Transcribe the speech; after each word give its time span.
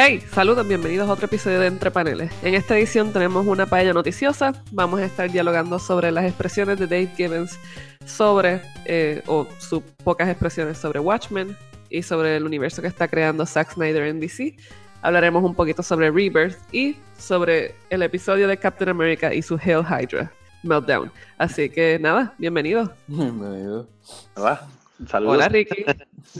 Hey, 0.00 0.20
saludos, 0.20 0.64
bienvenidos 0.64 1.08
a 1.08 1.12
otro 1.12 1.26
episodio 1.26 1.58
de 1.58 1.66
Entre 1.66 1.90
Paneles. 1.90 2.30
En 2.44 2.54
esta 2.54 2.78
edición 2.78 3.12
tenemos 3.12 3.44
una 3.48 3.66
paella 3.66 3.92
noticiosa. 3.92 4.52
Vamos 4.70 5.00
a 5.00 5.04
estar 5.04 5.28
dialogando 5.28 5.80
sobre 5.80 6.12
las 6.12 6.24
expresiones 6.24 6.78
de 6.78 6.86
Dave 6.86 7.10
Gibbons 7.16 7.58
sobre, 8.06 8.62
eh, 8.84 9.24
o 9.26 9.48
sus 9.58 9.82
pocas 10.04 10.28
expresiones 10.28 10.78
sobre 10.78 11.00
Watchmen 11.00 11.56
y 11.90 12.04
sobre 12.04 12.36
el 12.36 12.44
universo 12.44 12.80
que 12.80 12.86
está 12.86 13.08
creando 13.08 13.44
Zack 13.44 13.72
Snyder 13.72 14.04
en 14.04 14.20
DC. 14.20 14.56
Hablaremos 15.02 15.42
un 15.42 15.56
poquito 15.56 15.82
sobre 15.82 16.12
Rebirth 16.12 16.56
y 16.70 16.96
sobre 17.18 17.74
el 17.90 18.02
episodio 18.04 18.46
de 18.46 18.56
Captain 18.56 18.90
America 18.90 19.34
y 19.34 19.42
su 19.42 19.56
Hail 19.56 19.82
Hydra 19.84 20.32
Meltdown. 20.62 21.10
Así 21.38 21.68
que 21.70 21.98
nada, 21.98 22.36
bienvenido. 22.38 22.92
Bienvenido. 23.08 23.88
Hola, 24.36 24.64
saludos. 25.08 25.34
Hola 25.34 25.48
Ricky. 25.48 25.84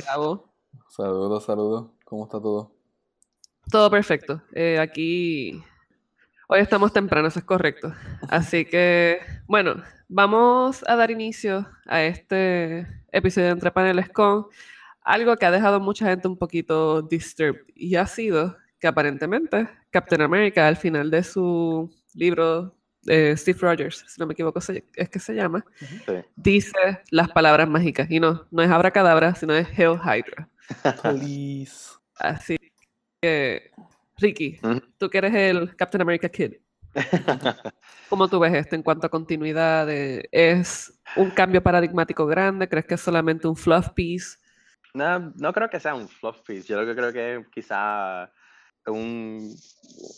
Gabo. 0.07 0.49
Saludos, 0.91 1.45
saludos. 1.45 1.89
¿Cómo 2.05 2.23
está 2.23 2.41
todo? 2.41 2.78
Todo 3.71 3.91
perfecto. 3.91 4.43
Eh, 4.53 4.79
aquí 4.79 5.63
hoy 6.49 6.61
estamos 6.61 6.93
temprano, 6.93 7.29
eso 7.29 7.39
es 7.39 7.45
correcto. 7.45 7.95
Así 8.29 8.65
que, 8.65 9.21
bueno, 9.47 9.83
vamos 10.09 10.85
a 10.89 10.97
dar 10.97 11.11
inicio 11.11 11.69
a 11.87 12.03
este 12.03 12.87
episodio 13.13 13.47
de 13.49 13.53
Entre 13.53 13.71
Paneles 13.71 14.09
con 14.09 14.47
algo 15.03 15.37
que 15.37 15.47
ha 15.47 15.51
dejado 15.51 15.81
mucha 15.81 16.07
gente 16.07 16.29
un 16.29 16.37
poquito 16.39 17.03
disturbed 17.03 17.63
y 17.75 17.97
ha 17.97 18.07
sido 18.07 18.57
que 18.79 18.87
aparentemente 18.87 19.69
Captain 19.91 20.23
America 20.23 20.67
al 20.69 20.77
final 20.77 21.11
de 21.11 21.23
su 21.23 21.91
libro 22.15 22.75
de 23.03 23.35
Steve 23.37 23.59
Rogers, 23.61 24.05
si 24.07 24.21
no 24.21 24.27
me 24.27 24.35
equivoco 24.35 24.59
es 24.59 25.09
que 25.09 25.19
se 25.19 25.35
llama, 25.35 25.65
Sí. 25.79 26.13
dice 26.37 26.73
las 27.11 27.29
palabras 27.31 27.69
mágicas 27.69 28.11
y 28.11 28.21
no, 28.21 28.47
no 28.51 28.63
es 28.63 28.71
abracadabra, 28.71 29.35
sino 29.35 29.55
es 29.55 29.67
Hail 29.79 29.99
Hydra. 29.99 30.49
Please. 31.03 31.95
Así 32.17 32.57
Ricky, 34.17 34.59
Ujú. 34.63 34.81
tú 34.99 35.11
que 35.11 35.19
eres 35.19 35.35
el 35.35 35.75
Captain 35.77 36.03
America 36.03 36.29
Kid, 36.29 36.55
¿cómo 38.09 38.29
tú 38.29 38.39
ves 38.39 38.55
esto 38.55 38.75
en 38.77 38.83
cuanto 38.83 39.07
a 39.07 39.11
continuidad? 39.11 39.87
de- 39.87 40.29
¿Es 40.33 41.01
un 41.17 41.31
cambio 41.31 41.63
paradigmático 41.63 42.27
grande? 42.27 42.69
¿Crees 42.69 42.87
que 42.87 42.95
es 42.95 43.01
solamente 43.01 43.47
un 43.49 43.57
fluff 43.57 43.91
piece? 43.91 44.39
No, 44.95 45.33
no 45.37 45.53
creo 45.53 45.69
que 45.69 45.81
sea 45.81 45.95
un 45.95 46.09
fluff 46.09 46.41
piece. 46.43 46.67
Yo 46.69 46.81
lo 46.81 46.87
que 46.87 46.95
creo 46.97 47.13
que 47.13 47.37
es 47.37 47.49
quizá 47.49 48.33
un, 48.87 49.55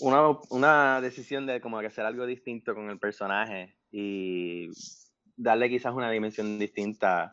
una, 0.00 0.28
una 0.50 1.00
decisión 1.00 1.46
de 1.46 1.60
como 1.60 1.80
que 1.80 1.86
hacer 1.86 2.04
algo 2.04 2.24
distinto 2.26 2.74
con 2.74 2.88
el 2.88 2.98
personaje 2.98 3.76
y 3.90 4.68
darle 5.36 5.68
quizás 5.68 5.92
una 5.92 6.10
dimensión 6.10 6.58
distinta 6.58 7.32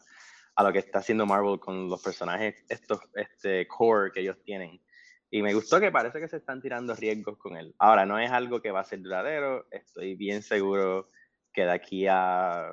a 0.56 0.64
lo 0.64 0.74
que 0.74 0.80
está 0.80 1.00
haciendo 1.00 1.26
Marvel 1.28 1.60
con 1.60 1.88
los 1.90 2.02
personajes, 2.02 2.66
estos 2.68 3.00
este 3.14 3.68
core 3.68 4.12
que 4.12 4.22
ellos 4.22 4.38
tienen. 4.44 4.82
Y 5.30 5.42
me 5.42 5.54
gustó 5.54 5.80
que 5.80 5.92
parece 5.92 6.20
que 6.20 6.28
se 6.28 6.38
están 6.38 6.62
tirando 6.62 6.96
riesgos 6.96 7.38
con 7.38 7.58
él. 7.58 7.76
Ahora, 7.80 8.06
no 8.06 8.18
es 8.18 8.32
algo 8.32 8.62
que 8.62 8.72
va 8.72 8.80
a 8.82 8.86
ser 8.86 9.02
duradero. 9.02 9.66
Estoy 9.72 10.16
bien 10.16 10.42
seguro 10.42 11.10
que 11.54 11.64
de 11.64 11.72
aquí 11.72 12.08
a 12.08 12.72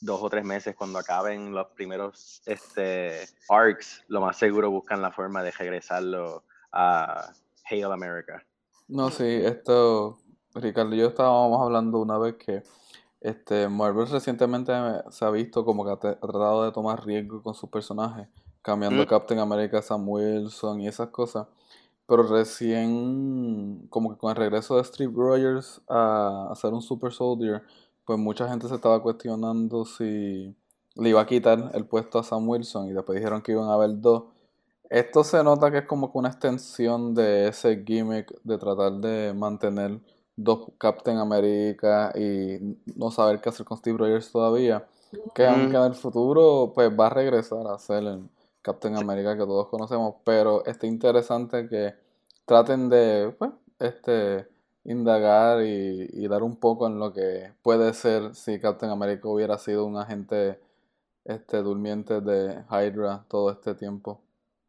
dos 0.00 0.20
o 0.22 0.28
tres 0.28 0.44
meses, 0.44 0.74
cuando 0.76 0.98
acaben 0.98 1.52
los 1.52 1.68
primeros 1.68 2.42
este, 2.46 3.26
arcs, 3.48 4.04
lo 4.08 4.20
más 4.20 4.36
seguro 4.36 4.70
buscan 4.70 5.00
la 5.00 5.12
forma 5.12 5.42
de 5.42 5.50
regresarlo 5.50 6.44
a 6.72 7.32
Hail 7.70 7.84
America. 7.84 8.44
No, 8.88 9.10
sí, 9.10 9.24
esto, 9.24 10.18
Ricardo 10.54 10.94
y 10.94 10.98
yo 10.98 11.08
estábamos 11.08 11.60
hablando 11.62 12.00
una 12.00 12.18
vez 12.18 12.34
que 12.34 12.62
este 13.20 13.68
Marvel 13.68 14.06
recientemente 14.06 14.72
se 15.10 15.24
ha 15.24 15.30
visto 15.30 15.64
como 15.64 15.84
que 15.84 15.92
ha, 15.92 15.96
tratado 15.96 16.64
de 16.64 16.72
tomar 16.72 17.04
riesgo 17.06 17.42
con 17.42 17.54
sus 17.54 17.70
personajes, 17.70 18.28
cambiando 18.60 19.02
Mm. 19.02 19.06
Captain 19.06 19.40
America 19.40 19.80
Sam 19.80 20.06
Wilson 20.06 20.82
y 20.82 20.88
esas 20.88 21.08
cosas. 21.08 21.46
Pero 22.06 22.22
recién, 22.24 23.86
como 23.88 24.10
que 24.10 24.18
con 24.18 24.30
el 24.30 24.36
regreso 24.36 24.76
de 24.76 24.84
Steve 24.84 25.12
Rogers 25.14 25.80
a, 25.88 26.52
ser 26.54 26.72
un 26.74 26.82
Super 26.82 27.12
Soldier, 27.12 27.62
pues 28.04 28.18
mucha 28.18 28.48
gente 28.48 28.68
se 28.68 28.74
estaba 28.74 29.02
cuestionando 29.02 29.84
si 29.86 30.54
le 30.96 31.08
iba 31.08 31.20
a 31.20 31.26
quitar 31.26 31.70
el 31.74 31.86
puesto 31.86 32.18
a 32.18 32.24
Sam 32.24 32.48
Wilson 32.48 32.88
y 32.88 32.92
después 32.92 33.16
dijeron 33.16 33.40
que 33.42 33.52
iban 33.52 33.68
a 33.68 33.74
haber 33.74 34.00
dos. 34.00 34.24
Esto 34.90 35.24
se 35.24 35.42
nota 35.42 35.70
que 35.70 35.78
es 35.78 35.86
como 35.86 36.12
que 36.12 36.18
una 36.18 36.28
extensión 36.28 37.14
de 37.14 37.48
ese 37.48 37.82
gimmick 37.84 38.32
de 38.44 38.58
tratar 38.58 38.92
de 38.92 39.32
mantener 39.32 39.98
dos 40.36 40.70
Captain 40.78 41.18
America 41.18 42.12
y 42.14 42.76
no 42.96 43.10
saber 43.10 43.40
qué 43.40 43.48
hacer 43.48 43.64
con 43.64 43.78
Steve 43.78 43.98
Rogers 43.98 44.30
todavía. 44.30 44.86
Que 45.34 45.46
aunque 45.46 45.76
en 45.76 45.82
el 45.84 45.94
futuro 45.94 46.72
pues 46.74 46.90
va 46.90 47.06
a 47.06 47.10
regresar 47.10 47.66
a 47.66 47.78
ser 47.78 48.04
el 48.04 48.28
Captain 48.64 48.96
America 48.96 49.34
que 49.36 49.44
todos 49.44 49.68
conocemos, 49.68 50.14
pero 50.24 50.64
está 50.64 50.86
interesante 50.86 51.68
que 51.68 51.94
traten 52.46 52.88
de 52.88 53.34
pues, 53.38 53.50
este 53.78 54.48
indagar 54.84 55.62
y, 55.62 56.08
y 56.12 56.26
dar 56.28 56.42
un 56.42 56.56
poco 56.56 56.86
en 56.86 56.98
lo 56.98 57.12
que 57.12 57.52
puede 57.62 57.92
ser 57.92 58.34
si 58.34 58.58
Captain 58.58 58.90
America 58.90 59.28
hubiera 59.28 59.58
sido 59.58 59.84
un 59.84 59.96
agente 59.98 60.58
este 61.24 61.58
durmiente 61.58 62.20
de 62.20 62.64
Hydra 62.70 63.24
todo 63.28 63.50
este 63.50 63.74
tiempo. 63.74 64.20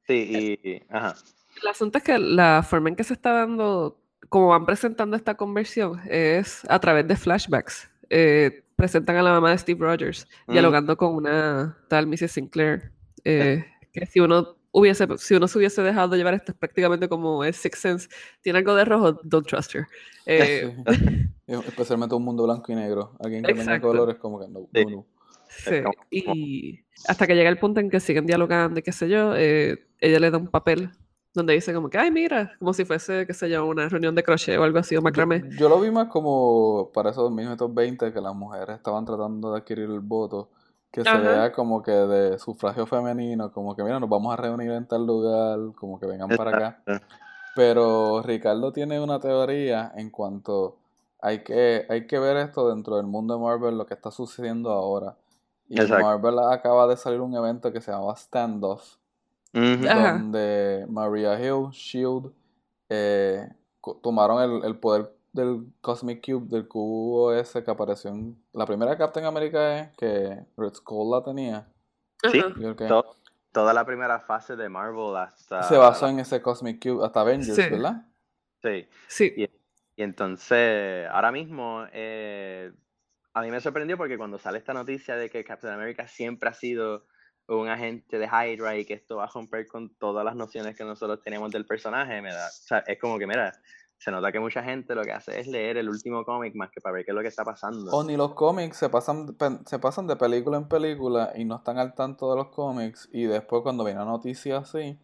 Sí, 0.08 0.60
y, 0.64 0.84
ajá. 0.90 1.16
El 1.62 1.68
asunto 1.70 1.98
es 1.98 2.04
que 2.04 2.18
la 2.20 2.64
forma 2.64 2.90
en 2.90 2.96
que 2.98 3.04
se 3.06 3.14
está 3.14 3.32
dando, 3.32 3.98
como 4.30 4.50
van 4.50 4.66
presentando 4.66 5.16
esta 5.16 5.36
conversión, 5.36 6.02
es 6.10 6.62
a 6.70 6.80
través 6.80 7.08
de 7.08 7.16
flashbacks. 7.16 7.90
Eh, 8.10 8.64
presentan 8.76 9.16
a 9.16 9.24
la 9.24 9.32
mamá 9.32 9.52
de 9.52 9.58
Steve 9.58 9.80
Rogers 9.80 10.28
Mm. 10.48 10.52
dialogando 10.54 10.98
con 10.98 11.16
una 11.16 11.78
tal 11.90 12.08
Mrs. 12.08 12.32
Sinclair. 12.32 12.92
eh, 13.24 13.66
que 14.00 14.06
si 14.06 14.20
uno 14.20 14.56
hubiese, 14.72 15.08
si 15.18 15.36
uno 15.36 15.48
se 15.48 15.58
hubiese 15.58 15.82
dejado 15.82 16.16
llevar 16.16 16.34
esto 16.34 16.52
es 16.52 16.58
prácticamente 16.58 17.08
como 17.08 17.44
es 17.44 17.56
Sixth 17.56 17.82
Sense, 17.82 18.10
tiene 18.42 18.60
algo 18.60 18.76
de 18.76 18.86
rojo, 18.86 19.14
don't 19.24 19.48
trust 19.48 19.74
her. 19.76 19.88
Eh, 20.26 20.76
Especialmente 21.48 22.16
un 22.16 22.24
mundo 22.24 22.44
blanco 22.44 22.72
y 22.72 22.76
negro. 22.76 23.16
Alguien 23.24 23.44
que 23.44 23.54
tenga 23.54 23.64
Exacto. 23.64 23.88
colores 23.88 24.16
como 24.18 24.40
que 24.40 24.48
no, 24.48 24.68
Sí. 24.74 24.86
no, 24.86 24.90
no. 24.98 25.06
Sí, 25.48 25.76
y 26.12 26.80
hasta 27.08 27.26
que 27.28 27.36
llega 27.36 27.50
el 27.50 27.58
punto 27.60 27.80
en 27.80 27.90
que 27.90 28.02
siguen 28.02 28.26
dialogando 28.26 28.80
y 28.80 28.84
qué 28.84 28.92
sé 28.92 29.08
yo, 29.08 29.34
eh, 29.38 29.88
ella 30.00 30.20
le 30.20 30.30
da 30.32 30.38
un 30.38 30.48
papel 30.48 30.90
donde 31.34 31.54
dice 31.54 31.74
como 31.74 31.90
que, 31.90 31.98
ay, 31.98 32.12
mira, 32.12 32.54
como 32.60 32.74
si 32.74 32.84
fuese, 32.84 33.26
qué 33.26 33.34
sé 33.34 33.50
yo, 33.50 33.66
una 33.66 33.88
reunión 33.88 34.16
de 34.16 34.24
crochet 34.24 34.58
o 34.58 34.64
algo 34.64 34.80
así, 34.80 34.96
o 34.98 35.02
macramé. 35.02 35.44
Yo, 35.52 35.58
yo 35.60 35.70
lo 35.70 35.80
vi 35.80 35.92
más 35.92 36.08
como 36.08 36.92
para 36.94 37.12
esos 37.12 37.32
1920 37.32 38.12
que 38.12 38.22
las 38.22 38.36
mujeres 38.36 38.78
estaban 38.78 39.06
tratando 39.06 39.52
de 39.52 39.60
adquirir 39.60 39.86
el 39.86 40.00
voto, 40.02 40.50
que 40.96 41.04
se 41.04 41.18
vea 41.18 41.52
como 41.52 41.84
que 41.84 41.92
de 41.92 42.40
sufragio 42.40 42.86
femenino, 42.86 43.52
como 43.52 43.76
que 43.76 43.84
mira, 43.84 44.00
nos 44.00 44.10
vamos 44.10 44.32
a 44.34 44.38
reunir 44.38 44.72
en 44.72 44.88
tal 44.88 45.06
lugar, 45.06 45.60
como 45.76 46.00
que 46.00 46.06
vengan 46.06 46.30
para 46.30 46.56
acá. 46.56 47.02
Pero 47.54 48.22
Ricardo 48.22 48.72
tiene 48.72 49.02
una 49.02 49.20
teoría 49.20 49.92
en 49.96 50.10
cuanto 50.10 50.78
hay 51.22 51.44
que, 51.44 51.86
hay 51.90 52.08
que 52.08 52.18
ver 52.18 52.38
esto 52.38 52.70
dentro 52.70 52.96
del 52.96 53.08
mundo 53.08 53.36
de 53.36 53.44
Marvel, 53.44 53.78
lo 53.78 53.86
que 53.86 53.94
está 53.94 54.10
sucediendo 54.10 54.72
ahora. 54.72 55.18
Y 55.68 55.82
Exacto. 55.82 56.06
Marvel 56.06 56.40
acaba 56.40 56.88
de 56.88 56.96
salir 56.96 57.20
un 57.20 57.36
evento 57.36 57.74
que 57.74 57.82
se 57.82 57.92
llama 57.92 58.16
Standoff, 58.16 58.96
donde 59.52 60.86
Maria 60.88 61.38
Hill, 61.38 61.72
Shield, 61.72 62.32
eh, 62.88 63.50
tomaron 64.02 64.42
el, 64.42 64.66
el 64.66 64.78
poder 64.78 65.15
del 65.36 65.68
Cosmic 65.82 66.26
Cube, 66.26 66.48
del 66.50 66.68
cubo 66.68 67.34
ese 67.34 67.64
que 67.64 67.72
apareció 67.72 68.12
en 68.12 68.42
la 68.54 68.66
primera 68.66 68.98
Captain 68.98 69.26
America 69.26 69.80
es 69.80 69.90
que 69.98 70.46
Red 70.58 70.74
Skull 70.74 71.12
la 71.12 71.24
tenía. 71.24 71.68
Sí. 72.32 72.40
Ajá. 72.40 72.50
Yo 72.50 72.54
creo 72.56 72.76
que 72.76 72.88
To- 72.88 73.16
toda 73.52 73.74
la 73.74 73.86
primera 73.86 74.20
fase 74.22 74.56
de 74.56 74.68
Marvel 74.70 75.16
hasta... 75.18 75.64
se 75.64 75.78
basó 75.78 76.08
en 76.08 76.20
ese 76.20 76.42
Cosmic 76.42 76.82
Cube, 76.82 77.06
hasta 77.06 77.22
Avengers, 77.22 77.56
Sí. 77.56 77.70
¿verdad? 77.70 78.06
Sí. 78.64 78.88
Sí, 79.08 79.34
Y, 79.38 79.44
y 79.44 80.04
entonces, 80.04 81.08
ahora 81.10 81.32
mismo, 81.32 81.86
eh, 81.94 82.72
a 83.34 83.42
mí 83.42 83.52
me 83.52 83.62
sorprendió 83.62 83.98
porque 83.98 84.18
cuando 84.18 84.40
sale 84.40 84.58
esta 84.58 84.74
noticia 84.74 85.16
de 85.16 85.30
que 85.30 85.44
Captain 85.44 85.74
America 85.74 86.08
siempre 86.08 86.50
ha 86.50 86.54
sido 86.54 87.06
un 87.48 87.68
agente 87.70 88.18
de 88.18 88.26
Hydra 88.26 88.76
y 88.76 88.86
que 88.86 88.96
esto 88.96 89.18
va 89.18 89.26
a 89.26 89.30
romper 89.32 89.68
con 89.68 89.94
todas 89.96 90.26
las 90.26 90.36
nociones 90.36 90.76
que 90.76 90.84
nosotros 90.84 91.22
tenemos 91.22 91.52
del 91.52 91.66
personaje, 91.66 92.20
me 92.22 92.34
da, 92.34 92.48
o 92.48 92.52
sea, 92.52 92.80
es 92.80 92.98
como 93.00 93.20
que, 93.20 93.28
mira, 93.28 93.54
se 93.98 94.12
nota 94.12 94.32
que 94.32 94.40
mucha 94.40 94.64
gente 94.64 94.94
lo 94.94 95.04
que 95.04 95.12
hace 95.12 95.40
es 95.40 95.48
leer 95.48 95.78
el 95.78 95.90
último 95.90 96.24
cómic 96.24 96.56
más 96.56 96.70
que 96.70 96.82
para 96.82 96.94
ver 96.94 97.06
qué 97.06 97.12
es 97.12 97.16
lo 97.16 97.22
que 97.22 97.30
está 97.30 97.44
pasando. 97.44 97.92
O 97.92 98.04
ni 98.04 98.18
los 98.18 98.34
cómics 98.34 98.78
se 98.78 98.90
pasan, 98.90 99.36
se 99.66 99.80
pasan 99.80 100.08
de 100.08 100.16
película 100.16 100.58
en 100.58 100.68
película 100.68 101.32
y 101.36 101.46
no 101.46 101.56
están 101.56 101.78
al 101.78 101.94
tanto 101.94 102.30
de 102.30 102.36
los 102.38 102.48
cómics 102.48 103.10
y 103.12 103.24
después 103.24 103.62
cuando 103.64 103.84
viene 103.84 104.02
una 104.02 104.12
noticia 104.12 104.58
así, 104.58 104.98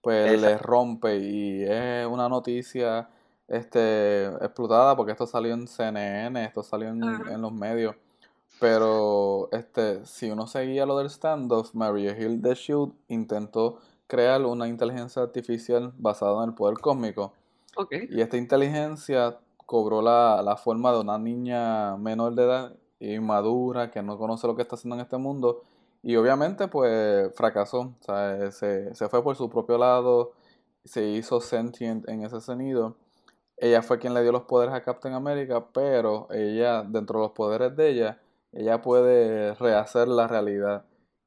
pues 0.00 0.32
Exacto. 0.32 0.48
les 0.48 0.62
rompe 0.62 1.16
y 1.18 1.62
es 1.64 2.06
una 2.06 2.28
noticia 2.28 3.08
este 3.48 4.26
explotada 4.26 4.96
porque 4.96 5.12
esto 5.12 5.26
salió 5.26 5.54
en 5.54 5.66
CNN, 5.66 6.44
esto 6.44 6.62
salió 6.62 6.88
en 6.88 7.40
los 7.40 7.52
medios. 7.52 7.96
Pero 8.60 9.48
este, 9.52 10.04
si 10.06 10.30
uno 10.30 10.46
seguía 10.46 10.86
lo 10.86 10.96
del 10.98 11.10
standoff, 11.10 11.74
Maria 11.74 12.16
Hill 12.16 12.40
de 12.40 12.54
Shield 12.54 12.92
intentó 13.08 13.78
crear 14.06 14.42
una 14.42 14.68
inteligencia 14.68 15.22
artificial 15.22 15.92
basada 15.96 16.42
en 16.44 16.50
el 16.50 16.54
poder 16.54 16.78
cósmico. 16.78 17.32
Y 18.10 18.20
esta 18.20 18.36
inteligencia 18.36 19.38
cobró 19.66 20.02
la, 20.02 20.42
la 20.42 20.56
forma 20.56 20.92
de 20.92 21.00
una 21.00 21.18
niña 21.18 21.96
menor 21.96 22.34
de 22.34 22.44
edad, 22.44 22.76
inmadura, 23.00 23.90
que 23.90 24.02
no 24.02 24.18
conoce 24.18 24.46
lo 24.46 24.56
que 24.56 24.62
está 24.62 24.76
haciendo 24.76 24.96
en 24.96 25.02
este 25.02 25.16
mundo. 25.16 25.62
Y 26.02 26.16
obviamente, 26.16 26.68
pues, 26.68 27.34
fracasó. 27.34 27.80
O 27.80 27.96
sea, 28.00 28.50
se, 28.50 28.94
se 28.94 29.08
fue 29.08 29.22
por 29.22 29.36
su 29.36 29.48
propio 29.48 29.78
lado 29.78 30.32
se 30.84 31.06
hizo 31.08 31.40
sentient 31.40 32.08
en 32.08 32.24
ese 32.24 32.40
sonido. 32.40 32.96
Ella 33.56 33.82
fue 33.82 33.98
quien 33.98 34.14
le 34.14 34.22
dio 34.22 34.32
los 34.32 34.42
poderes 34.42 34.74
a 34.74 34.82
Captain 34.82 35.14
America, 35.14 35.66
pero 35.72 36.28
ella, 36.30 36.82
dentro 36.82 37.20
de 37.20 37.26
los 37.26 37.32
poderes 37.32 37.76
de 37.76 37.90
ella, 37.90 38.20
ella 38.52 38.82
puede 38.82 39.54
rehacer 39.54 40.08
la 40.08 40.26
realidad. 40.28 40.84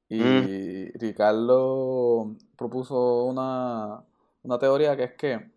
Y 0.10 0.20
mm. 0.20 1.00
Ricardo 1.00 2.36
propuso 2.58 3.26
una, 3.26 4.04
teoría 4.60 4.96
que 4.96 5.04
es 5.04 5.14
que 5.14 5.52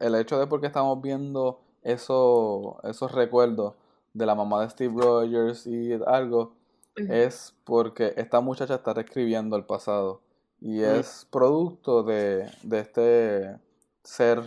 el 0.00 0.14
hecho 0.14 0.38
de 0.38 0.46
porque 0.46 0.66
estamos 0.66 1.00
viendo 1.00 1.60
eso, 1.82 2.80
esos 2.84 3.12
recuerdos 3.12 3.74
de 4.12 4.26
la 4.26 4.34
mamá 4.34 4.62
de 4.62 4.70
Steve 4.70 4.94
Rogers 4.96 5.66
y 5.66 5.92
algo, 6.06 6.54
es 6.96 7.54
porque 7.64 8.12
esta 8.16 8.40
muchacha 8.40 8.74
está 8.74 8.94
reescribiendo 8.94 9.56
el 9.56 9.64
pasado. 9.64 10.20
Y 10.60 10.82
es 10.82 11.26
producto 11.30 12.02
de, 12.02 12.48
este 12.70 13.56
ser, 14.04 14.42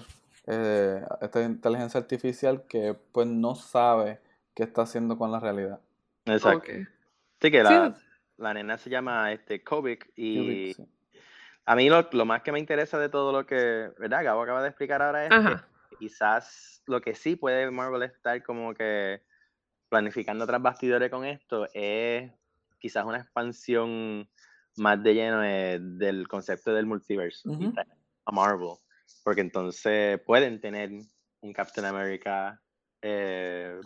eh, 0.47 1.01
esta 1.21 1.43
inteligencia 1.43 1.99
artificial 1.99 2.63
que 2.67 2.95
pues 3.11 3.27
no 3.27 3.55
sabe 3.55 4.21
qué 4.53 4.63
está 4.63 4.83
haciendo 4.83 5.17
con 5.17 5.31
la 5.31 5.39
realidad. 5.39 5.81
Exacto. 6.25 6.71
Sí, 7.41 7.51
que 7.51 7.63
la, 7.63 7.95
la, 8.37 8.53
nena 8.53 8.77
se 8.77 8.89
llama 8.89 9.33
este, 9.33 9.61
Kovic 9.63 10.09
y 10.15 10.73
a 11.65 11.75
mí 11.75 11.89
lo, 11.89 12.25
más 12.25 12.43
que 12.43 12.51
me 12.51 12.59
interesa 12.59 12.99
de 12.99 13.09
todo 13.09 13.31
lo 13.31 13.45
que, 13.45 13.91
¿verdad? 13.97 14.23
Gabo 14.23 14.43
acaba 14.43 14.61
de 14.61 14.69
explicar 14.69 15.01
ahora 15.01 15.25
es 15.25 15.29
que 15.29 15.97
quizás 15.97 16.83
lo 16.85 17.01
que 17.01 17.15
sí 17.15 17.35
puede 17.35 17.69
Marvel 17.71 18.03
estar 18.03 18.41
como 18.43 18.73
que 18.73 19.21
planificando 19.89 20.45
tras 20.45 20.61
bastidores 20.61 21.09
con 21.09 21.25
esto 21.25 21.67
es 21.73 22.31
quizás 22.79 23.05
una 23.05 23.17
expansión 23.17 24.29
más 24.77 25.01
de 25.01 25.13
lleno 25.13 25.41
del 25.41 26.27
concepto 26.27 26.73
del 26.73 26.85
multiverso 26.85 27.49
a 28.25 28.31
Marvel, 28.31 28.75
porque 29.23 29.41
entonces 29.41 30.19
pueden 30.21 30.59
tener 30.59 30.91
un 31.41 31.53
Captain 31.53 31.85
America, 31.85 32.61
eh, 33.01 33.79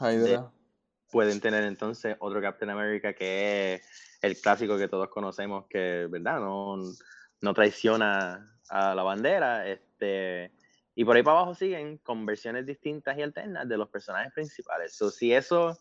pueden 1.11 1.39
tener 1.39 1.63
entonces 1.63 2.15
otro 2.19 2.41
Captain 2.41 2.71
America 2.71 3.13
que 3.13 3.75
es 3.75 4.17
el 4.21 4.39
clásico 4.39 4.77
que 4.77 4.87
todos 4.87 5.09
conocemos, 5.09 5.65
que 5.69 6.07
verdad 6.09 6.39
no, 6.39 6.77
no 7.41 7.53
traiciona 7.53 8.55
a 8.69 8.95
la 8.95 9.03
bandera, 9.03 9.67
este 9.67 10.51
y 10.99 11.05
por 11.05 11.15
ahí 11.15 11.23
para 11.23 11.37
abajo 11.37 11.55
siguen 11.55 11.97
con 11.99 12.25
versiones 12.25 12.65
distintas 12.65 13.17
y 13.17 13.21
alternas 13.21 13.69
de 13.69 13.77
los 13.77 13.87
personajes 13.87 14.33
principales. 14.33 14.93
So, 14.93 15.09
si 15.09 15.33
eso 15.33 15.77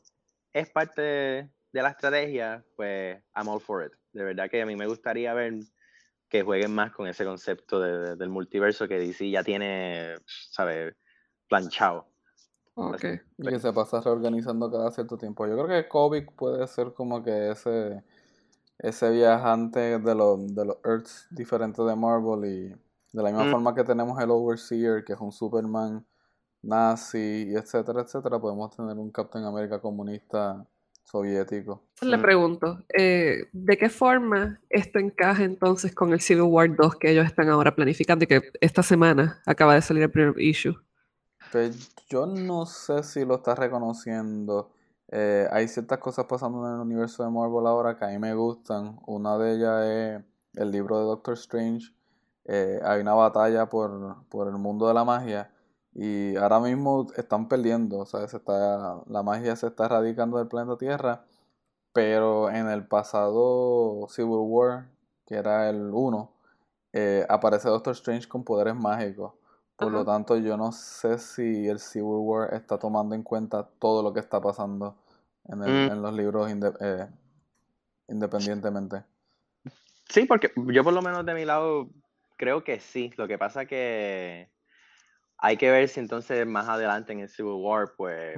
es 0.53 0.71
parte 0.71 1.03
de, 1.03 1.51
la 1.73 1.89
estrategia, 1.89 2.65
pues 2.77 3.21
I'm 3.35 3.49
all 3.49 3.61
for 3.61 3.85
it. 3.85 3.93
De 4.13 4.23
verdad 4.23 4.49
que 4.49 4.63
a 4.63 4.67
mí 4.67 4.77
me 4.77 4.87
gustaría 4.87 5.35
ver 5.35 5.55
que 6.29 6.45
jueguen 6.45 6.73
más 6.73 6.93
con 6.93 7.09
ese 7.09 7.25
concepto 7.25 7.81
del 7.81 8.29
multiverso 8.29 8.87
que 8.87 9.01
DC 9.01 9.29
ya 9.29 9.43
tiene, 9.43 10.15
¿sabes? 10.25 10.95
Planchado. 11.49 12.09
Okay. 12.75 13.19
Y 13.39 13.49
que 13.49 13.59
se 13.59 13.73
pasa 13.73 14.01
reorganizando 14.01 14.71
cada 14.71 14.93
cierto 14.93 15.19
tiempo. 15.19 15.49
Yo 15.49 15.55
creo 15.57 15.67
que 15.67 15.89
Kovic 15.89 16.31
puede 16.37 16.65
ser 16.69 16.93
como 16.95 17.25
que 17.25 17.51
ese, 17.51 18.05
ese 18.79 19.11
viajante 19.11 19.99
de 19.99 20.15
los, 20.15 20.55
de 20.55 20.65
los 20.65 20.77
Earths 20.85 21.27
diferentes 21.31 21.85
de 21.85 21.97
Marvel 21.97 22.45
y 22.45 22.69
de 23.13 23.23
la 23.23 23.31
misma 23.31 23.45
mm. 23.45 23.51
forma 23.51 23.75
que 23.75 23.85
tenemos 23.85 24.21
el 24.21 24.31
Overseer, 24.31 25.05
que 25.05 25.15
es 25.15 25.21
un 25.21 25.33
Superman 25.33 26.05
nazi, 26.63 27.53
etcétera, 27.55 28.03
etcétera, 28.03 28.39
podemos 28.39 28.75
tener 28.75 28.97
un 28.97 29.11
Captain 29.11 29.45
America 29.45 29.81
comunista 29.81 30.65
soviético. 31.05 31.83
Le 32.03 32.19
pregunto, 32.19 32.85
eh, 32.97 33.49
¿de 33.53 33.79
qué 33.79 33.89
forma 33.89 34.61
esto 34.69 34.99
encaja 34.99 35.45
entonces 35.45 35.95
con 35.95 36.13
el 36.13 36.21
Civil 36.21 36.43
War 36.43 36.75
2 36.75 36.97
que 36.97 37.11
ellos 37.11 37.27
están 37.27 37.49
ahora 37.49 37.75
planificando 37.75 38.25
y 38.25 38.29
que 38.29 38.53
esta 38.61 38.83
semana 38.83 39.41
acaba 39.47 39.75
de 39.75 39.83
salir 39.83 40.03
el 40.03 40.11
primer 40.11 40.39
issue? 40.39 40.77
Pues 41.51 41.95
yo 42.09 42.27
no 42.27 42.67
sé 42.67 43.03
si 43.03 43.25
lo 43.25 43.37
está 43.37 43.55
reconociendo. 43.55 44.71
Eh, 45.11 45.49
hay 45.51 45.69
ciertas 45.69 45.99
cosas 45.99 46.27
pasando 46.27 46.67
en 46.67 46.75
el 46.75 46.81
universo 46.81 47.25
de 47.25 47.31
Marvel 47.31 47.67
ahora 47.67 47.97
que 47.97 48.05
a 48.05 48.09
mí 48.09 48.19
me 48.19 48.35
gustan. 48.35 48.99
Una 49.07 49.39
de 49.39 49.55
ellas 49.55 49.85
es 49.85 50.25
el 50.61 50.71
libro 50.71 50.99
de 50.99 51.05
Doctor 51.05 51.35
Strange. 51.35 51.95
Eh, 52.45 52.81
hay 52.85 53.01
una 53.01 53.15
batalla 53.15 53.69
por, 53.69 54.25
por 54.29 54.49
el 54.49 54.55
mundo 54.55 54.89
de 54.89 54.95
la 54.95 55.05
magia 55.05 55.51
y 55.95 56.37
ahora 56.37 56.61
mismo 56.61 57.09
están 57.17 57.49
perdiendo, 57.49 58.07
se 58.07 58.25
está, 58.25 59.03
la 59.07 59.23
magia 59.23 59.57
se 59.57 59.67
está 59.67 59.87
erradicando 59.87 60.39
del 60.39 60.47
planeta 60.47 60.79
Tierra, 60.79 61.25
pero 61.93 62.51
en 62.51 62.69
el 62.69 62.87
pasado 62.87 64.07
Civil 64.09 64.39
War, 64.43 64.89
que 65.27 65.35
era 65.37 65.69
el 65.69 65.91
1, 65.93 66.33
eh, 66.93 67.27
aparece 67.29 67.69
Doctor 67.69 67.95
Strange 67.95 68.29
con 68.29 68.45
poderes 68.45 68.77
mágicos. 68.77 69.33
Por 69.79 69.93
lo 69.93 70.05
tanto, 70.05 70.37
yo 70.37 70.57
no 70.57 70.73
sé 70.73 71.19
si 71.19 71.69
el 71.69 71.79
Civil 71.79 72.19
War 72.21 72.53
está 72.53 72.79
tomando 72.79 73.15
en 73.15 73.23
cuenta 73.23 73.65
todo 73.79 74.03
lo 74.03 74.13
que 74.13 74.19
está 74.19 74.41
pasando 74.41 74.97
en, 75.49 75.61
mm. 75.61 76.03
los 76.03 76.13
libros 76.15 76.51
eh, 76.81 77.07
independientemente. 78.09 79.05
Sí, 80.09 80.25
porque 80.25 80.51
yo 80.57 80.83
por 80.83 80.93
lo 80.93 81.01
menos 81.01 81.25
de 81.25 81.35
mi 81.35 81.45
lado 81.45 81.91
creo 82.37 82.65
que 82.65 82.81
sí. 82.81 83.13
Lo 83.17 83.29
que 83.29 83.39
pasa 83.39 83.67
que 83.67 84.51
hay 85.37 85.57
que 85.57 85.71
ver 85.71 85.89
si 85.89 86.01
entonces 86.01 86.45
más 86.45 86.69
adelante 86.69 87.13
en 87.13 87.21
el 87.21 87.29
Civil 87.29 87.63
War, 87.63 87.93
pues 87.97 88.37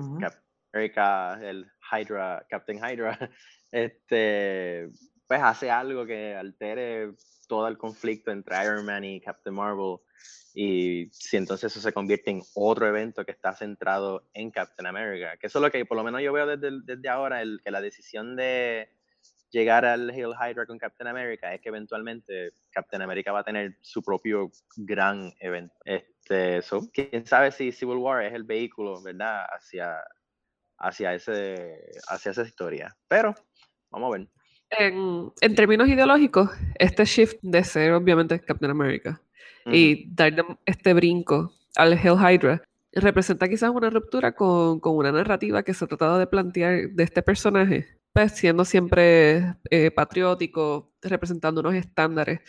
America, 0.74 1.38
el 1.42 1.70
Hydra, 1.90 2.44
Captain 2.50 2.78
Hydra, 2.78 3.18
este, 3.72 4.90
pues 5.30 5.42
hace 5.44 5.70
algo 5.70 6.04
que 6.04 6.34
altere 6.34 7.12
todo 7.46 7.68
el 7.68 7.78
conflicto 7.78 8.32
entre 8.32 8.64
Iron 8.64 8.84
Man 8.84 9.04
y 9.04 9.20
Captain 9.20 9.54
Marvel. 9.54 9.98
Y 10.54 11.08
si 11.12 11.36
entonces 11.36 11.70
eso 11.70 11.80
se 11.80 11.92
convierte 11.92 12.32
en 12.32 12.42
otro 12.56 12.88
evento 12.88 13.24
que 13.24 13.30
está 13.30 13.54
centrado 13.54 14.28
en 14.34 14.50
Captain 14.50 14.88
America, 14.88 15.36
que 15.36 15.46
eso 15.46 15.60
es 15.60 15.62
lo 15.62 15.70
que 15.70 15.86
por 15.86 15.96
lo 15.96 16.02
menos 16.02 16.20
yo 16.20 16.32
veo 16.32 16.48
desde, 16.48 16.80
desde 16.82 17.08
ahora, 17.08 17.42
el, 17.42 17.60
que 17.62 17.70
la 17.70 17.80
decisión 17.80 18.34
de 18.34 18.88
llegar 19.52 19.84
al 19.84 20.10
Hill 20.12 20.34
Hydra 20.34 20.66
con 20.66 20.80
Captain 20.80 21.06
America 21.06 21.54
es 21.54 21.60
que 21.60 21.68
eventualmente 21.68 22.54
Captain 22.72 23.00
America 23.00 23.30
va 23.30 23.38
a 23.38 23.44
tener 23.44 23.78
su 23.82 24.02
propio 24.02 24.50
gran 24.78 25.32
evento. 25.38 25.76
Este, 25.84 26.60
quién 26.92 27.24
sabe 27.24 27.52
si 27.52 27.70
Civil 27.70 27.98
War 27.98 28.24
es 28.24 28.34
el 28.34 28.42
vehículo, 28.42 29.00
¿verdad? 29.00 29.46
Hacia, 29.48 30.02
hacia, 30.78 31.14
ese, 31.14 31.88
hacia 32.08 32.32
esa 32.32 32.42
historia. 32.42 32.96
Pero, 33.06 33.32
vamos 33.90 34.12
a 34.12 34.18
ver. 34.18 34.39
En, 34.78 35.32
en 35.40 35.54
términos 35.54 35.88
ideológicos, 35.88 36.50
este 36.78 37.04
shift 37.04 37.38
de 37.42 37.64
ser 37.64 37.92
obviamente 37.92 38.40
Captain 38.40 38.70
America 38.70 39.20
y 39.66 40.08
dar 40.14 40.32
este 40.64 40.94
brinco 40.94 41.52
al 41.76 41.92
Hell 41.92 42.16
Hydra 42.16 42.62
representa 42.92 43.48
quizás 43.48 43.70
una 43.70 43.90
ruptura 43.90 44.32
con, 44.32 44.80
con, 44.80 44.96
una 44.96 45.12
narrativa 45.12 45.62
que 45.62 45.74
se 45.74 45.84
ha 45.84 45.88
tratado 45.88 46.18
de 46.18 46.26
plantear 46.26 46.90
de 46.90 47.02
este 47.02 47.22
personaje 47.22 48.00
pues, 48.12 48.32
siendo 48.32 48.64
siempre 48.64 49.54
eh, 49.70 49.90
patriótico, 49.90 50.92
representando 51.02 51.60
unos 51.60 51.74
estándares 51.74 52.40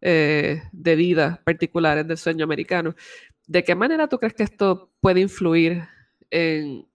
eh, 0.00 0.62
de 0.72 0.96
vida 0.96 1.40
particulares 1.44 2.06
del 2.06 2.18
sueño 2.18 2.44
americano. 2.44 2.94
¿De 3.46 3.64
qué 3.64 3.74
manera 3.74 4.08
tú 4.08 4.18
crees 4.18 4.34
que 4.34 4.42
esto 4.42 4.92
puede 5.00 5.20
influir 5.20 5.84
en, 6.30 6.86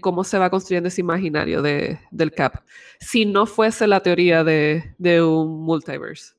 cómo 0.00 0.24
se 0.24 0.38
va 0.38 0.50
construyendo 0.50 0.88
ese 0.88 1.02
imaginario 1.02 1.62
de, 1.62 1.98
del 2.10 2.32
CAP, 2.32 2.64
si 3.00 3.26
no 3.26 3.46
fuese 3.46 3.86
la 3.86 4.00
teoría 4.00 4.42
de, 4.44 4.94
un 5.22 5.62
multiverse? 5.62 6.34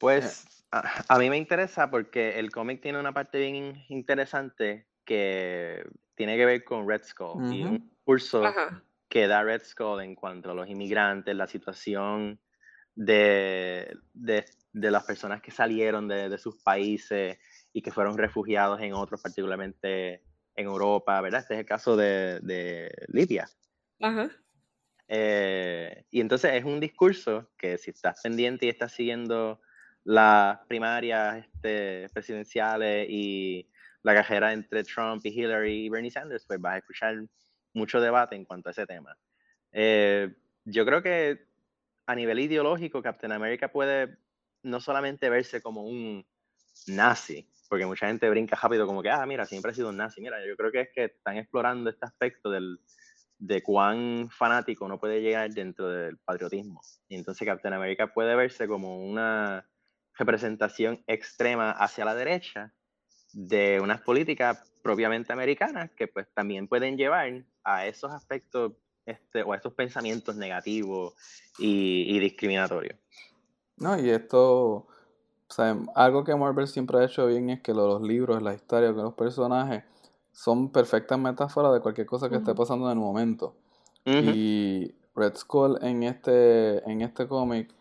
Pues 0.00 0.44
a, 0.70 1.18
mí 1.18 1.30
me 1.30 1.36
interesa 1.36 1.90
porque 1.90 2.38
el 2.38 2.50
cómic 2.50 2.82
tiene 2.82 2.98
una 2.98 3.12
parte 3.12 3.38
bien 3.38 3.84
interesante 3.88 4.86
que 5.04 5.84
tiene 6.16 6.36
que 6.36 6.46
ver 6.46 6.64
con 6.64 6.88
Red 6.88 7.04
Skull 7.04 7.54
y 7.54 7.62
un 7.62 7.90
curso 8.04 8.42
que 9.08 9.28
da 9.28 9.44
Red 9.44 9.62
Skull 9.64 10.02
en 10.02 10.16
cuanto 10.16 10.50
a 10.50 10.54
los 10.54 10.68
inmigrantes, 10.68 11.36
la 11.36 11.46
situación 11.46 12.40
de, 12.96 13.96
de, 14.12 14.44
de 14.72 14.90
las 14.90 15.04
personas 15.04 15.40
que 15.40 15.52
salieron 15.52 16.08
de, 16.08 16.28
de, 16.28 16.38
sus 16.38 16.60
países 16.62 17.38
y 17.72 17.82
que 17.82 17.92
fueron 17.92 18.18
refugiados 18.18 18.80
en 18.80 18.94
otros, 18.94 19.20
particularmente 19.20 20.22
en 20.56 20.66
Europa, 20.66 21.20
¿verdad? 21.20 21.40
Este 21.40 21.54
es 21.54 21.60
el 21.60 21.66
caso 21.66 21.96
de, 21.96 22.40
de 22.40 22.90
Libia. 23.08 23.48
Ajá. 24.00 24.30
Eh, 25.08 26.04
y 26.10 26.20
entonces 26.20 26.52
es 26.54 26.64
un 26.64 26.80
discurso 26.80 27.50
que 27.58 27.76
si 27.78 27.90
estás 27.90 28.20
pendiente 28.22 28.66
y 28.66 28.70
estás 28.70 28.92
siguiendo 28.92 29.60
las 30.04 30.58
primarias 30.66 31.44
este, 31.44 32.08
presidenciales 32.12 33.06
y 33.08 33.68
la 34.02 34.14
cajera 34.14 34.52
entre 34.52 34.84
Trump 34.84 35.24
y 35.24 35.28
Hillary 35.28 35.86
y 35.86 35.88
Bernie 35.88 36.10
Sanders, 36.10 36.44
pues 36.46 36.60
vas 36.60 36.74
a 36.74 36.78
escuchar 36.78 37.16
mucho 37.72 38.00
debate 38.00 38.36
en 38.36 38.44
cuanto 38.44 38.68
a 38.68 38.72
ese 38.72 38.86
tema. 38.86 39.16
Eh, 39.72 40.34
yo 40.64 40.84
creo 40.84 41.02
que 41.02 41.46
a 42.06 42.14
nivel 42.14 42.38
ideológico, 42.38 43.02
Captain 43.02 43.32
America 43.32 43.72
puede 43.72 44.18
no 44.62 44.80
solamente 44.80 45.30
verse 45.30 45.62
como 45.62 45.84
un 45.84 46.26
nazi, 46.86 47.48
porque 47.74 47.86
mucha 47.86 48.06
gente 48.06 48.30
brinca 48.30 48.54
rápido 48.54 48.86
como 48.86 49.02
que, 49.02 49.10
ah, 49.10 49.26
mira, 49.26 49.46
siempre 49.46 49.72
ha 49.72 49.74
sido 49.74 49.88
un 49.88 49.96
nazi. 49.96 50.20
Mira, 50.20 50.36
yo 50.46 50.56
creo 50.56 50.70
que 50.70 50.82
es 50.82 50.88
que 50.94 51.04
están 51.06 51.38
explorando 51.38 51.90
este 51.90 52.06
aspecto 52.06 52.48
del, 52.48 52.78
de 53.36 53.64
cuán 53.64 54.30
fanático 54.30 54.84
uno 54.84 55.00
puede 55.00 55.20
llegar 55.20 55.50
dentro 55.50 55.88
del 55.88 56.16
patriotismo. 56.18 56.82
Y 57.08 57.16
entonces 57.16 57.44
Captain 57.44 57.74
America 57.74 58.14
puede 58.14 58.36
verse 58.36 58.68
como 58.68 59.04
una 59.04 59.68
representación 60.16 61.02
extrema 61.08 61.72
hacia 61.72 62.04
la 62.04 62.14
derecha, 62.14 62.72
de 63.32 63.80
unas 63.80 64.02
políticas 64.02 64.70
propiamente 64.80 65.32
americanas 65.32 65.90
que 65.96 66.06
pues 66.06 66.28
también 66.32 66.68
pueden 66.68 66.96
llevar 66.96 67.44
a 67.64 67.88
esos 67.88 68.12
aspectos 68.12 68.74
este, 69.04 69.42
o 69.42 69.52
a 69.52 69.56
esos 69.56 69.74
pensamientos 69.74 70.36
negativos 70.36 71.14
y, 71.58 72.20
discriminatorios. 72.20 73.00
No, 73.78 73.98
y 73.98 74.10
esto, 74.10 74.86
algo 75.94 76.24
que 76.24 76.34
Marvel 76.34 76.66
siempre 76.66 76.98
ha 76.98 77.04
hecho 77.04 77.26
bien 77.26 77.50
es 77.50 77.60
que 77.60 77.74
los 77.74 78.02
libros, 78.02 78.42
la 78.42 78.54
historia, 78.54 78.94
que 78.94 79.02
los 79.02 79.14
personajes 79.14 79.84
son 80.32 80.70
perfectas 80.70 81.18
metáforas 81.18 81.72
de 81.72 81.80
cualquier 81.80 82.06
cosa 82.06 82.28
que 82.28 82.36
esté 82.36 82.54
pasando 82.54 82.86
en 82.86 82.92
el 82.92 82.98
momento. 82.98 83.54
Y 84.04 84.94
Red 85.14 85.36
Skull 85.36 85.78
en 85.82 86.02
este, 86.02 86.78
en 86.90 87.00
este 87.00 87.26
cómic 87.26 87.72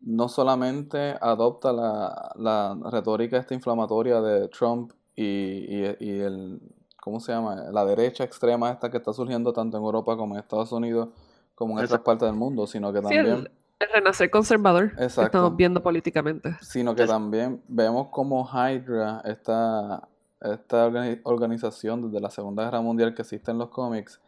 no 0.00 0.28
solamente 0.28 1.16
adopta 1.20 1.72
la, 1.72 2.32
la 2.36 2.76
retórica 2.90 3.38
esta 3.38 3.54
inflamatoria 3.54 4.20
de 4.20 4.48
Trump 4.48 4.92
y, 5.14 5.76
y, 6.00 6.20
el, 6.20 6.60
¿cómo 7.00 7.20
se 7.20 7.32
llama? 7.32 7.70
La 7.70 7.84
derecha 7.84 8.24
extrema 8.24 8.70
esta 8.70 8.90
que 8.90 8.96
está 8.96 9.12
surgiendo 9.12 9.52
tanto 9.52 9.76
en 9.76 9.84
Europa 9.84 10.16
como 10.16 10.34
en 10.34 10.40
Estados 10.40 10.72
Unidos 10.72 11.10
como 11.54 11.78
en 11.78 11.84
otras 11.84 12.00
partes 12.00 12.26
del 12.26 12.36
mundo, 12.36 12.66
sino 12.66 12.92
que 12.92 13.00
también... 13.02 13.26
el, 13.26 13.50
renacer 13.86 14.30
conservador 14.30 14.94
que 14.96 15.04
estamos 15.04 15.56
viendo 15.56 15.82
políticamente. 15.82 16.56
Sino 16.60 16.94
que 16.94 17.06
también 17.06 17.62
vemos 17.68 18.08
como 18.08 18.48
Hydra, 18.48 19.22
esta, 19.24 20.08
esta 20.40 20.90
organización 21.24 22.02
desde 22.02 22.20
la 22.20 22.30
Segunda 22.30 22.64
Guerra 22.64 22.80
Mundial 22.80 23.14
que 23.14 23.22
existe 23.22 23.50
en 23.50 23.58
los 23.58 23.70
cómics, 23.70 24.20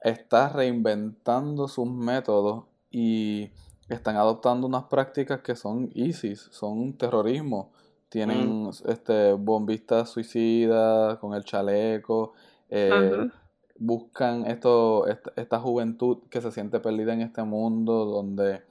está 0.00 0.48
reinventando 0.48 1.68
sus 1.68 1.90
métodos 1.90 2.64
y 2.90 3.50
están 3.88 4.16
adoptando 4.16 4.66
unas 4.66 4.84
prácticas 4.84 5.40
que 5.40 5.56
son 5.56 5.90
ISIS, 5.94 6.48
son 6.50 6.94
terrorismo. 6.94 7.72
Tienen 8.08 8.64
mm. 8.64 8.70
este 8.88 9.32
bombistas 9.34 10.10
suicidas 10.10 11.18
con 11.18 11.34
el 11.34 11.44
chaleco. 11.44 12.32
Eh, 12.68 13.28
buscan 13.76 14.46
esto, 14.46 15.06
esta, 15.06 15.58
juventud 15.58 16.18
que 16.28 16.40
se 16.40 16.52
siente 16.52 16.80
perdida 16.80 17.14
en 17.14 17.22
este 17.22 17.42
mundo 17.42 18.04
donde 18.04 18.62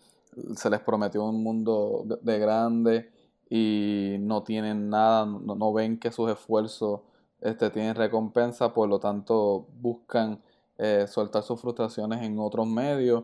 se 0.56 0.70
les 0.70 0.80
prometió 0.82 1.24
un 1.26 1.44
mundo 1.44 2.06
de, 2.22 2.40
grande 2.40 3.12
y 3.50 4.18
no 4.20 4.44
tienen 4.44 4.90
nada, 4.90 5.26
no, 5.26 5.74
ven 5.74 6.00
que 6.00 6.12
sus 6.12 6.30
esfuerzos 6.32 7.02
este, 7.42 7.70
tienen 7.70 7.96
recompensa, 7.96 8.74
por 8.74 8.90
lo 8.90 9.00
tanto 9.00 9.68
buscan 9.82 10.42
eh, 10.78 11.06
soltar 11.08 11.44
sus 11.44 11.60
frustraciones 11.60 12.22
en 12.22 12.40
otros 12.40 12.68
medios 12.68 13.24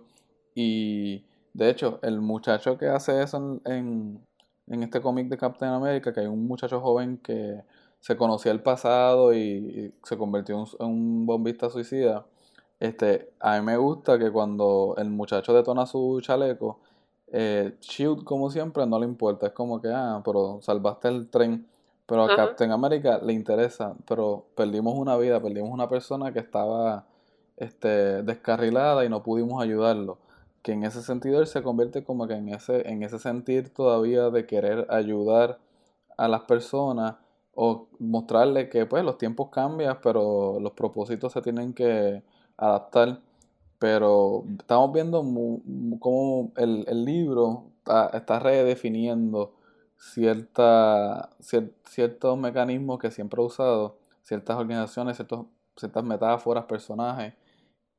y 0.56 1.26
de 1.56 1.70
hecho, 1.70 2.00
el 2.02 2.20
muchacho 2.20 2.78
que 2.78 2.88
hace 2.88 3.24
eso 3.24 3.62
en, 3.64 4.22
este 4.68 5.00
cómic 5.02 5.30
de 5.30 5.38
Captain 5.38 5.72
America, 5.72 6.12
que 6.12 6.20
hay 6.20 6.26
un 6.28 6.48
muchacho 6.48 6.82
joven 6.82 7.18
que 7.20 7.64
se 8.02 8.18
conocía 8.18 8.52
el 8.52 8.62
pasado 8.62 9.34
y, 9.34 9.94
se 10.04 10.18
convirtió 10.18 10.66
en 10.80 10.86
un 10.86 11.26
bombista 11.26 11.70
suicida. 11.70 12.26
Este, 12.80 13.32
a 13.40 13.58
mí 13.58 13.66
me 13.66 13.78
gusta 13.78 14.20
que 14.20 14.32
cuando 14.32 14.96
el 14.98 15.10
muchacho 15.12 15.54
detona 15.54 15.86
su 15.86 16.20
chaleco, 16.22 16.82
eh, 17.38 17.78
Shield, 17.82 18.24
como 18.24 18.50
siempre, 18.50 18.86
no 18.88 19.00
le 19.00 19.06
importa. 19.06 19.48
Es 19.48 19.54
como 19.54 19.82
que, 19.82 19.90
ah, 19.90 20.22
pero 20.24 20.60
salvaste 20.62 21.10
el 21.10 21.30
tren. 21.30 21.68
Pero 22.06 22.24
a 22.24 22.36
Captain 22.36 22.72
America 22.72 23.20
le 23.24 23.34
interesa. 23.34 23.96
Pero 24.08 24.46
perdimos 24.56 24.98
una 24.98 25.18
vida, 25.18 25.42
perdimos 25.42 25.72
una 25.72 25.90
persona 25.90 26.32
que 26.32 26.40
estaba 26.40 27.06
este, 27.58 28.24
descarrilada 28.24 29.06
y 29.06 29.10
no 29.10 29.24
pudimos 29.24 29.62
ayudarlo 29.62 30.20
que 30.66 30.72
en 30.72 30.84
ese 30.84 31.04
sentido 31.04 31.42
él 31.42 31.46
se 31.46 31.62
convierte 31.62 32.04
como 32.04 32.28
que 32.28 32.34
en 32.34 32.50
ese, 32.50 32.90
en 32.90 33.04
ese 33.04 33.20
sentir 33.20 33.72
todavía 33.72 34.32
de 34.32 34.48
querer 34.48 34.88
ayudar 34.90 35.60
a 36.18 36.28
las 36.28 36.42
personas 36.42 37.18
o 37.54 37.88
mostrarle 38.00 38.68
que 38.68 38.88
pues 38.88 39.04
los 39.04 39.20
tiempos 39.20 39.50
cambian, 39.52 40.00
pero 40.02 40.60
los 40.60 40.72
propósitos 40.72 41.34
se 41.34 41.44
tienen 41.44 41.76
que 41.76 42.24
adaptar. 42.58 43.20
Pero 43.80 44.46
estamos 44.60 44.94
viendo 44.94 45.22
cómo 46.00 46.52
el, 46.58 47.06
libro 47.06 47.72
está, 48.14 48.40
redefiniendo 48.40 49.54
cierta, 49.98 51.30
ciertos 51.40 52.38
mecanismos 52.38 53.00
que 53.00 53.12
siempre 53.12 53.42
ha 53.42 53.46
usado, 53.46 53.98
ciertas 54.24 54.58
organizaciones, 54.58 55.18
ciertas 55.76 56.04
metáforas, 56.04 56.66
personajes 56.66 57.34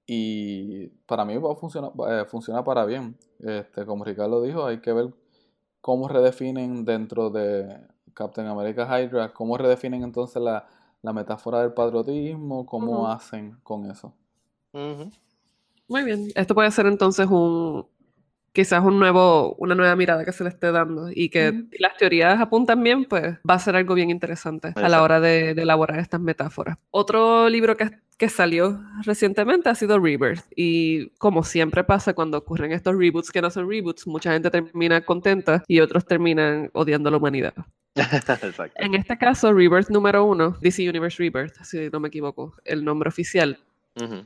y 0.06 0.86
para 1.06 1.24
mí 1.24 1.36
va 1.36 1.52
a 1.52 1.56
funcionar, 1.56 1.90
eh, 2.08 2.24
funciona 2.26 2.62
para 2.62 2.84
bien. 2.84 3.16
Este, 3.40 3.84
como 3.84 4.04
Ricardo 4.04 4.40
dijo, 4.40 4.64
hay 4.64 4.80
que 4.80 4.92
ver 4.92 5.12
cómo 5.80 6.08
redefinen 6.08 6.84
dentro 6.84 7.30
de 7.30 7.80
Captain 8.14 8.46
America 8.46 8.86
Hydra, 8.86 9.32
cómo 9.32 9.58
redefinen 9.58 10.04
entonces 10.04 10.40
la, 10.40 10.66
metáfora 11.02 11.60
del 11.60 11.72
patriotismo, 11.72 12.66
cómo 12.66 13.08
hacen 13.08 13.58
con 13.62 13.88
eso. 13.88 14.12
Muy 15.88 16.04
bien, 16.04 16.28
esto 16.34 16.54
puede 16.54 16.70
ser 16.70 16.86
entonces 16.86 17.26
un 17.28 17.86
quizás 18.52 18.82
un 18.82 18.98
nuevo, 18.98 19.54
una 19.58 19.74
nueva 19.74 19.94
mirada 19.96 20.24
que 20.24 20.32
se 20.32 20.42
le 20.42 20.48
esté 20.48 20.72
dando 20.72 21.10
y 21.12 21.28
que 21.28 21.66
las 21.78 21.94
teorías 21.98 22.40
apuntan 22.40 22.82
bien, 22.82 23.04
pues 23.04 23.36
va 23.48 23.54
a 23.54 23.58
ser 23.58 23.76
algo 23.76 23.92
bien 23.92 24.08
interesante 24.08 24.72
a 24.74 24.88
la 24.88 25.02
hora 25.02 25.20
de, 25.20 25.52
de 25.52 25.62
elaborar 25.62 25.98
estas 25.98 26.22
metáforas. 26.22 26.78
Otro 26.90 27.50
libro 27.50 27.76
que 27.76 27.90
que 28.16 28.28
salió 28.28 28.82
recientemente 29.04 29.68
ha 29.68 29.74
sido 29.74 29.98
Rebirth. 29.98 30.44
Y 30.54 31.10
como 31.18 31.44
siempre 31.44 31.84
pasa 31.84 32.14
cuando 32.14 32.38
ocurren 32.38 32.72
estos 32.72 32.96
reboots 32.96 33.30
que 33.30 33.42
no 33.42 33.50
son 33.50 33.68
reboots, 33.68 34.06
mucha 34.06 34.32
gente 34.32 34.50
termina 34.50 35.00
contenta 35.02 35.62
y 35.68 35.80
otros 35.80 36.06
terminan 36.06 36.70
odiando 36.72 37.08
a 37.08 37.12
la 37.12 37.18
humanidad. 37.18 37.54
en 38.76 38.94
este 38.94 39.16
caso, 39.16 39.52
Rebirth 39.52 39.88
número 39.88 40.24
uno, 40.24 40.56
DC 40.60 40.86
Universe 40.86 41.16
Rebirth, 41.18 41.54
si 41.62 41.88
no 41.90 41.98
me 41.98 42.08
equivoco, 42.08 42.54
el 42.64 42.84
nombre 42.84 43.08
oficial, 43.08 43.58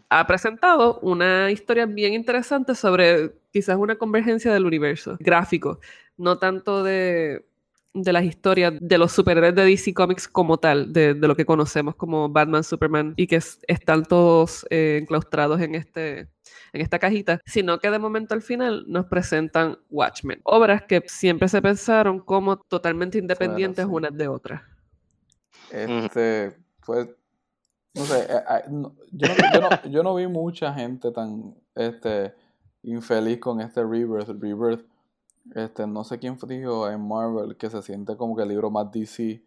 ha 0.08 0.26
presentado 0.26 0.98
una 1.00 1.50
historia 1.50 1.86
bien 1.86 2.14
interesante 2.14 2.74
sobre 2.74 3.32
quizás 3.52 3.76
una 3.76 3.96
convergencia 3.96 4.52
del 4.52 4.66
universo 4.66 5.16
gráfico, 5.20 5.80
no 6.16 6.38
tanto 6.38 6.82
de 6.82 7.44
de 7.92 8.12
las 8.12 8.24
historias 8.24 8.74
de 8.80 8.98
los 8.98 9.12
superhéroes 9.12 9.54
de 9.54 9.64
DC 9.64 9.92
Comics 9.94 10.28
como 10.28 10.58
tal, 10.58 10.92
de, 10.92 11.14
lo 11.14 11.34
que 11.34 11.44
conocemos 11.44 11.96
como 11.96 12.28
Batman, 12.28 12.62
Superman, 12.62 13.14
y 13.16 13.26
que 13.26 13.36
están 13.36 14.04
todos 14.04 14.66
eh, 14.70 14.98
enclaustrados 15.02 15.60
en, 15.60 15.74
este, 15.74 16.20
en 16.72 16.80
esta 16.80 16.98
cajita, 16.98 17.40
sino 17.46 17.78
que 17.78 17.90
de 17.90 17.98
momento 17.98 18.34
al 18.34 18.42
final 18.42 18.84
nos 18.86 19.06
presentan 19.06 19.78
Watchmen, 19.90 20.40
obras 20.44 20.82
que 20.82 21.02
siempre 21.06 21.48
se 21.48 21.60
pensaron 21.60 22.20
como 22.20 22.58
totalmente 22.58 23.18
independientes 23.18 23.84
unas 23.86 24.16
de 24.16 24.28
otras. 24.28 24.62
Este, 25.72 26.56
pues, 26.84 27.08
no 27.94 28.04
sé, 28.04 28.26
eh, 28.28 29.90
yo, 29.90 30.02
no, 30.02 30.14
vi 30.14 30.26
mucha 30.26 30.72
gente 30.72 31.10
tan 31.10 31.54
este, 31.74 32.34
infeliz 32.82 33.40
con 33.40 33.60
este 33.60 33.82
Rebirth. 33.82 34.28
Rebirth 34.28 34.86
este, 35.54 35.86
no 35.86 36.04
sé 36.04 36.18
quién 36.18 36.38
dijo 36.46 36.88
en 36.88 37.06
Marvel 37.06 37.56
que 37.56 37.70
se 37.70 37.82
siente 37.82 38.16
como 38.16 38.36
que 38.36 38.42
el 38.42 38.48
libro 38.50 38.70
más 38.70 38.90
DC 38.92 39.22
de 39.24 39.42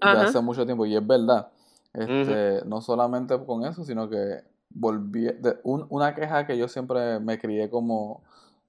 hace 0.00 0.40
mucho 0.40 0.66
tiempo, 0.66 0.84
y 0.84 0.96
es 0.96 1.06
verdad. 1.06 1.50
Este, 1.94 2.62
No 2.66 2.82
solamente 2.82 3.42
con 3.44 3.64
eso, 3.64 3.84
sino 3.84 4.08
que 4.10 4.42
volví. 4.70 5.28
una 5.64 6.14
queja 6.14 6.46
que 6.46 6.58
yo 6.58 6.68
siempre 6.68 7.18
me 7.20 7.38
crié 7.38 7.70
como, 7.70 8.22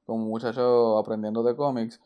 como 0.06 0.26
muchacho 0.26 0.98
aprendiendo 0.98 1.44
de 1.44 1.56
cómics 1.56 2.00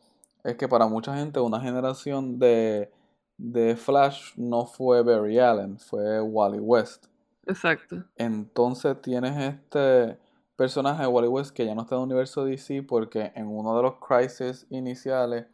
es 0.44 0.56
que 0.56 0.68
para 0.68 0.88
mucha 0.88 1.16
gente, 1.16 1.40
una 1.40 1.60
generación 1.60 2.40
de, 2.40 2.92
de 3.38 3.76
Flash 3.76 4.34
no 4.38 4.66
fue 4.66 5.04
Barry 5.04 5.40
Allen, 5.40 5.78
fue 5.78 6.22
Wally 6.22 6.60
West. 6.60 7.06
Exacto. 7.52 8.04
Entonces 8.16 9.02
tienes 9.02 9.38
este 9.38 10.18
personaje 10.56 11.02
de 11.02 11.08
Wally 11.08 11.28
West 11.28 11.52
que 11.56 11.66
ya 11.66 11.76
no 11.76 11.82
está 11.82 11.96
en 11.96 12.02
el 12.02 12.06
universo 12.06 12.46
DC 12.46 12.84
porque 12.84 13.32
en 13.36 13.48
uno 13.48 13.76
de 13.76 13.84
los 13.84 13.96
crisis 13.96 14.68
iniciales 14.70 15.48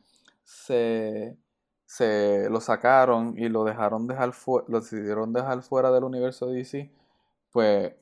se, 0.44 1.38
se 1.86 2.50
lo 2.50 2.60
sacaron 2.62 3.38
y 3.38 3.50
lo 3.50 3.63
dejaron 3.63 4.08
dejar 4.08 4.32
lo 4.68 4.80
decidieron 4.80 5.34
dejar 5.34 5.62
fuera 5.62 5.92
del 5.92 6.04
universo 6.04 6.48
DC, 6.48 6.92
pues 7.51 7.94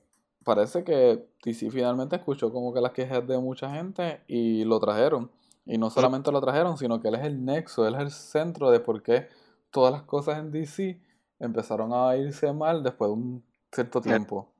parece 0.43 0.83
que 0.83 1.27
DC 1.43 1.69
finalmente 1.71 2.15
escuchó 2.15 2.51
como 2.51 2.73
que 2.73 2.81
las 2.81 2.91
quejas 2.91 3.25
de 3.27 3.37
mucha 3.37 3.69
gente 3.71 4.21
y 4.27 4.63
lo 4.63 4.79
trajeron. 4.79 5.31
Y 5.67 5.79
no 5.79 5.89
solamente 5.89 6.31
lo 6.31 6.41
trajeron, 6.41 6.77
sino 6.77 7.01
que 7.01 7.07
él 7.07 7.15
es 7.15 7.23
el 7.23 7.43
nexo, 7.43 7.87
él 7.87 7.95
es 7.95 8.01
el 8.01 8.11
centro 8.11 8.69
de 8.69 8.79
por 8.79 9.01
qué 9.01 9.27
todas 9.71 9.91
las 9.91 10.03
cosas 10.03 10.37
en 10.37 10.51
DC 10.51 11.01
empezaron 11.39 11.91
a 11.93 12.15
irse 12.15 12.53
mal 12.53 12.83
después 12.83 13.09
de 13.09 13.13
un 13.13 13.43
cierto 13.71 14.01
tiempo 14.01 14.55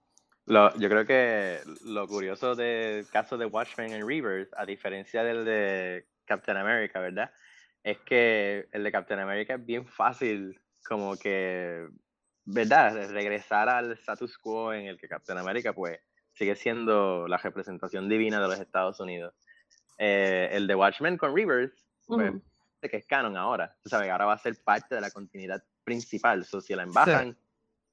yo 0.47 0.89
creo 0.89 1.05
que 1.05 1.59
lo 1.85 2.07
curioso 2.07 2.55
del 2.55 3.07
caso 3.09 3.37
de 3.37 3.45
Watchmen 3.45 3.91
en 3.91 4.07
Rebirth, 4.07 4.53
a 4.55 4.65
diferencia 4.65 5.23
del 5.23 5.45
de 5.45 6.05
Captain 6.25 6.57
America, 6.57 6.99
¿verdad? 6.99 7.31
Es 7.83 7.99
que 7.99 8.67
el 8.71 8.83
de 8.83 8.91
Captain 8.91 9.19
America 9.19 9.55
es 9.55 9.65
bien 9.65 9.85
fácil, 9.87 10.59
como 10.87 11.15
que, 11.17 11.87
¿verdad? 12.45 13.09
Regresar 13.09 13.69
al 13.69 13.91
status 13.93 14.37
quo 14.37 14.73
en 14.73 14.85
el 14.85 14.99
que 14.99 15.07
Captain 15.07 15.37
America, 15.37 15.73
pues, 15.73 15.99
sigue 16.33 16.55
siendo 16.55 17.27
la 17.27 17.37
representación 17.37 18.09
divina 18.09 18.41
de 18.41 18.47
los 18.47 18.59
Estados 18.59 18.99
Unidos. 18.99 19.33
Eh, 19.97 20.49
el 20.51 20.67
de 20.67 20.75
Watchmen 20.75 21.17
con 21.17 21.35
Rebirth, 21.35 21.73
pues, 22.07 22.33
que 22.81 22.97
es 22.97 23.05
canon 23.07 23.35
ahora. 23.35 23.75
Tú 23.81 23.89
sabes, 23.89 24.11
ahora 24.11 24.25
va 24.25 24.33
a 24.33 24.37
ser 24.37 24.55
parte 24.63 24.93
de 24.93 25.01
la 25.01 25.09
continuidad 25.09 25.63
principal. 25.83 26.45
So, 26.45 26.61
si 26.61 26.75
la 26.75 26.83
embajan, 26.83 27.35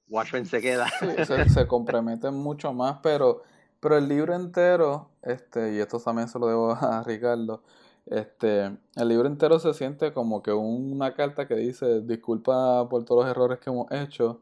Watchmen 0.08 0.46
se 0.46 0.60
queda. 0.60 0.88
se, 1.26 1.48
se 1.48 1.66
comprometen 1.66 2.34
mucho 2.34 2.72
más, 2.72 2.98
pero, 3.02 3.42
pero 3.80 3.96
el 3.96 4.08
libro 4.08 4.34
entero, 4.34 5.08
este, 5.22 5.74
y 5.74 5.78
esto 5.78 5.98
también 6.00 6.28
se 6.28 6.38
lo 6.38 6.46
debo 6.46 6.72
a 6.72 7.02
Ricardo, 7.02 7.62
este, 8.06 8.76
el 8.96 9.08
libro 9.08 9.28
entero 9.28 9.58
se 9.58 9.72
siente 9.74 10.12
como 10.12 10.42
que 10.42 10.52
una 10.52 11.14
carta 11.14 11.46
que 11.46 11.54
dice 11.54 12.00
disculpa 12.00 12.88
por 12.88 13.04
todos 13.04 13.24
los 13.24 13.30
errores 13.30 13.60
que 13.60 13.70
hemos 13.70 13.90
hecho, 13.92 14.40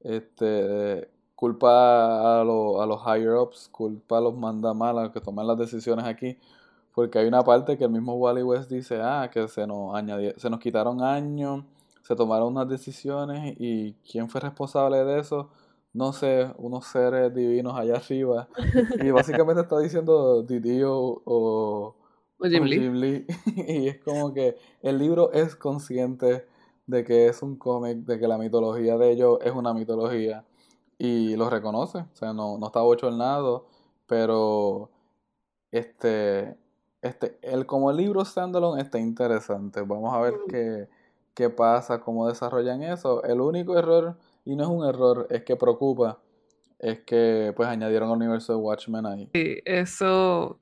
este, 0.00 1.10
culpa 1.34 1.70
a, 1.70 2.40
a 2.42 2.44
los 2.44 3.00
higher 3.04 3.34
ups, 3.34 3.68
culpa 3.72 4.18
a 4.18 4.20
los 4.20 4.36
mandamalas 4.36 5.10
que 5.10 5.20
toman 5.20 5.46
las 5.46 5.58
decisiones 5.58 6.04
aquí, 6.06 6.38
porque 6.94 7.18
hay 7.18 7.26
una 7.26 7.42
parte 7.42 7.76
que 7.78 7.84
el 7.84 7.90
mismo 7.90 8.14
Wally 8.14 8.42
West 8.42 8.70
dice, 8.70 9.00
ah, 9.02 9.28
que 9.32 9.48
se 9.48 9.66
nos 9.66 9.92
se 10.36 10.50
nos 10.50 10.60
quitaron 10.60 11.02
años, 11.02 11.64
se 12.10 12.16
tomaron 12.16 12.48
unas 12.48 12.68
decisiones 12.68 13.54
y 13.56 13.92
quién 14.10 14.28
fue 14.28 14.40
responsable 14.40 15.04
de 15.04 15.20
eso, 15.20 15.48
no 15.92 16.12
sé, 16.12 16.52
unos 16.58 16.86
seres 16.86 17.32
divinos 17.32 17.78
allá 17.78 17.98
arriba. 17.98 18.48
Y 19.00 19.10
básicamente 19.12 19.62
está 19.62 19.78
diciendo 19.78 20.42
Didi 20.42 20.82
o 20.82 21.94
o 22.42 22.48
Jim, 22.48 22.64
Lee. 22.94 23.26
y 23.68 23.86
es 23.86 24.00
como 24.00 24.34
que 24.34 24.56
el 24.82 24.98
libro 24.98 25.30
es 25.32 25.54
consciente 25.54 26.48
de 26.88 27.04
que 27.04 27.28
es 27.28 27.42
un 27.42 27.54
cómic, 27.54 27.98
de 27.98 28.18
que 28.18 28.26
la 28.26 28.38
mitología 28.38 28.98
de 28.98 29.12
ellos 29.12 29.38
es 29.44 29.52
una 29.52 29.72
mitología. 29.72 30.44
Y 30.98 31.36
lo 31.36 31.48
reconoce. 31.48 31.98
O 31.98 32.14
sea, 32.16 32.32
no, 32.32 32.58
no 32.58 32.66
está 32.66 32.80
bochornado. 32.80 33.66
Pero 34.08 34.90
este. 35.70 36.56
Este, 37.02 37.38
el, 37.42 37.66
como 37.66 37.90
el 37.90 37.96
libro 37.98 38.24
standalone 38.24 38.82
está 38.82 38.98
interesante. 38.98 39.82
Vamos 39.82 40.12
a 40.12 40.20
ver 40.20 40.34
mm. 40.34 40.50
qué, 40.50 40.88
qué 41.34 41.50
pasa, 41.50 42.00
cómo 42.00 42.28
desarrollan 42.28 42.82
eso. 42.82 43.22
El 43.24 43.40
único 43.40 43.78
error, 43.78 44.16
y 44.44 44.56
no 44.56 44.64
es 44.64 44.68
un 44.68 44.86
error, 44.86 45.26
es 45.30 45.42
que 45.42 45.56
preocupa, 45.56 46.18
es 46.78 47.00
que 47.00 47.52
pues 47.56 47.68
añadieron 47.68 48.10
el 48.10 48.16
universo 48.16 48.52
de 48.52 48.58
Watchmen 48.58 49.06
ahí. 49.06 49.28
Sí, 49.32 49.58
eso 49.64 50.58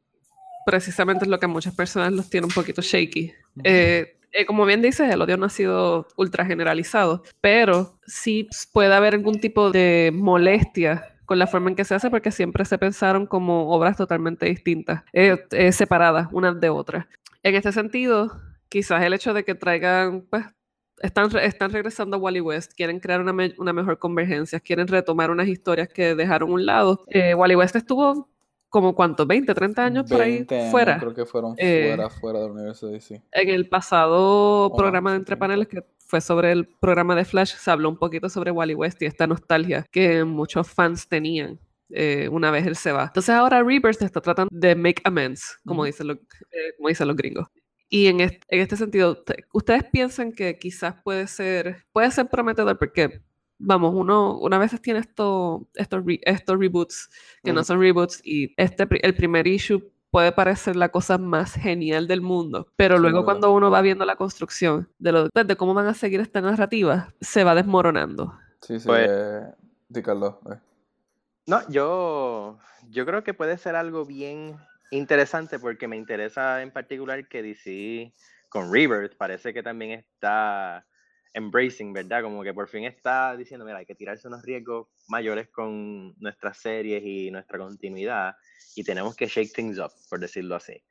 precisamente 0.66 1.24
es 1.24 1.30
lo 1.30 1.38
que 1.38 1.46
a 1.46 1.48
muchas 1.48 1.74
personas 1.74 2.12
los 2.12 2.28
tiene 2.28 2.46
un 2.46 2.52
poquito 2.52 2.82
shaky. 2.82 3.32
Eh, 3.64 4.18
eh, 4.32 4.44
como 4.44 4.66
bien 4.66 4.82
dices, 4.82 5.10
el 5.10 5.22
odio 5.22 5.36
no 5.36 5.46
ha 5.46 5.50
sido 5.50 6.06
ultra 6.16 6.44
generalizado, 6.44 7.22
pero 7.40 7.98
sí 8.06 8.48
puede 8.72 8.94
haber 8.94 9.14
algún 9.14 9.40
tipo 9.40 9.70
de 9.70 10.10
molestia 10.14 11.14
con 11.24 11.38
la 11.38 11.46
forma 11.46 11.70
en 11.70 11.76
que 11.76 11.84
se 11.84 11.94
hace 11.94 12.10
porque 12.10 12.30
siempre 12.30 12.64
se 12.64 12.78
pensaron 12.78 13.26
como 13.26 13.70
obras 13.70 13.96
totalmente 13.96 14.46
distintas, 14.46 15.04
eh, 15.12 15.72
separadas 15.72 16.28
unas 16.32 16.60
de 16.60 16.68
otras. 16.68 17.06
En 17.42 17.54
este 17.54 17.72
sentido, 17.72 18.32
quizás 18.68 19.02
el 19.02 19.12
hecho 19.14 19.34
de 19.34 19.44
que 19.44 19.54
traigan, 19.54 20.26
pues, 20.28 20.44
están, 21.02 21.36
están 21.38 21.70
regresando 21.70 22.16
a 22.16 22.20
Wally 22.20 22.40
West, 22.40 22.72
quieren 22.74 23.00
crear 23.00 23.20
una, 23.20 23.34
una, 23.58 23.72
mejor 23.72 23.98
convergencia, 23.98 24.60
quieren 24.60 24.88
retomar 24.88 25.30
unas 25.30 25.48
historias 25.48 25.88
que 25.88 26.14
dejaron 26.14 26.52
un 26.52 26.66
lado. 26.66 27.04
Wally 27.36 27.56
West 27.56 27.76
estuvo 27.76 28.28
como 28.68 28.94
cuánto, 28.94 29.26
20, 29.26 29.54
30 29.54 29.84
años 29.84 30.10
por 30.10 30.20
ahí 30.20 30.46
fuera. 30.70 30.98
Creo 30.98 31.14
que 31.14 31.24
fueron 31.24 31.54
eh, 31.56 31.88
fuera, 31.88 32.10
fuera 32.10 32.40
del 32.40 32.50
universo 32.50 32.86
de 32.86 32.94
DC. 32.94 33.22
En 33.32 33.48
el 33.48 33.68
pasado 33.68 34.72
programa 34.76 35.12
de 35.12 35.16
Entre 35.18 35.36
Paneles, 35.36 35.68
que 35.68 35.84
fue 35.98 36.20
sobre 36.20 36.52
el 36.52 36.66
programa 36.66 37.14
de 37.14 37.24
Flash, 37.24 37.54
se 37.54 37.70
habló 37.70 37.88
un 37.88 37.96
poquito 37.96 38.28
sobre 38.28 38.50
Wally 38.50 38.74
West 38.74 39.00
y 39.02 39.06
esta 39.06 39.26
nostalgia 39.26 39.86
que 39.90 40.24
muchos 40.24 40.68
fans 40.68 41.08
tenían. 41.08 41.58
Eh, 41.90 42.28
una 42.30 42.50
vez 42.50 42.66
él 42.66 42.76
se 42.76 42.92
va. 42.92 43.04
Entonces 43.04 43.34
ahora 43.34 43.62
Rebirth 43.62 44.02
está 44.02 44.20
tratando 44.20 44.50
de 44.52 44.74
make 44.74 45.00
amends, 45.04 45.58
como, 45.64 45.84
dicen, 45.84 46.08
lo, 46.08 46.12
eh, 46.12 46.74
como 46.76 46.90
dicen 46.90 47.08
los 47.08 47.16
gringos. 47.16 47.48
Y 47.88 48.06
en 48.08 48.20
este, 48.20 48.40
en 48.48 48.60
este 48.60 48.76
sentido, 48.76 49.24
¿ustedes 49.52 49.84
piensan 49.84 50.32
que 50.32 50.58
quizás 50.58 50.94
puede 51.02 51.26
ser, 51.26 51.86
puede 51.92 52.10
ser 52.10 52.28
prometedor? 52.28 52.78
Porque 52.78 53.22
vamos, 53.58 53.94
uno 53.94 54.38
una 54.38 54.58
vez 54.58 54.80
tiene 54.80 55.00
esto, 55.00 55.66
estos, 55.74 56.02
estos 56.22 56.58
reboots 56.58 57.10
que 57.42 57.52
no 57.52 57.64
son 57.64 57.80
reboots 57.80 58.20
y 58.24 58.54
este, 58.56 58.86
el 59.02 59.14
primer 59.14 59.46
issue 59.46 59.90
puede 60.10 60.32
parecer 60.32 60.76
la 60.76 60.90
cosa 60.90 61.18
más 61.18 61.54
genial 61.54 62.06
del 62.06 62.22
mundo, 62.22 62.68
pero 62.76 62.98
luego 62.98 63.24
cuando 63.24 63.52
uno 63.52 63.70
va 63.70 63.82
viendo 63.82 64.04
la 64.04 64.16
construcción 64.16 64.88
de, 64.98 65.12
lo, 65.12 65.28
de 65.28 65.56
cómo 65.56 65.74
van 65.74 65.86
a 65.86 65.94
seguir 65.94 66.20
esta 66.20 66.40
narrativa, 66.40 67.12
se 67.20 67.44
va 67.44 67.54
desmoronando. 67.54 68.34
Sí, 68.62 68.80
sí, 68.80 68.86
pues, 68.86 69.08
eh, 69.08 70.02
Carlos. 70.02 70.36
Eh. 70.50 70.58
No, 71.46 71.60
yo, 71.68 72.58
yo 72.90 73.06
creo 73.06 73.22
que 73.22 73.34
puede 73.34 73.58
ser 73.58 73.76
algo 73.76 74.06
bien 74.06 74.56
interesante 74.90 75.58
porque 75.58 75.88
me 75.88 75.96
interesa 75.96 76.62
en 76.62 76.70
particular 76.70 77.28
que 77.28 77.42
DC 77.42 78.12
con 78.48 78.72
Rebirth 78.72 79.16
parece 79.16 79.52
que 79.52 79.62
también 79.62 79.92
está 79.92 80.86
embracing, 81.34 81.92
¿verdad? 81.92 82.22
Como 82.22 82.42
que 82.42 82.54
por 82.54 82.68
fin 82.68 82.84
está 82.84 83.36
diciendo, 83.36 83.64
mira, 83.64 83.78
hay 83.78 83.86
que 83.86 83.94
tirarse 83.94 84.28
unos 84.28 84.42
riesgos 84.42 84.88
mayores 85.08 85.48
con 85.48 86.14
nuestras 86.18 86.58
series 86.58 87.02
y 87.04 87.30
nuestra 87.30 87.58
continuidad 87.58 88.36
y 88.74 88.84
tenemos 88.84 89.14
que 89.14 89.26
shake 89.26 89.52
things 89.52 89.78
up, 89.78 89.92
por 90.08 90.20
decirlo 90.20 90.56
así. 90.56 90.82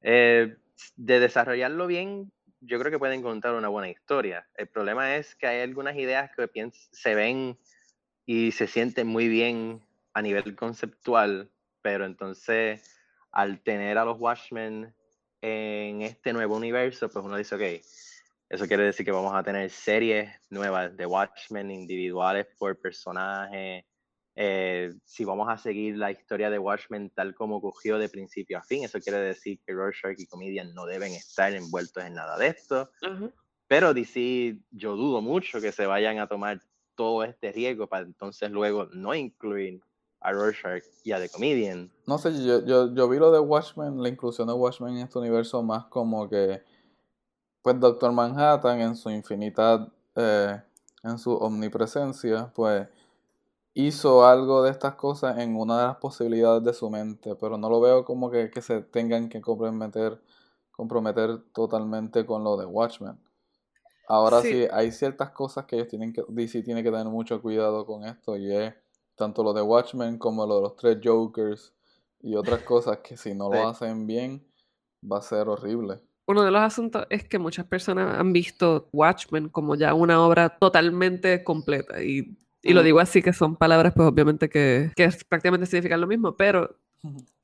Eh, 0.00 0.56
de 0.96 1.20
desarrollarlo 1.20 1.86
bien, 1.86 2.32
yo 2.60 2.78
creo 2.78 2.90
que 2.90 2.98
pueden 2.98 3.20
encontrar 3.20 3.54
una 3.54 3.68
buena 3.68 3.90
historia. 3.90 4.46
El 4.54 4.68
problema 4.68 5.16
es 5.16 5.34
que 5.34 5.46
hay 5.46 5.60
algunas 5.60 5.96
ideas 5.96 6.30
que 6.34 6.48
se 6.92 7.14
ven 7.14 7.58
y 8.24 8.52
se 8.52 8.66
sienten 8.66 9.06
muy 9.06 9.28
bien 9.28 9.82
a 10.14 10.22
nivel 10.22 10.54
conceptual, 10.54 11.50
pero 11.82 12.04
entonces 12.06 13.01
al 13.32 13.62
tener 13.62 13.98
a 13.98 14.04
los 14.04 14.20
Watchmen 14.20 14.94
en 15.40 16.02
este 16.02 16.32
nuevo 16.32 16.56
universo, 16.56 17.08
pues 17.08 17.24
uno 17.24 17.36
dice, 17.36 17.54
ok, 17.54 17.84
eso 18.48 18.66
quiere 18.66 18.84
decir 18.84 19.04
que 19.04 19.12
vamos 19.12 19.34
a 19.34 19.42
tener 19.42 19.70
series 19.70 20.30
nuevas 20.50 20.94
de 20.96 21.06
Watchmen 21.06 21.70
individuales 21.70 22.46
por 22.58 22.78
personaje. 22.78 23.86
Eh, 24.34 24.92
si 25.04 25.24
vamos 25.24 25.48
a 25.48 25.56
seguir 25.56 25.96
la 25.96 26.10
historia 26.10 26.50
de 26.50 26.58
Watchmen 26.58 27.10
tal 27.10 27.34
como 27.34 27.60
cogió 27.60 27.98
de 27.98 28.08
principio 28.08 28.58
a 28.58 28.62
fin, 28.62 28.84
eso 28.84 29.00
quiere 29.00 29.18
decir 29.18 29.58
que 29.66 29.72
Rorschach 29.72 30.18
y 30.18 30.26
Comedian 30.26 30.74
no 30.74 30.86
deben 30.86 31.12
estar 31.12 31.52
envueltos 31.54 32.04
en 32.04 32.14
nada 32.14 32.36
de 32.36 32.48
esto. 32.48 32.90
Pero 33.66 33.94
DC, 33.94 34.58
yo 34.70 34.96
dudo 34.96 35.22
mucho 35.22 35.60
que 35.60 35.72
se 35.72 35.86
vayan 35.86 36.18
a 36.18 36.26
tomar 36.26 36.60
todo 36.94 37.24
este 37.24 37.52
riesgo 37.52 37.88
para 37.88 38.04
entonces 38.04 38.50
luego 38.50 38.86
no 38.92 39.14
incluir 39.14 39.80
a 40.22 40.32
Rorschach 40.32 40.84
y 41.04 41.12
a 41.12 41.18
The 41.18 41.28
Comedian. 41.28 41.90
No 42.06 42.18
sé, 42.18 42.32
yo, 42.44 42.64
yo, 42.64 42.94
yo 42.94 43.08
vi 43.08 43.18
lo 43.18 43.30
de 43.32 43.40
Watchmen, 43.40 44.02
la 44.02 44.08
inclusión 44.08 44.48
de 44.48 44.54
Watchmen 44.54 44.96
en 44.96 45.04
este 45.04 45.18
universo 45.18 45.62
más 45.62 45.86
como 45.86 46.28
que 46.28 46.62
pues 47.62 47.78
Doctor 47.78 48.12
Manhattan 48.12 48.80
en 48.80 48.96
su 48.96 49.08
infinidad, 49.10 49.88
eh, 50.16 50.60
en 51.04 51.18
su 51.18 51.32
omnipresencia, 51.32 52.52
pues 52.54 52.88
hizo 53.74 54.26
algo 54.26 54.62
de 54.62 54.70
estas 54.70 54.96
cosas 54.96 55.38
en 55.38 55.56
una 55.56 55.78
de 55.78 55.86
las 55.86 55.96
posibilidades 55.96 56.62
de 56.64 56.74
su 56.74 56.90
mente, 56.90 57.34
pero 57.36 57.56
no 57.56 57.70
lo 57.70 57.80
veo 57.80 58.04
como 58.04 58.30
que, 58.30 58.50
se 58.60 58.82
tengan 58.82 59.28
que 59.28 59.40
comprometer, 59.40 60.20
comprometer 60.72 61.38
totalmente 61.52 62.26
con 62.26 62.44
lo 62.44 62.56
de 62.56 62.66
Watchmen. 62.66 63.18
Ahora 64.08 64.42
sí. 64.42 64.66
hay 64.70 64.90
ciertas 64.90 65.30
cosas 65.30 65.64
que 65.64 65.76
ellos 65.76 65.88
tienen 65.88 66.12
que, 66.12 66.22
DC 66.28 66.62
tiene 66.62 66.82
que 66.82 66.90
tener 66.90 67.06
mucho 67.06 67.40
cuidado 67.40 67.86
con 67.86 68.04
esto, 68.04 68.36
y 68.36 68.52
es 68.54 68.74
tanto 69.22 69.44
lo 69.44 69.52
de 69.52 69.62
Watchmen 69.62 70.18
como 70.18 70.44
lo 70.44 70.56
de 70.56 70.62
los 70.62 70.76
tres 70.76 70.98
Jokers 71.02 71.72
y 72.22 72.34
otras 72.34 72.62
cosas 72.64 72.98
que 72.98 73.16
si 73.16 73.34
no 73.34 73.48
lo 73.48 73.68
hacen 73.68 74.06
bien 74.06 74.44
va 75.10 75.18
a 75.18 75.22
ser 75.22 75.48
horrible. 75.48 76.00
Uno 76.26 76.42
de 76.42 76.50
los 76.50 76.60
asuntos 76.60 77.06
es 77.08 77.28
que 77.28 77.38
muchas 77.38 77.66
personas 77.66 78.18
han 78.18 78.32
visto 78.32 78.88
Watchmen 78.92 79.48
como 79.48 79.76
ya 79.76 79.94
una 79.94 80.20
obra 80.24 80.48
totalmente 80.58 81.44
completa. 81.44 82.02
Y, 82.02 82.36
y 82.62 82.72
lo 82.72 82.82
digo 82.82 82.98
así, 82.98 83.22
que 83.22 83.32
son 83.32 83.56
palabras, 83.56 83.92
pues 83.94 84.08
obviamente 84.08 84.48
que, 84.48 84.90
que 84.96 85.08
prácticamente 85.28 85.66
significan 85.66 86.00
lo 86.00 86.06
mismo, 86.06 86.36
pero 86.36 86.76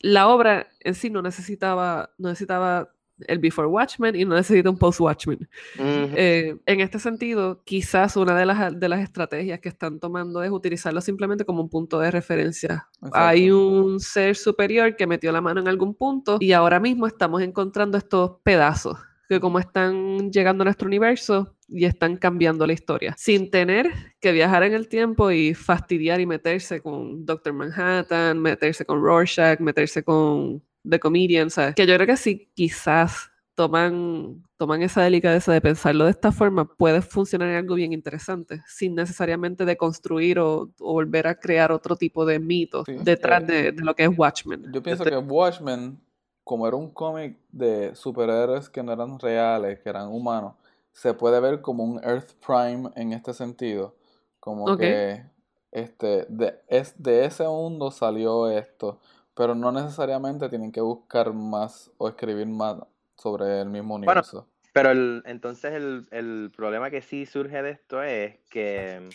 la 0.00 0.28
obra 0.28 0.68
en 0.80 0.94
sí 0.94 1.10
no 1.10 1.22
necesitaba, 1.22 2.10
no 2.18 2.28
necesitaba 2.28 2.92
el 3.26 3.38
Before 3.38 3.68
Watchmen 3.68 4.14
y 4.14 4.24
no 4.24 4.34
necesita 4.34 4.70
un 4.70 4.78
Post 4.78 5.00
Watchmen. 5.00 5.48
Eh, 5.78 6.56
en 6.66 6.80
este 6.80 6.98
sentido, 6.98 7.62
quizás 7.64 8.16
una 8.16 8.34
de 8.36 8.46
las, 8.46 8.78
de 8.78 8.88
las 8.88 9.00
estrategias 9.00 9.60
que 9.60 9.68
están 9.68 9.98
tomando 9.98 10.42
es 10.42 10.50
utilizarlo 10.50 11.00
simplemente 11.00 11.44
como 11.44 11.62
un 11.62 11.68
punto 11.68 11.98
de 11.98 12.10
referencia. 12.10 12.88
Hay 13.12 13.50
un 13.50 14.00
ser 14.00 14.36
superior 14.36 14.96
que 14.96 15.06
metió 15.06 15.32
la 15.32 15.40
mano 15.40 15.60
en 15.60 15.68
algún 15.68 15.94
punto 15.94 16.38
y 16.40 16.52
ahora 16.52 16.80
mismo 16.80 17.06
estamos 17.06 17.42
encontrando 17.42 17.98
estos 17.98 18.32
pedazos 18.42 18.98
que 19.28 19.40
como 19.40 19.58
están 19.58 20.32
llegando 20.32 20.62
a 20.62 20.64
nuestro 20.64 20.86
universo 20.86 21.54
y 21.68 21.84
están 21.84 22.16
cambiando 22.16 22.66
la 22.66 22.72
historia, 22.72 23.14
sin 23.18 23.50
tener 23.50 23.92
que 24.20 24.32
viajar 24.32 24.62
en 24.62 24.72
el 24.72 24.88
tiempo 24.88 25.30
y 25.30 25.52
fastidiar 25.52 26.20
y 26.20 26.26
meterse 26.26 26.80
con 26.80 27.26
Doctor 27.26 27.52
Manhattan, 27.52 28.40
meterse 28.40 28.86
con 28.86 29.02
Rorschach, 29.02 29.60
meterse 29.60 30.02
con 30.02 30.62
de 30.82 31.00
comedian, 31.00 31.50
¿sabes? 31.50 31.74
Que 31.74 31.86
yo 31.86 31.94
creo 31.94 32.06
que 32.06 32.16
si 32.16 32.50
quizás 32.54 33.30
toman, 33.54 34.44
toman 34.56 34.82
esa 34.82 35.02
delicadeza 35.02 35.52
de 35.52 35.60
pensarlo 35.60 36.04
de 36.04 36.12
esta 36.12 36.30
forma, 36.30 36.64
puede 36.64 37.02
funcionar 37.02 37.48
en 37.48 37.56
algo 37.56 37.74
bien 37.74 37.92
interesante, 37.92 38.62
sin 38.66 38.94
necesariamente 38.94 39.64
deconstruir 39.64 40.38
o, 40.38 40.70
o 40.78 40.92
volver 40.92 41.26
a 41.26 41.34
crear 41.34 41.72
otro 41.72 41.96
tipo 41.96 42.24
de 42.24 42.38
mitos 42.38 42.86
detrás 43.02 43.44
de, 43.46 43.72
de, 43.72 43.82
lo 43.82 43.94
que 43.96 44.04
es 44.04 44.10
Watchmen. 44.16 44.72
Yo 44.72 44.82
pienso 44.82 45.02
este 45.02 45.16
que 45.16 45.18
Watchmen, 45.18 46.00
como 46.44 46.68
era 46.68 46.76
un 46.76 46.90
cómic 46.90 47.36
de 47.50 47.94
superhéroes 47.96 48.70
que 48.70 48.82
no 48.82 48.92
eran 48.92 49.18
reales, 49.18 49.80
que 49.80 49.88
eran 49.88 50.06
humanos, 50.06 50.54
se 50.92 51.12
puede 51.14 51.40
ver 51.40 51.60
como 51.60 51.84
un 51.84 52.02
Earth 52.04 52.32
Prime 52.44 52.90
en 52.94 53.12
este 53.12 53.32
sentido. 53.32 53.94
Como 54.40 54.76
que 54.76 55.24
este, 55.70 56.26
de, 56.28 56.60
es, 56.68 56.94
de 57.00 57.24
ese 57.24 57.44
mundo 57.44 57.90
salió 57.90 58.48
esto. 58.48 59.00
Pero 59.38 59.54
no 59.54 59.70
necesariamente 59.70 60.48
tienen 60.48 60.72
que 60.72 60.80
buscar 60.80 61.32
más 61.32 61.92
o 61.96 62.08
escribir 62.08 62.48
más 62.48 62.76
sobre 63.16 63.60
el 63.60 63.68
mismo 63.68 63.96
Bueno, 63.96 64.20
universo. 64.20 64.48
Pero 64.72 64.90
el, 64.90 65.22
entonces 65.26 65.74
el, 65.74 66.08
el 66.10 66.50
problema 66.56 66.90
que 66.90 67.02
sí 67.02 67.24
surge 67.24 67.62
de 67.62 67.70
esto 67.70 68.02
es 68.02 68.36
que 68.50 69.08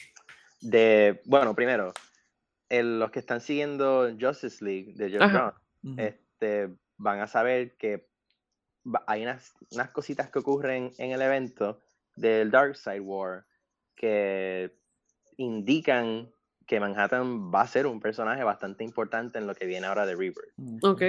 de, 0.61 1.21
bueno, 1.25 1.53
primero, 1.53 1.91
el- 2.69 2.99
los 2.99 3.11
que 3.11 3.19
están 3.19 3.41
siguiendo 3.41 4.09
Justice 4.17 4.63
League 4.63 4.93
de 4.95 5.09
Jeff 5.09 5.23
Ajá. 5.23 5.55
Jones, 5.83 5.93
Ujú. 5.93 6.01
este, 6.01 6.73
van 6.95 7.19
a 7.19 7.27
saber 7.27 7.75
que 7.75 8.07
hay 9.07 9.23
unas, 9.23 9.53
unas 9.71 9.89
cositas 9.89 10.29
que 10.29 10.39
ocurren 10.39 10.93
en 10.99 11.11
el 11.11 11.21
evento 11.21 11.81
del 12.15 12.49
Darkseid 12.49 13.01
War 13.01 13.45
que 13.93 14.73
indican 15.35 16.31
que 16.73 16.79
Manhattan 16.79 17.53
va 17.53 17.61
a 17.61 17.67
ser 17.67 17.85
un 17.85 17.99
personaje 17.99 18.43
bastante 18.43 18.83
importante 18.83 19.37
en 19.37 19.45
lo 19.45 19.53
que 19.53 19.67
viene 19.67 19.85
ahora 19.85 20.07
de 20.07 20.15
Rebirth. 20.15 20.53
Ok. 20.81 21.03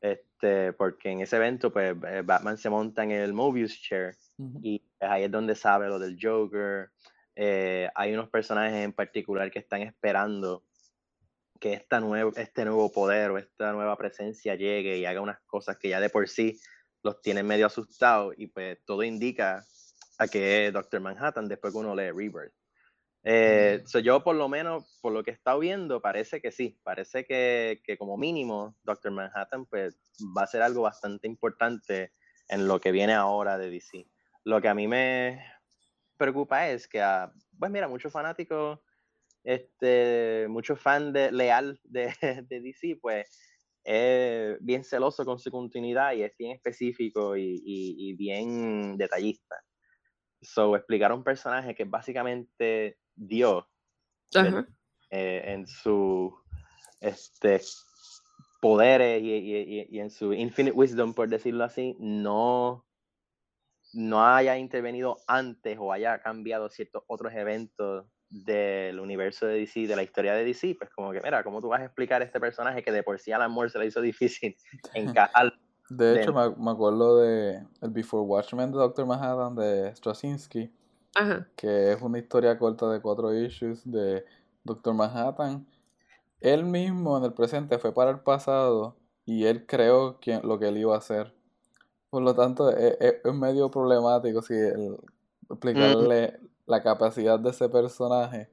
Este, 0.00 0.72
porque 0.72 1.10
en 1.10 1.20
ese 1.20 1.36
evento, 1.36 1.70
pues, 1.70 1.94
eh, 2.08 2.22
Batman 2.24 2.56
se 2.56 2.70
monta 2.70 3.04
en 3.04 3.10
el 3.10 3.34
Mobius 3.34 3.78
Chair 3.82 4.16
Ujú. 4.38 4.60
y 4.62 4.78
pues, 4.98 5.10
ahí 5.10 5.24
es 5.24 5.30
donde 5.30 5.54
sabe 5.54 5.88
lo 5.88 5.98
del 5.98 6.16
Joker. 6.18 6.88
Eh, 7.36 7.90
hay 7.94 8.14
unos 8.14 8.30
personajes 8.30 8.82
en 8.82 8.94
particular 8.94 9.50
que 9.50 9.58
están 9.58 9.82
esperando 9.82 10.64
que 11.60 11.74
esta 11.74 12.00
nuevo, 12.00 12.32
este 12.36 12.64
nuevo 12.64 12.90
poder 12.90 13.30
o 13.30 13.36
esta 13.36 13.72
nueva 13.72 13.98
presencia 13.98 14.54
llegue 14.54 14.96
y 14.96 15.04
haga 15.04 15.20
unas 15.20 15.40
cosas 15.40 15.76
que 15.76 15.90
ya 15.90 16.00
de 16.00 16.08
por 16.08 16.30
sí 16.30 16.58
los 17.02 17.20
tienen 17.20 17.46
medio 17.46 17.66
asustados 17.66 18.34
y 18.38 18.46
pues 18.46 18.78
todo 18.86 19.02
indica 19.02 19.66
a 20.16 20.28
que 20.28 20.68
es 20.68 20.72
Doctor 20.72 21.00
Manhattan 21.02 21.46
después 21.46 21.74
que 21.74 21.78
uno 21.78 21.94
lee 21.94 22.10
Rebirth. 22.10 22.54
Eh, 23.24 23.82
Mm. 23.82 23.86
so 23.86 23.98
yo 23.98 24.24
por 24.24 24.36
lo 24.36 24.48
menos, 24.48 24.98
por 25.02 25.12
lo 25.12 25.22
que 25.22 25.30
he 25.30 25.34
estado 25.34 25.58
viendo, 25.60 26.00
parece 26.00 26.40
que 26.40 26.52
sí, 26.52 26.80
parece 26.82 27.24
que, 27.26 27.80
que 27.84 27.98
como 27.98 28.16
mínimo 28.16 28.78
Doctor 28.82 29.12
Manhattan 29.12 29.66
pues 29.66 29.98
va 30.36 30.44
a 30.44 30.46
ser 30.46 30.62
algo 30.62 30.82
bastante 30.82 31.26
importante 31.28 32.12
en 32.48 32.66
lo 32.66 32.80
que 32.80 32.92
viene 32.92 33.12
ahora 33.14 33.58
de 33.58 33.70
DC. 33.70 34.06
Lo 34.44 34.60
que 34.62 34.68
a 34.68 34.74
mí 34.74 34.88
me 34.88 35.44
preocupa 36.16 36.68
es 36.70 36.88
que, 36.88 37.00
a, 37.02 37.32
pues 37.58 37.70
mira, 37.70 37.88
muchos 37.88 38.12
fanáticos, 38.12 38.80
este, 39.44 40.46
muchos 40.48 40.80
fans 40.80 41.12
de, 41.12 41.32
leal 41.32 41.80
de, 41.84 42.12
de 42.48 42.60
DC, 42.60 42.98
pues 43.00 43.28
es 43.84 44.58
bien 44.60 44.84
celoso 44.84 45.24
con 45.24 45.38
su 45.38 45.50
continuidad 45.50 46.12
y 46.14 46.22
es 46.22 46.36
bien 46.38 46.52
específico 46.56 47.36
y, 47.36 47.54
y- 47.64 48.10
y 48.10 48.14
bien 48.16 48.96
detallista. 48.98 49.56
So, 50.42 50.76
explicar 50.76 51.10
a 51.10 51.14
un 51.14 51.24
personaje 51.24 51.74
que 51.74 51.82
es 51.84 51.90
básicamente 51.90 52.98
Dios 53.22 53.64
Ajá. 54.34 54.66
eh, 55.10 55.42
en 55.46 55.66
su 55.66 56.34
este, 57.00 57.60
poderes 58.60 59.22
y, 59.22 59.30
y- 59.32 59.80
y- 59.80 59.86
y 59.90 60.00
en 60.00 60.10
su 60.10 60.32
infinite 60.32 60.74
wisdom, 60.76 61.12
por 61.14 61.28
decirlo 61.28 61.64
así, 61.64 61.96
no, 61.98 62.86
no 63.92 64.24
haya 64.24 64.56
intervenido 64.56 65.18
antes 65.26 65.76
o 65.78 65.92
haya 65.92 66.20
cambiado 66.22 66.68
ciertos 66.70 67.02
otros 67.08 67.32
eventos 67.34 68.06
del 68.28 69.00
universo 69.00 69.46
de 69.46 69.54
DC, 69.58 69.86
de 69.86 69.96
la 69.96 70.02
historia 70.04 70.34
de 70.34 70.44
DC, 70.44 70.76
pues 70.78 70.90
como 70.90 71.10
que, 71.12 71.20
mira, 71.20 71.42
¿cómo 71.42 71.60
tú 71.60 71.68
vas 71.68 71.80
a 71.80 71.86
explicar 71.86 72.22
a 72.22 72.24
este 72.24 72.38
personaje 72.40 72.82
que 72.82 72.92
de 72.92 73.02
por 73.02 73.18
sí 73.18 73.32
al 73.32 73.42
amor 73.42 73.70
se 73.70 73.78
le 73.78 73.86
hizo 73.86 74.00
difícil 74.00 74.56
encajar? 74.94 75.52
De 75.88 76.14
hecho, 76.14 76.32
de- 76.32 76.50
me, 76.50 76.56
me 76.64 76.70
acuerdo 76.70 77.18
de 77.18 77.66
el 77.82 77.90
Before 77.90 78.22
Watchmen 78.22 78.70
de 78.70 78.78
Doctor 78.78 79.04
Manhattan 79.06 79.56
de 79.56 79.94
Straczynski, 79.96 80.70
Ajá. 81.14 81.48
que 81.56 81.92
es 81.92 82.00
una 82.02 82.18
historia 82.18 82.58
corta 82.58 82.88
de 82.90 83.00
cuatro 83.00 83.34
issues 83.34 83.82
de 83.90 84.24
Doctor 84.64 84.94
Manhattan. 84.94 85.66
Él 86.40 86.64
mismo 86.64 87.18
en 87.18 87.24
el 87.24 87.32
presente 87.34 87.78
fue 87.78 87.92
para 87.92 88.10
el 88.10 88.20
pasado 88.20 88.96
y 89.26 89.44
él 89.46 89.66
creó 89.66 90.18
quién- 90.20 90.42
lo 90.46 90.58
que 90.58 90.68
él 90.68 90.78
iba 90.78 90.94
a 90.94 90.98
hacer. 90.98 91.34
Por 92.10 92.22
lo 92.22 92.34
tanto, 92.34 92.70
es, 92.70 92.96
es- 93.00 93.16
es 93.24 93.34
medio 93.34 93.70
problemático 93.70 94.42
si 94.42 94.54
el- 94.54 94.96
explicarle 95.50 96.38
la 96.66 96.82
capacidad 96.82 97.38
de 97.38 97.50
ese 97.50 97.68
personaje 97.68 98.48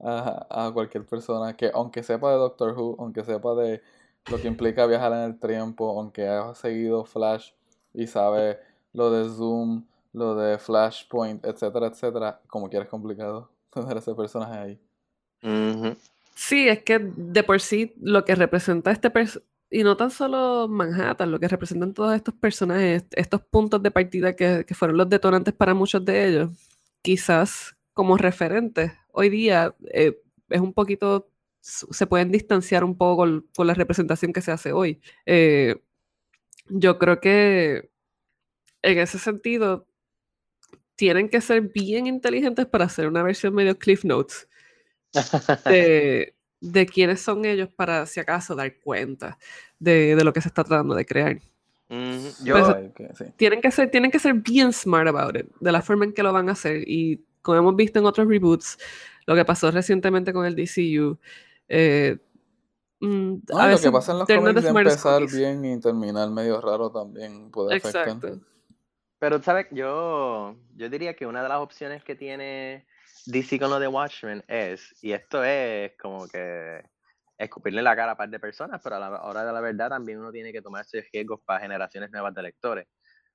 a, 0.00 0.66
a 0.66 0.72
cualquier 0.72 1.06
persona 1.06 1.56
que, 1.56 1.70
aunque 1.72 2.02
sepa 2.02 2.30
de 2.30 2.36
Doctor 2.36 2.76
Who, 2.78 2.96
aunque 2.98 3.24
sepa 3.24 3.54
de 3.54 3.82
lo 4.30 4.36
que 4.38 4.48
implica 4.48 4.86
viajar 4.86 5.12
en 5.12 5.20
el 5.20 5.40
tiempo, 5.40 5.98
aunque 5.98 6.28
haya 6.28 6.54
seguido 6.54 7.04
Flash 7.04 7.52
y 7.94 8.06
sabe 8.06 8.58
lo 8.92 9.10
de 9.10 9.28
Zoom, 9.30 9.84
lo 10.12 10.34
de 10.34 10.58
Flashpoint, 10.58 11.44
etcétera, 11.44 11.86
etcétera, 11.86 12.40
como 12.46 12.68
quieres 12.68 12.88
complicado 12.88 13.50
tener 13.72 13.96
ese 13.96 14.14
personaje 14.14 14.58
ahí. 14.58 14.80
Sí, 16.34 16.68
es 16.68 16.82
que 16.82 16.98
de 16.98 17.42
por 17.42 17.60
sí 17.60 17.94
lo 18.00 18.24
que 18.24 18.34
representa 18.34 18.90
este 18.90 19.10
personaje, 19.10 19.46
y 19.70 19.84
no 19.84 19.96
tan 19.96 20.10
solo 20.10 20.68
Manhattan, 20.68 21.30
lo 21.30 21.40
que 21.40 21.48
representan 21.48 21.94
todos 21.94 22.14
estos 22.14 22.34
personajes, 22.34 23.04
estos 23.12 23.40
puntos 23.40 23.82
de 23.82 23.90
partida 23.90 24.36
que, 24.36 24.64
que 24.66 24.74
fueron 24.74 24.98
los 24.98 25.08
detonantes 25.08 25.54
para 25.54 25.72
muchos 25.72 26.04
de 26.04 26.28
ellos, 26.28 26.50
quizás 27.00 27.74
como 27.94 28.16
referentes, 28.18 28.92
hoy 29.12 29.30
día 29.30 29.74
eh, 29.92 30.20
es 30.48 30.60
un 30.60 30.72
poquito, 30.74 31.30
se 31.60 32.06
pueden 32.06 32.30
distanciar 32.30 32.84
un 32.84 32.96
poco 32.96 33.16
con, 33.18 33.46
con 33.56 33.66
la 33.66 33.74
representación 33.74 34.32
que 34.32 34.42
se 34.42 34.52
hace 34.52 34.72
hoy. 34.72 35.00
Eh, 35.26 35.82
yo 36.68 36.98
creo 36.98 37.20
que 37.20 37.90
en 38.82 38.98
ese 38.98 39.18
sentido 39.18 39.86
tienen 41.02 41.28
que 41.28 41.40
ser 41.40 41.62
bien 41.62 42.06
inteligentes 42.06 42.64
para 42.64 42.84
hacer 42.84 43.08
una 43.08 43.24
versión 43.24 43.52
medio 43.52 43.76
Cliff 43.76 44.04
Notes 44.04 44.46
de, 45.64 46.32
de 46.60 46.86
quiénes 46.86 47.20
son 47.20 47.44
ellos 47.44 47.68
para, 47.74 48.06
si 48.06 48.20
acaso, 48.20 48.54
dar 48.54 48.78
cuenta 48.78 49.36
de, 49.80 50.14
de 50.14 50.22
lo 50.22 50.32
que 50.32 50.40
se 50.40 50.46
está 50.46 50.62
tratando 50.62 50.94
de 50.94 51.04
crear. 51.04 51.40
Yo, 52.44 52.84
sí. 53.18 53.24
Tienen 53.36 53.60
que, 53.60 53.72
ser, 53.72 53.90
tienen 53.90 54.12
que 54.12 54.20
ser 54.20 54.34
bien 54.34 54.72
smart 54.72 55.08
about 55.08 55.36
it, 55.36 55.46
de 55.58 55.72
la 55.72 55.82
forma 55.82 56.04
en 56.04 56.12
que 56.12 56.22
lo 56.22 56.32
van 56.32 56.48
a 56.48 56.52
hacer. 56.52 56.84
Y 56.86 57.26
como 57.42 57.58
hemos 57.58 57.74
visto 57.74 57.98
en 57.98 58.06
otros 58.06 58.28
reboots, 58.28 58.78
lo 59.26 59.34
que 59.34 59.44
pasó 59.44 59.72
recientemente 59.72 60.32
con 60.32 60.46
el 60.46 60.54
DCU, 60.54 61.18
eh, 61.66 62.16
mm, 63.00 63.34
No, 63.48 63.58
a 63.58 63.66
y 63.66 63.70
lo 63.72 63.80
que 63.80 63.90
veces 63.90 63.90
pasa 63.90 64.12
en 64.12 64.18
los 64.20 64.28
cómics 64.28 64.62
de 64.62 64.68
empezar 64.68 65.22
cookies. 65.22 65.36
bien 65.36 65.64
y 65.64 65.80
terminar 65.80 66.30
medio 66.30 66.60
raro 66.60 66.92
también 66.92 67.50
puede 67.50 67.74
afectar. 67.74 68.06
Exacto. 68.06 68.51
Pero, 69.22 69.40
¿sabes? 69.40 69.68
Yo, 69.70 70.56
yo 70.74 70.88
diría 70.88 71.14
que 71.14 71.26
una 71.26 71.44
de 71.44 71.48
las 71.48 71.58
opciones 71.58 72.02
que 72.02 72.16
tiene 72.16 72.88
DC 73.26 73.56
con 73.60 73.70
lo 73.70 73.78
de 73.78 73.86
Watchmen 73.86 74.42
es, 74.48 74.96
y 75.00 75.12
esto 75.12 75.44
es 75.44 75.92
como 75.96 76.26
que 76.26 76.82
escupirle 77.38 77.82
la 77.82 77.94
cara 77.94 78.12
a 78.12 78.16
par 78.16 78.30
de 78.30 78.40
personas, 78.40 78.80
pero 78.82 78.96
a 78.96 78.98
la 78.98 79.22
hora 79.22 79.44
de 79.44 79.52
la 79.52 79.60
verdad 79.60 79.90
también 79.90 80.18
uno 80.18 80.32
tiene 80.32 80.50
que 80.52 80.60
tomarse 80.60 81.06
riesgos 81.12 81.38
para 81.44 81.60
generaciones 81.60 82.10
nuevas 82.10 82.34
de 82.34 82.42
lectores. 82.42 82.88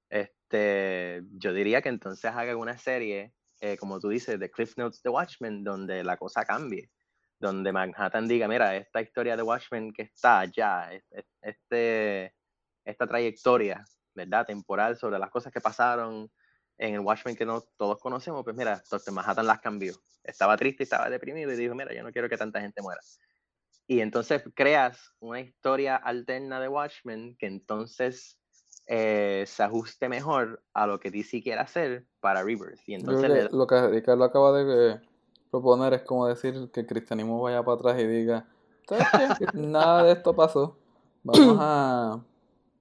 Este, 0.09 1.21
yo 1.39 1.53
diría 1.53 1.81
que 1.81 1.87
entonces 1.87 2.31
haga 2.35 2.57
una 2.57 2.77
serie, 2.77 3.33
eh, 3.61 3.77
como 3.77 4.01
tú 4.01 4.09
dices, 4.09 4.37
de 4.41 4.51
Cliff 4.51 4.75
Notes 4.77 5.01
de 5.03 5.09
Watchmen, 5.09 5.63
donde 5.63 6.03
la 6.03 6.17
cosa 6.17 6.43
cambie, 6.43 6.91
donde 7.39 7.71
Manhattan 7.71 8.27
diga, 8.27 8.49
mira, 8.49 8.75
esta 8.75 8.99
historia 9.01 9.37
de 9.37 9.43
Watchmen 9.43 9.93
que 9.93 10.01
está 10.01 10.43
es- 10.43 11.25
este, 11.41 12.35
esta 12.83 13.07
trayectoria, 13.07 13.85
¿verdad? 14.17 14.45
Temporal 14.45 14.97
sobre 14.97 15.17
las 15.19 15.29
cosas 15.29 15.53
que 15.53 15.61
pasaron 15.61 16.29
en 16.77 16.93
el 16.95 16.99
Watchmen 16.99 17.35
que 17.37 17.45
no 17.45 17.61
todos 17.77 17.99
conocemos, 17.99 18.43
pues 18.43 18.55
mira, 18.55 18.83
Doctor 18.91 19.13
Manhattan 19.13 19.47
las 19.47 19.61
cambió. 19.61 19.93
Estaba 20.23 20.57
triste, 20.57 20.83
estaba 20.83 21.09
deprimido 21.09 21.51
y 21.53 21.55
dijo, 21.55 21.73
mira, 21.73 21.93
yo 21.93 22.03
no 22.03 22.11
quiero 22.11 22.27
que 22.27 22.37
tanta 22.37 22.59
gente 22.59 22.81
muera. 22.81 22.99
Y 23.87 24.01
entonces 24.01 24.43
creas 24.53 25.13
una 25.19 25.39
historia 25.39 25.95
alterna 25.95 26.59
de 26.59 26.67
Watchmen 26.67 27.37
que 27.37 27.47
entonces 27.47 28.37
eh, 28.85 29.45
se 29.47 29.63
ajuste 29.63 30.09
mejor 30.09 30.61
a 30.73 30.85
lo 30.87 30.99
que 30.99 31.09
DC 31.09 31.41
quiere 31.41 31.61
hacer 31.61 32.05
para 32.19 32.43
Rebirth. 32.43 32.79
Y 32.85 32.93
entonces 32.95 33.29
le- 33.29 33.49
lo 33.57 33.65
que 33.65 33.87
Ricardo 33.87 34.23
acaba 34.25 34.51
de 34.51 34.91
eh, 34.95 34.99
proponer 35.49 35.93
es 35.93 36.01
como 36.03 36.27
decir 36.27 36.69
que 36.73 36.81
el 36.81 36.85
cristianismo 36.87 37.41
vaya 37.41 37.63
para 37.63 37.75
atrás 37.75 37.99
y 37.99 38.05
diga, 38.07 38.45
¿sabes 38.87 39.07
qué? 39.39 39.45
Nada 39.53 40.03
de 40.03 40.11
esto 40.11 40.35
pasó. 40.35 40.77
Vamos 41.23 41.57
a, 41.59 42.19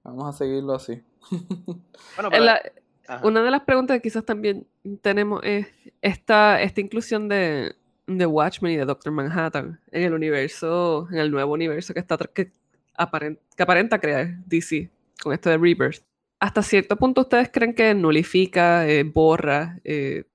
vamos 0.03 0.27
a 0.27 0.37
seguirlo 0.37 0.73
así. 0.73 1.01
Bueno, 1.29 1.81
En 2.17 2.29
pero- 2.31 2.43
la- 2.45 2.61
ajá. 3.07 3.25
Una 3.27 3.41
de 3.43 3.51
las 3.51 3.61
preguntas 3.61 3.97
que 3.97 4.01
quizás 4.01 4.25
también 4.25 4.67
tenemos 5.01 5.41
es 5.43 5.67
esta, 6.01 6.61
esta 6.61 6.81
inclusión 6.81 7.27
de, 7.29 7.75
de 8.05 8.25
Watchmen 8.25 8.73
y 8.73 8.77
de 8.77 8.85
Doctor 8.85 9.11
Manhattan 9.13 9.79
en 9.91 10.03
el 10.03 10.13
universo, 10.13 11.07
en 11.11 11.19
el 11.19 11.31
nuevo 11.31 11.53
universo 11.53 11.93
que, 11.93 11.99
está, 12.01 12.17
que, 12.17 12.51
aparenta, 12.95 13.41
que 13.55 13.63
aparenta 13.63 13.99
crear 13.99 14.27
DC 14.45 14.89
con 15.21 15.33
esto 15.33 15.49
de 15.49 15.57
Rebirth. 15.57 16.03
¿Hasta 16.39 16.61
cierto 16.61 16.95
punto 16.97 17.21
ustedes 17.21 17.49
creen 17.51 17.73
que 17.73 17.93
nulifica, 17.95 18.87
eh, 18.87 19.03
borra, 19.03 19.79
eh, 19.83 20.25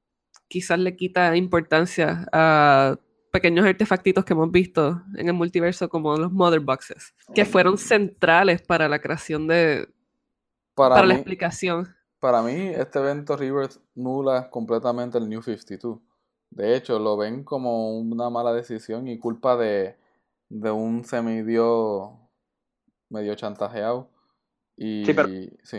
quizás 0.48 0.78
le 0.78 0.96
quita 0.96 1.36
importancia 1.36 2.26
a 2.32 2.96
pequeños 3.30 3.64
artefactitos 3.64 4.24
que 4.24 4.32
hemos 4.32 4.50
visto 4.50 5.02
en 5.16 5.28
el 5.28 5.34
multiverso 5.34 5.88
como 5.88 6.16
los 6.16 6.32
Mother 6.32 6.60
Boxes, 6.60 7.14
que 7.34 7.44
fueron 7.44 7.78
centrales 7.78 8.60
para 8.62 8.88
la 8.88 8.98
creación 9.00 9.46
de, 9.46 9.88
Para, 10.74 10.94
para 10.96 11.06
la 11.06 11.14
mí, 11.14 11.20
explicación? 11.20 11.94
Para 12.18 12.42
mí, 12.42 12.68
este 12.68 12.98
evento 12.98 13.36
Rebirth 13.36 13.76
nula 13.94 14.48
completamente 14.50 15.18
el 15.18 15.28
New 15.28 15.42
52. 15.42 15.98
De 16.50 16.76
hecho, 16.76 16.98
lo 16.98 17.16
ven 17.16 17.44
como 17.44 17.98
una 17.98 18.30
mala 18.30 18.52
decisión 18.52 19.08
y 19.08 19.18
culpa 19.18 19.56
de, 19.56 19.96
de 20.48 20.70
un 20.70 21.04
semidio 21.04 22.18
medio 23.08 23.34
chantajeado. 23.34 24.10
Y, 24.76 25.04
Sí, 25.04 25.14
pero- 25.14 25.28
sí. 25.62 25.78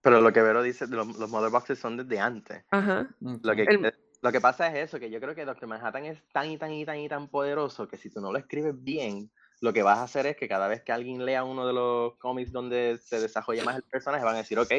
Pero 0.00 0.20
lo 0.20 0.32
que 0.34 0.42
Vero 0.42 0.62
dice, 0.62 0.86
los, 0.86 1.16
los 1.18 1.30
Mother 1.30 1.50
Boxes 1.50 1.78
son 1.78 1.96
desde 1.96 2.20
antes. 2.20 2.62
Ajá. 2.70 3.08
Lo 3.20 3.54
que, 3.56 3.62
El- 3.62 3.94
lo 4.20 4.32
que 4.32 4.40
pasa 4.40 4.68
es 4.68 4.88
eso, 4.88 4.98
que 5.00 5.10
yo 5.10 5.18
creo 5.20 5.34
que 5.34 5.44
Doctor 5.46 5.66
Manhattan 5.68 6.04
es 6.04 6.22
tan 6.32 6.50
y 6.50 6.58
tan 6.58 6.72
y 6.72 6.84
tan 6.84 6.98
y 6.98 7.08
tan 7.08 7.28
poderoso 7.28 7.88
que 7.88 7.96
si 7.96 8.10
tú 8.10 8.20
no 8.20 8.30
lo 8.30 8.38
escribes 8.38 8.74
bien, 8.82 9.30
lo 9.64 9.72
que 9.72 9.82
vas 9.82 9.98
a 9.98 10.02
hacer 10.04 10.26
es 10.26 10.36
que 10.36 10.48
cada 10.48 10.68
vez 10.68 10.82
que 10.84 10.92
alguien 10.92 11.24
lea 11.24 11.44
uno 11.44 11.66
de 11.66 11.72
los 11.72 12.16
cómics 12.18 12.52
donde 12.52 12.98
se 13.02 13.20
desarrolla 13.20 13.64
más 13.64 13.76
el 13.76 13.84
personaje, 13.84 14.24
van 14.24 14.36
a 14.36 14.38
decir, 14.38 14.58
ok, 14.58 14.72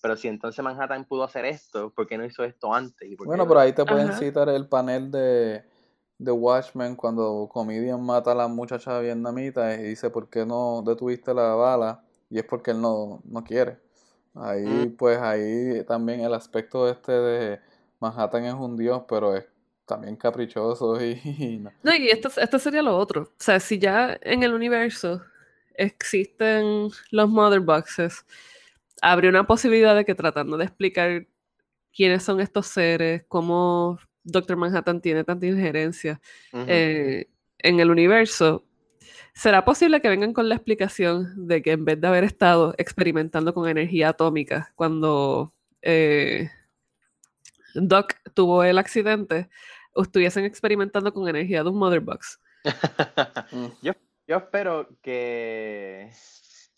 pero 0.00 0.16
si 0.16 0.28
entonces 0.28 0.62
Manhattan 0.64 1.06
pudo 1.06 1.24
hacer 1.24 1.44
esto, 1.46 1.92
¿por 1.94 2.06
qué 2.06 2.18
no 2.18 2.24
hizo 2.26 2.44
esto 2.44 2.74
antes? 2.74 3.08
¿Y 3.10 3.16
por 3.16 3.28
Bueno, 3.28 3.46
no?". 3.46 3.48
pero 3.48 3.60
ahí 3.60 3.72
te 3.72 3.84
pueden 3.86 4.12
Ajá. 4.12 4.12
citar 4.12 4.48
el 4.50 4.68
panel 4.68 5.10
de, 5.10 5.64
de 6.18 6.32
Watchmen 6.32 6.94
cuando 6.96 7.48
Comedian 7.50 8.02
mata 8.02 8.32
a 8.32 8.34
la 8.34 8.48
muchacha 8.48 8.98
vietnamita 9.00 9.74
y 9.74 9.82
dice 9.82 10.10
por 10.10 10.28
qué 10.28 10.44
no 10.46 10.82
detuviste 10.84 11.32
la 11.34 11.54
bala 11.54 12.04
y 12.28 12.38
es 12.38 12.44
porque 12.44 12.72
él 12.72 12.80
no, 12.82 13.20
no 13.24 13.42
quiere. 13.44 13.80
Ahí, 14.34 14.88
Mm. 14.88 14.94
pues 14.98 15.18
ahí 15.18 15.84
también 15.86 16.20
el 16.20 16.34
aspecto 16.34 16.88
este 16.88 17.12
de 17.12 17.60
Manhattan 18.00 18.44
es 18.44 18.54
un 18.54 18.76
dios, 18.76 19.04
pero 19.08 19.34
es 19.36 19.46
también 19.86 20.16
caprichoso 20.16 21.02
y, 21.04 21.20
y 21.38 21.58
no. 21.58 21.72
No, 21.82 21.94
y 21.94 22.08
esto, 22.08 22.30
esto 22.36 22.58
sería 22.58 22.82
lo 22.82 22.96
otro. 22.96 23.22
O 23.22 23.32
sea, 23.38 23.60
si 23.60 23.78
ya 23.78 24.18
en 24.22 24.42
el 24.42 24.54
universo 24.54 25.22
existen 25.74 26.88
los 27.10 27.28
Mother 27.28 27.60
Boxes, 27.60 28.24
habría 29.02 29.30
una 29.30 29.46
posibilidad 29.46 29.94
de 29.94 30.04
que 30.04 30.14
tratando 30.14 30.56
de 30.56 30.64
explicar 30.64 31.26
quiénes 31.94 32.22
son 32.22 32.40
estos 32.40 32.66
seres, 32.66 33.24
cómo 33.28 33.98
Doctor 34.24 34.56
Manhattan 34.56 35.00
tiene 35.00 35.24
tanta 35.24 35.46
injerencia 35.46 36.20
eh, 36.52 37.28
en 37.58 37.80
el 37.80 37.90
universo, 37.90 38.64
¿será 39.34 39.64
posible 39.64 40.00
que 40.00 40.08
vengan 40.08 40.32
con 40.32 40.48
la 40.48 40.54
explicación 40.54 41.46
de 41.46 41.62
que 41.62 41.72
en 41.72 41.84
vez 41.84 42.00
de 42.00 42.06
haber 42.06 42.24
estado 42.24 42.74
experimentando 42.78 43.52
con 43.52 43.68
energía 43.68 44.10
atómica 44.10 44.72
cuando 44.74 45.52
eh, 45.82 46.50
Doc 47.74 48.14
tuvo 48.34 48.64
el 48.64 48.78
accidente, 48.78 49.48
estuviesen 50.02 50.44
experimentando 50.44 51.12
con 51.12 51.28
energía 51.28 51.62
de 51.62 51.70
un 51.70 51.78
Mother 51.78 52.00
Box? 52.00 52.40
Mm. 53.52 53.66
yo, 53.82 53.92
yo 54.26 54.36
espero 54.36 54.88
que, 55.02 56.10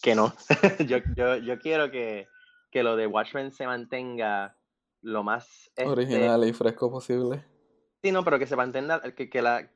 que 0.03 0.15
no. 0.15 0.35
yo, 0.87 0.99
yo, 1.15 1.37
yo 1.37 1.59
quiero 1.59 1.91
que, 1.91 2.29
que 2.71 2.83
lo 2.83 2.97
de 2.97 3.07
Watchmen 3.07 3.53
se 3.53 3.67
mantenga 3.67 4.57
lo 5.03 5.23
más 5.23 5.71
este, 5.77 5.87
original 5.87 6.47
y 6.47 6.53
fresco 6.53 6.91
posible. 6.91 7.45
Sí, 8.03 8.13
no, 8.13 8.25
pero 8.25 8.39
que 8.39 8.47
se 8.47 8.57
mantenga, 8.57 9.01
que, 9.15 9.31
que, 9.31 9.43
la, 9.43 9.71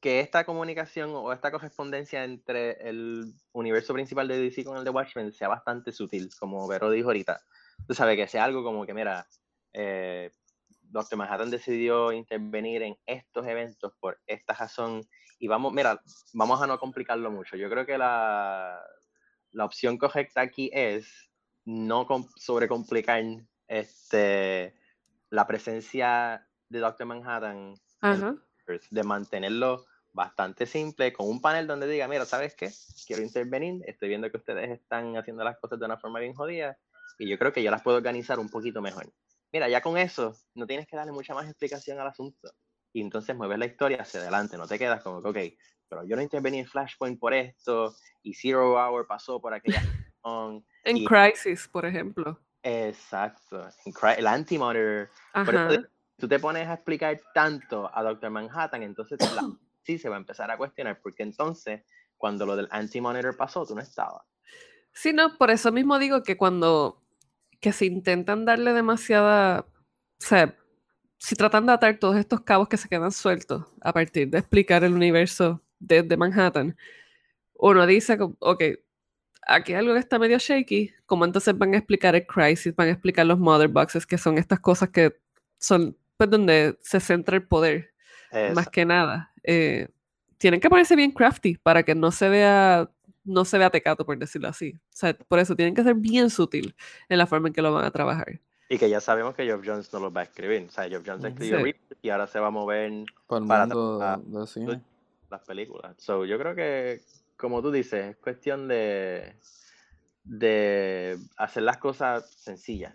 que 0.00 0.20
esta 0.20 0.44
comunicación 0.44 1.10
o 1.12 1.32
esta 1.32 1.50
correspondencia 1.50 2.24
entre 2.24 2.72
el 2.88 3.34
universo 3.52 3.92
principal 3.94 4.28
de 4.28 4.38
DC 4.38 4.64
con 4.64 4.76
el 4.76 4.84
de 4.84 4.90
Watchmen 4.90 5.32
sea 5.32 5.48
bastante 5.48 5.92
sutil, 5.92 6.30
como 6.38 6.66
Vero 6.68 6.90
dijo 6.90 7.08
ahorita. 7.08 7.40
Tú 7.86 7.94
sabes, 7.94 8.16
que 8.16 8.28
sea 8.28 8.44
algo 8.44 8.62
como 8.62 8.86
que, 8.86 8.94
mira, 8.94 9.26
eh, 9.72 10.30
Doctor 10.94 11.18
Manhattan 11.18 11.50
decidió 11.50 12.12
intervenir 12.12 12.82
en 12.82 12.96
estos 13.04 13.44
eventos 13.48 13.92
por 13.98 14.20
esta 14.26 14.54
razón 14.54 15.02
y 15.40 15.48
vamos, 15.48 15.72
mira, 15.72 16.00
vamos 16.32 16.62
a 16.62 16.68
no 16.68 16.78
complicarlo 16.78 17.32
mucho. 17.32 17.56
Yo 17.56 17.68
creo 17.68 17.84
que 17.84 17.98
la, 17.98 18.80
la 19.50 19.64
opción 19.64 19.98
correcta 19.98 20.40
aquí 20.40 20.70
es 20.72 21.12
no 21.64 22.06
com- 22.06 22.28
sobrecomplicar 22.36 23.24
este, 23.66 24.74
la 25.30 25.46
presencia 25.48 26.48
de 26.68 26.78
Doctor 26.78 27.08
Manhattan 27.08 27.74
Ajá. 28.00 28.36
de 28.90 29.02
mantenerlo 29.02 29.86
bastante 30.12 30.64
simple, 30.64 31.12
con 31.12 31.28
un 31.28 31.40
panel 31.40 31.66
donde 31.66 31.88
diga, 31.88 32.06
mira, 32.06 32.24
¿sabes 32.24 32.54
qué? 32.54 32.70
Quiero 33.04 33.20
intervenir, 33.20 33.82
estoy 33.88 34.10
viendo 34.10 34.30
que 34.30 34.36
ustedes 34.36 34.70
están 34.70 35.16
haciendo 35.16 35.42
las 35.42 35.58
cosas 35.58 35.80
de 35.80 35.86
una 35.86 35.96
forma 35.98 36.20
bien 36.20 36.34
jodida, 36.34 36.78
y 37.18 37.28
yo 37.28 37.36
creo 37.36 37.52
que 37.52 37.64
yo 37.64 37.72
las 37.72 37.82
puedo 37.82 37.96
organizar 37.96 38.38
un 38.38 38.48
poquito 38.48 38.80
mejor. 38.80 39.12
Mira, 39.54 39.68
ya 39.68 39.80
con 39.80 39.96
eso, 39.96 40.36
no 40.56 40.66
tienes 40.66 40.84
que 40.88 40.96
darle 40.96 41.12
mucha 41.12 41.32
más 41.32 41.46
explicación 41.48 42.00
al 42.00 42.08
asunto. 42.08 42.52
Y 42.92 43.00
entonces 43.00 43.36
mueves 43.36 43.56
la 43.56 43.66
historia 43.66 43.98
hacia 44.02 44.18
adelante, 44.18 44.56
no 44.56 44.66
te 44.66 44.80
quedas 44.80 45.00
como 45.00 45.22
que, 45.22 45.28
ok, 45.28 45.58
pero 45.88 46.04
yo 46.04 46.16
no 46.16 46.22
intervení 46.22 46.58
en 46.58 46.66
Flashpoint 46.66 47.20
por 47.20 47.32
esto, 47.32 47.94
y 48.24 48.34
Zero 48.34 48.72
Hour 48.72 49.06
pasó 49.06 49.40
por 49.40 49.54
aquella. 49.54 49.80
En 50.84 50.96
Y- 50.96 51.04
Crisis, 51.04 51.68
por 51.68 51.86
ejemplo. 51.86 52.40
Exacto. 52.64 53.68
El 54.18 54.26
Antimonitor 54.26 55.08
tú 56.16 56.26
te 56.26 56.38
pones 56.40 56.66
a 56.66 56.74
explicar 56.74 57.20
tanto 57.32 57.88
a 57.94 58.02
Doctor 58.02 58.30
Manhattan, 58.30 58.82
entonces 58.82 59.20
la- 59.20 59.42
sí 59.84 59.98
se 59.98 60.08
va 60.08 60.16
a 60.16 60.18
empezar 60.18 60.50
a 60.50 60.56
cuestionar, 60.56 60.98
porque 61.00 61.22
entonces, 61.22 61.84
cuando 62.16 62.44
lo 62.44 62.56
del 62.56 62.66
Anti-Monitor 62.72 63.36
pasó, 63.36 63.64
tú 63.64 63.76
no 63.76 63.82
estabas. 63.82 64.24
Sí, 64.92 65.12
no, 65.12 65.36
por 65.38 65.50
eso 65.52 65.70
mismo 65.70 65.98
digo 66.00 66.24
que 66.24 66.36
cuando 66.36 67.03
que 67.64 67.72
se 67.72 67.86
intentan 67.86 68.44
darle 68.44 68.74
demasiada, 68.74 69.60
o 69.60 69.66
sea, 70.18 70.54
si 71.16 71.34
tratan 71.34 71.64
de 71.64 71.72
atar 71.72 71.96
todos 71.98 72.16
estos 72.16 72.42
cabos 72.42 72.68
que 72.68 72.76
se 72.76 72.90
quedan 72.90 73.10
sueltos 73.10 73.64
a 73.80 73.90
partir 73.90 74.28
de 74.28 74.36
explicar 74.38 74.84
el 74.84 74.92
universo 74.92 75.62
desde 75.78 76.14
Manhattan, 76.18 76.76
uno 77.54 77.86
dice, 77.86 78.18
ok, 78.38 78.62
aquí 79.46 79.72
algo 79.72 79.94
que 79.94 80.00
está 80.00 80.18
medio 80.18 80.36
shaky, 80.38 80.92
como 81.06 81.24
entonces 81.24 81.56
van 81.56 81.72
a 81.72 81.78
explicar 81.78 82.14
el 82.14 82.26
Crisis, 82.26 82.76
van 82.76 82.88
a 82.88 82.90
explicar 82.90 83.24
los 83.24 83.38
Mother 83.38 83.68
Boxes, 83.68 84.04
que 84.04 84.18
son 84.18 84.36
estas 84.36 84.60
cosas 84.60 84.90
que 84.90 85.16
son 85.58 85.96
pues, 86.18 86.28
donde 86.28 86.78
se 86.82 87.00
centra 87.00 87.36
el 87.36 87.46
poder 87.48 87.94
más 88.30 88.50
Esa- 88.64 88.70
que 88.70 88.84
nada. 88.84 89.32
Eh, 89.42 89.88
tienen 90.36 90.60
que 90.60 90.68
ponerse 90.68 90.96
bien 90.96 91.12
crafty 91.12 91.56
para 91.56 91.82
que 91.82 91.94
no 91.94 92.10
se 92.12 92.28
vea, 92.28 92.90
no 93.24 93.44
se 93.44 93.58
vea 93.58 93.70
tecato, 93.70 94.04
por 94.06 94.18
decirlo 94.18 94.48
así. 94.48 94.74
O 94.76 94.96
sea, 94.96 95.14
por 95.16 95.38
eso 95.38 95.56
tienen 95.56 95.74
que 95.74 95.82
ser 95.82 95.94
bien 95.94 96.30
sutil 96.30 96.74
en 97.08 97.18
la 97.18 97.26
forma 97.26 97.48
en 97.48 97.54
que 97.54 97.62
lo 97.62 97.72
van 97.72 97.84
a 97.84 97.90
trabajar. 97.90 98.40
Y 98.68 98.78
que 98.78 98.88
ya 98.88 99.00
sabemos 99.00 99.34
que 99.34 99.44
Geoff 99.44 99.62
Jones 99.64 99.92
no 99.92 100.00
lo 100.00 100.12
va 100.12 100.22
a 100.22 100.24
escribir. 100.24 100.66
O 100.68 100.70
sea, 100.70 100.88
Geoff 100.88 101.04
Jones 101.06 101.24
escribió 101.24 101.64
Sí. 101.64 101.74
Y 102.02 102.08
ahora 102.10 102.26
se 102.26 102.38
va 102.40 102.46
a 102.48 102.50
mover 102.50 103.04
Para 103.26 103.42
el 103.42 103.48
Para 103.48 103.66
mundo 103.66 103.98
tra- 104.00 104.22
de- 104.22 104.38
del 104.38 104.46
cine. 104.46 104.80
las 105.30 105.40
películas. 105.42 105.94
So, 105.98 106.24
yo 106.24 106.38
creo 106.38 106.54
que, 106.54 107.00
como 107.36 107.60
tú 107.62 107.70
dices, 107.70 108.10
es 108.10 108.16
cuestión 108.16 108.68
de, 108.68 109.34
de 110.24 111.18
hacer 111.36 111.62
las 111.62 111.76
cosas 111.78 112.30
sencillas. 112.38 112.94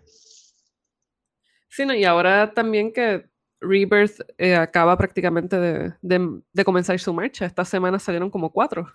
Sí, 1.68 1.86
no, 1.86 1.94
y 1.94 2.04
ahora 2.04 2.52
también 2.52 2.92
que 2.92 3.28
Rebirth 3.60 4.20
eh, 4.38 4.56
acaba 4.56 4.96
prácticamente 4.96 5.58
de, 5.58 5.94
de- 6.02 6.40
de 6.52 6.64
comenzar 6.64 6.98
su 6.98 7.12
marcha. 7.12 7.46
Esta 7.46 7.64
semana 7.64 7.98
salieron 7.98 8.30
como 8.30 8.50
cuatro 8.50 8.86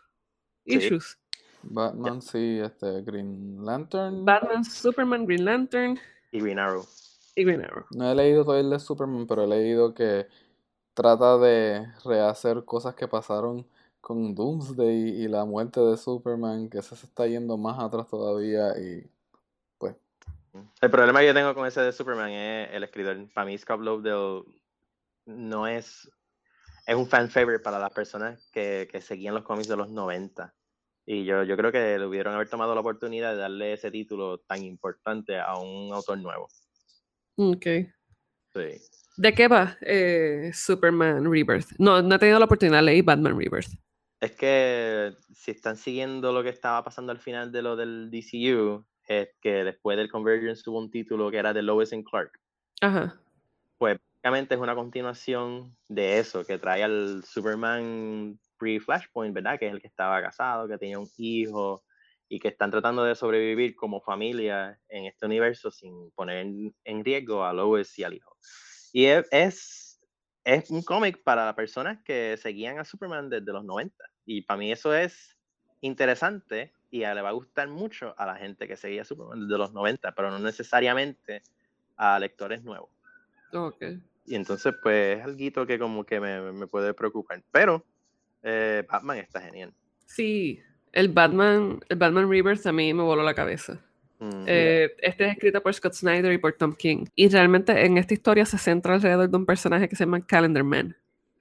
Sí. 0.65 0.75
issues. 0.77 1.17
Batman, 1.65 2.21
sí, 2.21 2.59
este, 2.63 3.01
Green 3.01 3.63
Lantern. 3.65 4.23
Batman, 4.25 4.63
Superman, 4.63 5.25
Green 5.25 5.45
Lantern 5.45 5.99
Y 6.31 6.39
Green 6.39 6.59
Arrow. 6.59 6.85
y 7.35 7.43
Green 7.43 7.61
Arrow. 7.63 7.85
No 7.91 8.11
he 8.11 8.15
leído 8.15 8.43
todo 8.45 8.57
el 8.57 8.69
de 8.69 8.79
Superman, 8.79 9.25
pero 9.27 9.43
he 9.43 9.47
leído 9.47 9.93
que 9.93 10.27
trata 10.93 11.37
de 11.37 11.87
rehacer 12.05 12.63
cosas 12.65 12.95
que 12.95 13.07
pasaron 13.07 13.67
con 13.99 14.35
Doomsday 14.35 15.23
y 15.23 15.27
la 15.27 15.45
muerte 15.45 15.79
de 15.79 15.97
Superman, 15.97 16.69
que 16.69 16.77
ese 16.77 16.95
se 16.95 17.07
está 17.07 17.25
yendo 17.27 17.57
más 17.57 17.79
atrás 17.79 18.07
todavía 18.07 18.77
y 18.77 19.09
pues 19.77 19.95
El 20.79 20.91
problema 20.91 21.19
que 21.19 21.27
yo 21.27 21.33
tengo 21.33 21.53
con 21.55 21.65
ese 21.65 21.81
de 21.81 21.91
Superman 21.91 22.29
es 22.29 22.69
el 22.71 22.83
escritor. 22.83 23.17
Para 23.33 23.45
mí, 23.47 23.57
Scott 23.57 23.81
Lobdell 23.81 24.43
no 25.25 25.67
es. 25.67 26.09
Es 26.85 26.95
un 26.95 27.07
fan 27.07 27.29
favorite 27.29 27.63
para 27.63 27.79
las 27.79 27.91
personas 27.91 28.47
que, 28.53 28.87
que 28.91 29.01
seguían 29.01 29.33
los 29.33 29.43
cómics 29.43 29.67
de 29.67 29.75
los 29.75 29.89
90. 29.89 30.53
Y 31.05 31.23
yo, 31.23 31.43
yo 31.43 31.55
creo 31.55 31.71
que 31.71 31.77
debieron 31.77 32.33
haber 32.33 32.49
tomado 32.49 32.73
la 32.73 32.81
oportunidad 32.81 33.33
de 33.33 33.37
darle 33.37 33.73
ese 33.73 33.91
título 33.91 34.39
tan 34.39 34.63
importante 34.63 35.39
a 35.39 35.55
un 35.57 35.93
autor 35.93 36.17
nuevo. 36.17 36.47
Ok. 37.35 37.65
Sí. 38.53 38.81
¿De 39.17 39.33
qué 39.33 39.47
va 39.47 39.77
eh, 39.81 40.51
Superman 40.53 41.31
Rebirth? 41.31 41.69
No, 41.77 42.01
no 42.01 42.15
he 42.15 42.19
tenido 42.19 42.39
la 42.39 42.45
oportunidad, 42.45 42.83
leí 42.83 43.01
Batman 43.01 43.37
Rebirth. 43.37 43.69
Es 44.19 44.31
que 44.31 45.13
si 45.33 45.51
están 45.51 45.77
siguiendo 45.77 46.31
lo 46.33 46.41
que 46.41 46.49
estaba 46.49 46.83
pasando 46.83 47.11
al 47.11 47.19
final 47.19 47.51
de 47.51 47.61
lo 47.61 47.75
del 47.75 48.09
DCU, 48.09 48.83
es 49.07 49.29
que 49.41 49.63
después 49.63 49.97
del 49.97 50.09
Convergence 50.09 50.63
tuvo 50.63 50.79
un 50.79 50.89
título 50.89 51.29
que 51.29 51.37
era 51.37 51.53
de 51.53 51.61
Lois 51.61 51.93
and 51.93 52.03
Clark. 52.03 52.31
Ajá. 52.81 53.15
Pues 53.77 53.97
básicamente 53.99 54.55
es 54.55 54.61
una 54.61 54.73
continuación 54.73 55.75
de 55.87 56.19
eso, 56.19 56.45
que 56.45 56.57
trae 56.57 56.83
al 56.83 57.23
Superman 57.23 58.39
pre-Flashpoint, 58.57 59.33
¿verdad? 59.33 59.59
Que 59.59 59.67
es 59.67 59.73
el 59.73 59.81
que 59.81 59.87
estaba 59.87 60.21
casado, 60.21 60.67
que 60.67 60.77
tenía 60.77 60.99
un 60.99 61.09
hijo 61.17 61.83
y 62.27 62.39
que 62.39 62.47
están 62.47 62.71
tratando 62.71 63.03
de 63.03 63.15
sobrevivir 63.15 63.75
como 63.75 64.01
familia 64.01 64.79
en 64.89 65.05
este 65.05 65.25
universo 65.25 65.71
sin 65.71 66.11
poner 66.11 66.37
en, 66.37 66.75
en 66.83 67.05
riesgo 67.05 67.43
a 67.43 67.53
Lois 67.53 67.97
y 67.99 68.03
al 68.03 68.13
hijo. 68.13 68.35
Y 68.91 69.05
es, 69.05 69.27
es, 69.31 70.01
es 70.43 70.69
un 70.71 70.81
cómic 70.81 71.21
para 71.23 71.55
personas 71.55 71.99
que 72.03 72.37
seguían 72.37 72.79
a 72.79 72.85
Superman 72.85 73.29
desde 73.29 73.51
los 73.51 73.63
90. 73.63 74.03
Y 74.25 74.41
para 74.41 74.57
mí 74.57 74.71
eso 74.71 74.93
es 74.95 75.37
interesante 75.81 76.73
y 76.89 76.99
le 76.99 77.21
va 77.21 77.29
a 77.29 77.33
gustar 77.33 77.67
mucho 77.67 78.15
a 78.17 78.25
la 78.25 78.35
gente 78.35 78.67
que 78.67 78.77
seguía 78.77 79.03
Superman 79.03 79.47
desde 79.47 79.57
los 79.57 79.73
90, 79.73 80.15
pero 80.15 80.31
no 80.31 80.39
necesariamente 80.39 81.43
a 81.97 82.17
lectores 82.19 82.63
nuevos. 82.63 82.89
Okay. 83.51 84.01
Y 84.25 84.35
entonces, 84.35 84.73
pues, 84.81 85.19
es 85.19 85.23
algo 85.23 85.67
que 85.67 85.77
como 85.77 86.03
que 86.05 86.19
me, 86.19 86.51
me 86.51 86.67
puede 86.67 86.93
preocupar. 86.93 87.43
Pero 87.51 87.85
eh, 88.45 88.83
Batman 88.89 89.17
está 89.17 89.41
genial. 89.41 89.73
Sí, 90.05 90.61
el 90.93 91.09
Batman, 91.09 91.81
el 91.89 91.97
Batman 91.97 92.29
Rebirth 92.29 92.65
a 92.67 92.71
mí 92.71 92.93
me 92.93 93.03
voló 93.03 93.23
la 93.23 93.33
cabeza. 93.33 93.81
Eh, 94.47 94.95
este 94.99 95.25
es 95.25 95.33
escrito 95.33 95.61
por 95.61 95.73
Scott 95.73 95.93
Snyder 95.93 96.31
y 96.31 96.37
por 96.37 96.53
Tom 96.53 96.73
King. 96.73 97.05
Y 97.15 97.27
realmente 97.27 97.85
en 97.85 97.97
esta 97.97 98.13
historia 98.13 98.45
se 98.45 98.57
centra 98.57 98.93
alrededor 98.93 99.29
de 99.29 99.37
un 99.37 99.45
personaje 99.45 99.89
que 99.89 99.95
se 99.95 100.05
llama 100.05 100.25
Calendar 100.25 100.63
Man. 100.63 100.95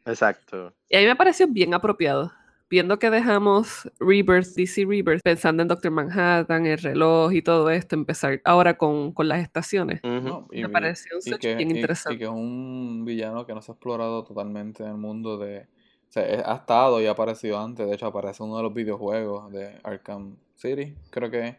Exacto. 0.06 0.74
Y 0.88 0.96
a 0.96 1.00
mí 1.00 1.06
me 1.06 1.16
pareció 1.16 1.46
bien 1.46 1.74
apropiado. 1.74 2.32
Viendo 2.70 2.98
que 2.98 3.10
dejamos 3.10 3.88
Rebirth, 4.00 4.54
DC 4.56 4.86
Rebirth, 4.86 5.22
pensando 5.22 5.62
en 5.62 5.68
Doctor 5.68 5.90
Manhattan, 5.90 6.66
el 6.66 6.78
reloj 6.78 7.32
y 7.32 7.42
todo 7.42 7.70
esto, 7.70 7.94
empezar 7.94 8.40
ahora 8.44 8.76
con, 8.76 9.12
con 9.12 9.28
las 9.28 9.42
estaciones. 9.42 10.00
me 10.02 10.68
pareció 10.70 11.18
un 11.18 11.38
bien 11.38 11.70
interesante. 11.70 12.16
Y, 12.16 12.18
que 12.18 12.24
es 12.24 12.30
un 12.30 13.04
villano 13.04 13.46
que 13.46 13.54
no 13.54 13.60
se 13.60 13.70
ha 13.70 13.74
explorado 13.74 14.24
totalmente 14.24 14.82
en 14.82 14.88
el 14.88 14.96
mundo 14.96 15.36
de. 15.36 15.68
Sea, 16.14 16.48
ha 16.48 16.54
estado 16.54 17.02
y 17.02 17.06
ha 17.06 17.10
aparecido 17.10 17.58
antes. 17.58 17.88
De 17.88 17.92
hecho, 17.92 18.06
aparece 18.06 18.40
en 18.40 18.50
uno 18.50 18.58
de 18.58 18.62
los 18.62 18.72
videojuegos 18.72 19.50
de 19.50 19.80
Arkham 19.82 20.36
City, 20.54 20.94
creo 21.10 21.28
que 21.28 21.56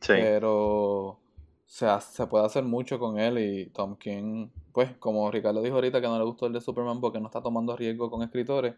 pero 0.00 1.16
se, 1.64 1.86
se 2.00 2.26
puede 2.26 2.44
hacer 2.44 2.64
mucho 2.64 2.98
con 2.98 3.20
él 3.20 3.38
y 3.38 3.66
Tom 3.66 3.96
King, 3.96 4.48
pues 4.72 4.90
como 4.98 5.30
Ricardo 5.30 5.62
dijo 5.62 5.76
ahorita 5.76 6.00
que 6.00 6.08
no 6.08 6.18
le 6.18 6.24
gustó 6.24 6.46
el 6.46 6.52
de 6.52 6.60
Superman 6.60 7.00
porque 7.00 7.20
no 7.20 7.26
está 7.26 7.40
tomando 7.40 7.76
riesgo 7.76 8.10
con 8.10 8.24
escritores, 8.24 8.74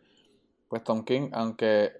pues 0.68 0.84
Tom 0.84 1.02
King, 1.02 1.30
aunque 1.32 1.92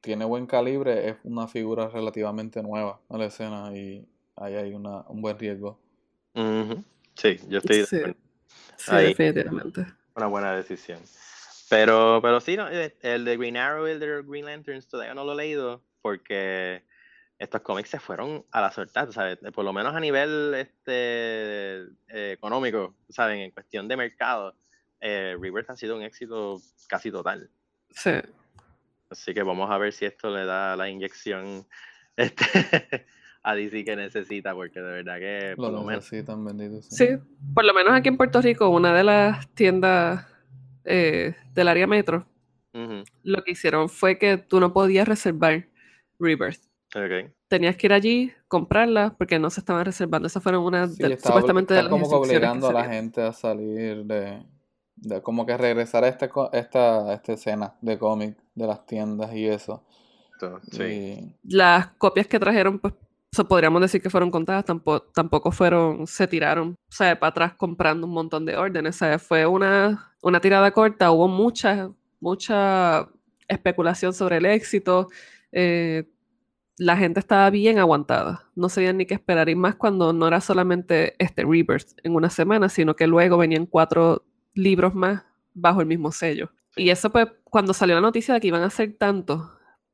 tiene 0.00 0.24
buen 0.24 0.46
calibre, 0.46 1.10
es 1.10 1.16
una 1.24 1.48
figura 1.48 1.90
relativamente 1.90 2.62
nueva 2.62 3.00
en 3.10 3.18
la 3.18 3.26
escena 3.26 3.76
y 3.76 4.08
ahí 4.34 4.54
hay 4.54 4.72
una, 4.72 5.02
un 5.08 5.20
buen 5.20 5.38
riesgo. 5.38 5.78
Sí, 7.16 7.38
yo 7.50 7.58
estoy... 7.58 7.84
Sí, 7.84 8.96
definitivamente. 8.96 9.84
Una 10.14 10.26
buena 10.26 10.56
decisión. 10.56 11.00
Pero, 11.68 12.20
pero 12.22 12.40
sí, 12.40 12.56
no, 12.56 12.68
eh, 12.68 12.96
el 13.02 13.24
de 13.24 13.36
Green 13.36 13.56
Arrow 13.56 13.88
y 13.88 13.92
el 13.92 14.00
de 14.00 14.22
Green 14.22 14.44
Lanterns 14.44 14.86
todavía 14.86 15.14
no 15.14 15.24
lo 15.24 15.32
he 15.32 15.36
leído 15.36 15.82
porque 16.00 16.84
estos 17.38 17.60
cómics 17.62 17.90
se 17.90 17.98
fueron 17.98 18.44
a 18.52 18.60
la 18.60 18.70
suerte, 18.70 19.00
¿sabes? 19.10 19.38
Por 19.52 19.64
lo 19.64 19.72
menos 19.72 19.94
a 19.94 20.00
nivel 20.00 20.54
este, 20.54 21.82
eh, 22.08 22.32
económico, 22.32 22.94
¿saben? 23.08 23.40
En 23.40 23.50
cuestión 23.50 23.88
de 23.88 23.96
mercado, 23.96 24.54
eh, 25.00 25.36
Rebirth 25.38 25.70
ha 25.70 25.76
sido 25.76 25.96
un 25.96 26.02
éxito 26.02 26.60
casi 26.88 27.10
total. 27.10 27.50
Sí. 27.90 28.12
Así 29.10 29.34
que 29.34 29.42
vamos 29.42 29.70
a 29.70 29.78
ver 29.78 29.92
si 29.92 30.04
esto 30.04 30.30
le 30.30 30.44
da 30.44 30.76
la 30.76 30.88
inyección 30.88 31.66
este, 32.16 33.06
a 33.42 33.54
DC 33.54 33.84
que 33.84 33.96
necesita, 33.96 34.54
porque 34.54 34.80
de 34.80 35.02
verdad 35.02 35.18
que... 35.18 35.54
Por 35.56 35.72
lo, 35.72 35.84
necesitan, 35.84 36.44
benditos. 36.44 36.86
Sí. 36.86 37.08
por 37.54 37.64
lo 37.64 37.74
menos 37.74 37.92
aquí 37.92 38.08
en 38.08 38.16
Puerto 38.16 38.40
Rico, 38.40 38.68
una 38.68 38.94
de 38.94 39.04
las 39.04 39.48
tiendas 39.54 40.35
eh, 40.86 41.34
del 41.54 41.68
área 41.68 41.86
metro, 41.86 42.26
lo 43.22 43.42
que 43.42 43.52
hicieron 43.52 43.88
fue 43.88 44.18
que 44.18 44.36
tú 44.36 44.60
no 44.60 44.72
podías 44.72 45.08
reservar 45.08 45.66
Rebirth. 46.18 46.60
Tenías 47.48 47.76
que 47.76 47.86
ir 47.86 47.92
allí, 47.92 48.32
comprarla, 48.48 49.14
porque 49.16 49.38
no 49.38 49.50
se 49.50 49.60
estaban 49.60 49.84
reservando. 49.84 50.26
Esas 50.26 50.42
fueron 50.42 50.64
una 50.64 50.86
de, 50.86 51.18
supuestamente 51.18 51.74
de 51.74 51.82
las 51.82 51.90
como 51.90 52.06
obligando 52.06 52.68
a 52.68 52.72
la 52.72 52.84
gente 52.84 53.22
a 53.22 53.32
salir 53.32 54.04
de, 54.04 54.42
de, 54.96 55.22
como 55.22 55.46
que 55.46 55.56
regresar 55.56 56.04
a 56.04 56.08
este, 56.08 56.28
esta, 56.52 57.14
esta 57.14 57.32
escena 57.32 57.74
de 57.80 57.98
cómic 57.98 58.36
de 58.54 58.66
las 58.66 58.84
tiendas 58.86 59.34
y 59.34 59.46
eso. 59.46 59.84
Sí. 60.70 61.34
Las 61.44 61.88
copias 61.98 62.26
que 62.26 62.38
trajeron, 62.38 62.78
pues 62.78 62.94
podríamos 63.44 63.80
decir 63.82 64.00
que 64.02 64.10
fueron 64.10 64.30
contadas, 64.30 64.64
tampoco, 64.64 65.06
tampoco 65.12 65.52
fueron, 65.52 66.06
se 66.06 66.26
tiraron, 66.26 66.70
o 66.70 66.92
sea, 66.92 67.18
para 67.18 67.30
atrás 67.30 67.54
comprando 67.54 68.06
un 68.06 68.12
montón 68.12 68.44
de 68.46 68.56
órdenes. 68.56 68.96
O 68.96 68.98
sea, 68.98 69.18
fue 69.18 69.46
una, 69.46 70.14
una 70.22 70.40
tirada 70.40 70.70
corta, 70.70 71.10
hubo 71.10 71.28
mucha, 71.28 71.90
mucha 72.20 73.08
especulación 73.48 74.12
sobre 74.12 74.38
el 74.38 74.46
éxito. 74.46 75.08
Eh, 75.52 76.08
la 76.78 76.96
gente 76.96 77.20
estaba 77.20 77.48
bien 77.50 77.78
aguantada, 77.78 78.50
no 78.54 78.68
sabían 78.68 78.98
ni 78.98 79.06
qué 79.06 79.14
esperar, 79.14 79.48
y 79.48 79.54
más 79.54 79.76
cuando 79.76 80.12
no 80.12 80.28
era 80.28 80.40
solamente 80.40 81.14
este 81.18 81.42
Rebirth 81.42 81.98
en 82.02 82.14
una 82.14 82.28
semana, 82.30 82.68
sino 82.68 82.94
que 82.94 83.06
luego 83.06 83.38
venían 83.38 83.66
cuatro 83.66 84.24
libros 84.54 84.94
más 84.94 85.24
bajo 85.54 85.80
el 85.80 85.86
mismo 85.86 86.12
sello. 86.12 86.50
Y 86.76 86.90
eso 86.90 87.10
pues, 87.10 87.28
cuando 87.44 87.72
salió 87.72 87.94
la 87.94 88.02
noticia 88.02 88.34
de 88.34 88.40
que 88.40 88.48
iban 88.48 88.62
a 88.62 88.70
ser 88.70 88.96
tantos 88.98 89.50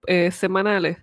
eh, 0.07 0.33
semanales, 0.33 0.99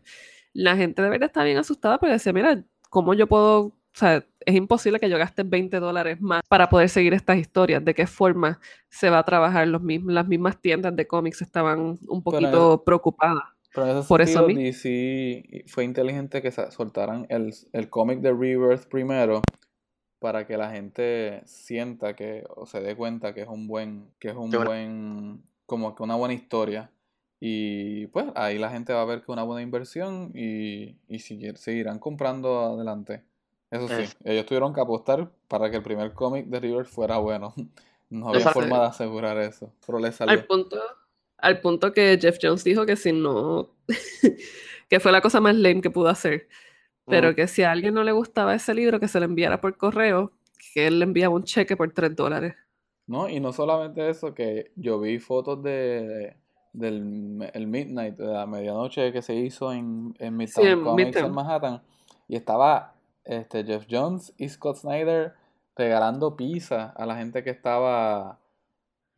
la 0.53 0.75
gente 0.75 1.01
de 1.01 1.09
verdad 1.09 1.27
estaba 1.27 1.45
bien 1.45 1.57
asustada 1.57 1.97
porque 1.97 2.13
decía, 2.13 2.33
mira, 2.33 2.63
¿cómo 2.89 3.13
yo 3.13 3.27
puedo, 3.27 3.59
o 3.61 3.73
sea, 3.93 4.25
es 4.45 4.55
imposible 4.55 4.99
que 4.99 5.09
yo 5.09 5.17
gaste 5.17 5.43
20 5.43 5.79
dólares 5.79 6.19
más 6.21 6.41
para 6.47 6.69
poder 6.69 6.89
seguir 6.89 7.13
estas 7.13 7.37
historias, 7.37 7.83
de 7.83 7.93
qué 7.93 8.07
forma 8.07 8.59
se 8.89 9.09
va 9.09 9.19
a 9.19 9.25
trabajar, 9.25 9.67
Los 9.67 9.81
mismos, 9.81 10.13
las 10.13 10.27
mismas 10.27 10.59
tiendas 10.59 10.95
de 10.95 11.07
cómics 11.07 11.41
estaban 11.41 11.99
un 12.07 12.23
poquito 12.23 12.83
preocupadas. 12.83 13.43
Pero 13.73 13.87
en 13.87 13.97
ese 13.97 14.07
Por 14.07 14.25
sentido, 14.25 14.49
eso 14.49 14.59
DC 14.59 15.65
fue 15.67 15.83
inteligente 15.83 16.41
que 16.41 16.51
soltaran 16.51 17.27
el, 17.29 17.53
el 17.71 17.89
cómic 17.89 18.19
de 18.19 18.31
Rebirth 18.31 18.87
primero 18.89 19.41
para 20.19 20.45
que 20.45 20.57
la 20.57 20.71
gente 20.71 21.41
sienta 21.45 22.15
que 22.15 22.43
o 22.55 22.65
se 22.65 22.81
dé 22.81 22.95
cuenta 22.95 23.33
que 23.33 23.41
es 23.41 23.47
un 23.47 23.67
buen 23.67 24.11
que 24.19 24.29
es 24.29 24.35
un 24.35 24.49
buen 24.51 25.43
como 25.65 25.95
que 25.95 26.03
una 26.03 26.15
buena 26.15 26.33
historia 26.33 26.91
y 27.39 28.07
pues 28.07 28.25
ahí 28.35 28.57
la 28.57 28.69
gente 28.69 28.93
va 28.93 29.01
a 29.01 29.05
ver 29.05 29.19
que 29.19 29.23
es 29.23 29.29
una 29.29 29.43
buena 29.43 29.61
inversión 29.61 30.31
y, 30.35 30.97
y 31.07 31.19
seguirán 31.19 31.99
comprando 31.99 32.61
adelante. 32.61 33.23
Eso 33.71 33.87
sí 33.87 34.11
ellos 34.23 34.45
tuvieron 34.45 34.73
que 34.73 34.81
apostar 34.81 35.31
para 35.47 35.69
que 35.69 35.77
el 35.77 35.83
primer 35.83 36.13
cómic 36.13 36.47
de 36.47 36.59
Rebirth 36.59 36.87
fuera 36.87 37.17
bueno. 37.17 37.53
No 38.11 38.29
había 38.29 38.49
forma 38.49 38.79
de 38.79 38.87
asegurar 38.87 39.37
eso 39.37 39.71
pero 39.85 39.99
le 39.99 40.11
salió. 40.11 40.33
al 40.33 40.43
punto 40.47 40.79
al 41.41 41.61
punto 41.61 41.93
que 41.93 42.17
Jeff 42.19 42.37
Jones 42.41 42.63
dijo 42.63 42.85
que 42.85 42.95
si 42.95 43.11
no, 43.11 43.69
que 44.89 44.99
fue 44.99 45.11
la 45.11 45.21
cosa 45.21 45.39
más 45.39 45.55
lame 45.55 45.81
que 45.81 45.89
pudo 45.89 46.09
hacer, 46.09 46.47
pero 47.05 47.33
que 47.35 47.47
si 47.47 47.63
a 47.63 47.71
alguien 47.71 47.93
no 47.93 48.03
le 48.03 48.11
gustaba 48.11 48.55
ese 48.55 48.73
libro, 48.73 48.99
que 48.99 49.07
se 49.07 49.19
le 49.19 49.25
enviara 49.25 49.61
por 49.61 49.77
correo, 49.77 50.31
que 50.73 50.87
él 50.87 50.99
le 50.99 51.05
enviaba 51.05 51.33
un 51.33 51.43
cheque 51.43 51.75
por 51.75 51.91
3 51.91 52.15
dólares. 52.15 52.55
No, 53.07 53.27
y 53.29 53.39
no 53.39 53.53
solamente 53.53 54.09
eso, 54.09 54.33
que 54.33 54.71
yo 54.75 54.99
vi 54.99 55.17
fotos 55.19 55.63
de, 55.63 56.35
del 56.73 57.49
el 57.53 57.67
Midnight, 57.67 58.15
de 58.15 58.25
la 58.25 58.45
medianoche 58.45 59.11
que 59.11 59.21
se 59.21 59.35
hizo 59.35 59.73
en, 59.73 60.15
en 60.19 60.37
Midtown 60.37 60.83
Comics 60.83 61.17
en 61.17 61.31
Manhattan, 61.31 61.81
y 62.27 62.35
estaba 62.35 62.93
este, 63.25 63.63
Jeff 63.63 63.85
Jones 63.89 64.33
y 64.37 64.49
Scott 64.49 64.77
Snyder 64.77 65.33
regalando 65.75 66.35
pizza 66.35 66.93
a 66.95 67.05
la 67.05 67.15
gente 67.15 67.43
que 67.43 67.49
estaba 67.49 68.39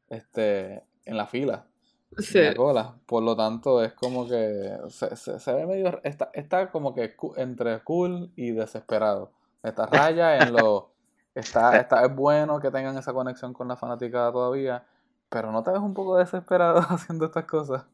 este, 0.09 0.83
en 1.05 1.17
la 1.17 1.27
fila 1.27 1.65
cola. 2.55 2.95
Por 3.05 3.23
lo 3.23 3.35
tanto, 3.35 3.83
es 3.83 3.93
como 3.93 4.27
que 4.27 4.77
se, 4.89 5.15
se, 5.15 5.53
ve 5.53 5.65
medio. 5.65 6.01
Está, 6.03 6.29
está 6.33 6.71
como 6.71 6.93
que 6.93 7.15
entre 7.37 7.79
cool 7.83 8.31
y 8.35 8.51
desesperado. 8.51 9.31
Esta 9.63 9.85
raya 9.91 10.37
en 10.37 10.53
lo. 10.53 10.91
Está, 11.33 11.77
está, 11.77 12.03
es 12.05 12.13
bueno 12.13 12.59
que 12.59 12.71
tengan 12.71 12.97
esa 12.97 13.13
conexión 13.13 13.53
con 13.53 13.67
la 13.67 13.77
fanaticada 13.77 14.33
todavía, 14.33 14.83
pero 15.31 15.51
¿no 15.51 15.63
te 15.63 15.71
ves 15.71 15.79
un 15.79 15.93
poco 15.93 16.17
desesperado 16.17 16.79
haciendo 16.89 17.25
estas 17.25 17.45
cosas? 17.45 17.85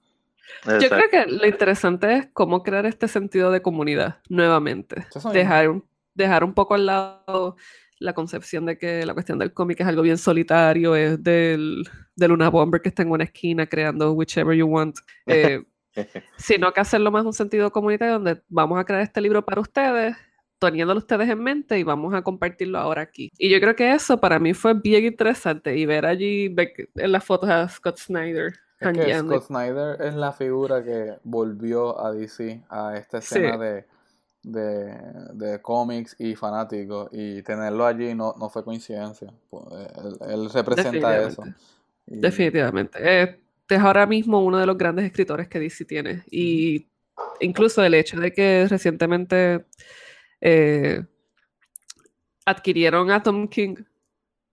Yo 0.66 0.90
creo 0.90 1.10
que 1.12 1.26
lo 1.28 1.46
interesante 1.46 2.14
es 2.14 2.28
cómo 2.34 2.64
crear 2.64 2.86
este 2.86 3.08
sentido 3.08 3.52
de 3.52 3.62
comunidad 3.62 4.20
nuevamente. 4.30 5.06
Dejar, 5.34 5.82
dejar 6.14 6.44
un 6.44 6.54
poco 6.54 6.74
al 6.74 6.86
lado 6.86 7.58
la 8.00 8.14
concepción 8.14 8.66
de 8.66 8.78
que 8.78 9.06
la 9.06 9.14
cuestión 9.14 9.40
del 9.40 9.54
cómic 9.54 9.82
es 9.82 9.88
algo 9.88 10.04
bien 10.04 10.18
solitario, 10.18 10.96
es 10.96 11.22
del, 11.22 11.84
de 12.16 12.28
Luna 12.28 12.50
Bomber 12.50 12.82
que 12.82 12.90
está 12.90 13.04
en 13.04 13.12
una 13.12 13.26
esquina 13.26 13.68
creando 13.68 14.14
whichever 14.14 14.56
you 14.56 14.68
want, 14.68 14.98
eh, 15.26 15.64
sino 16.38 16.72
que 16.72 16.80
hacerlo 16.80 17.12
más 17.12 17.26
un 17.26 17.34
sentido 17.34 17.72
comunitario 17.72 18.14
donde 18.14 18.42
vamos 18.48 18.80
a 18.80 18.86
crear 18.86 19.02
este 19.02 19.20
libro 19.20 19.46
para 19.46 19.62
ustedes, 19.62 20.16
teniéndolo 20.60 21.00
ustedes 21.00 21.30
en 21.30 21.42
mente 21.42 21.78
y 21.78 21.84
vamos 21.84 22.14
a 22.14 22.22
compartirlo 22.22 22.78
ahora 22.80 23.02
aquí. 23.02 23.32
Y 23.38 23.50
yo 23.50 23.60
creo 23.60 23.76
que 23.76 23.94
eso 23.94 24.20
para 24.20 24.40
mí 24.40 24.54
fue 24.54 24.74
bien 24.74 25.06
interesante 25.06 25.76
y 25.78 25.86
ver 25.86 26.06
allí 26.06 26.54
en 26.96 27.12
las 27.12 27.24
fotos 27.24 27.50
a 27.50 27.68
Scott 27.70 27.98
Snyder. 27.98 28.54
Es 28.80 28.92
que 28.94 29.20
Scott 29.20 29.48
Snyder 29.48 30.02
es 30.02 30.14
la 30.14 30.32
figura 30.32 30.84
que 30.84 31.16
volvió 31.24 32.00
a 32.00 32.12
DC 32.12 32.62
a 32.70 32.96
esta 32.96 33.18
escena 33.20 33.58
de 33.58 33.86
de, 34.48 34.98
de 35.34 35.62
cómics 35.62 36.16
y 36.20 36.36
fanáticos 36.36 37.10
y 37.12 37.42
tenerlo 37.44 37.86
allí 37.86 38.16
no, 38.16 38.34
no 38.40 38.50
fue 38.50 38.64
coincidencia. 38.64 39.32
Pues, 39.50 39.66
él, 40.28 40.50
representa 40.50 41.28
eso. 41.28 41.44
Definitivamente. 42.06 43.22
Este 43.24 43.76
es 43.76 43.80
ahora 43.80 44.06
mismo 44.06 44.44
uno 44.44 44.58
de 44.58 44.66
los 44.66 44.78
grandes 44.78 45.06
escritores 45.06 45.48
que 45.50 45.60
DC 45.60 45.86
tiene. 45.86 46.24
Y 46.32 46.88
incluso 47.42 47.84
el 47.84 47.94
hecho 47.94 48.20
de 48.20 48.32
que 48.32 48.66
recientemente 48.70 49.66
eh, 50.42 51.04
adquirieron 52.46 53.12
a 53.12 53.22
Tom 53.22 53.48
King 53.48 53.76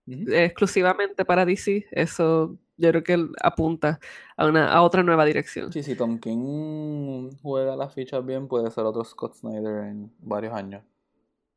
exclusivamente 0.07 1.25
para 1.25 1.45
DC, 1.45 1.87
eso 1.91 2.59
yo 2.77 2.91
creo 2.91 3.05
que 3.05 3.29
apunta 3.41 4.01
a, 4.37 4.47
una, 4.47 4.73
a 4.73 4.83
otra 4.83 5.03
nueva 5.03 5.25
dirección. 5.25 5.73
Sí, 5.73 5.83
si 5.83 5.95
Tom 5.95 6.19
King 6.19 7.31
juega 7.43 7.77
las 7.77 7.95
fichas 7.95 8.25
bien, 8.25 8.49
puede 8.49 8.71
ser 8.71 8.85
otro 8.85 9.05
Scott 9.05 9.35
Snyder 9.35 9.85
en 9.85 10.13
varios 10.19 10.53
años. 10.55 10.83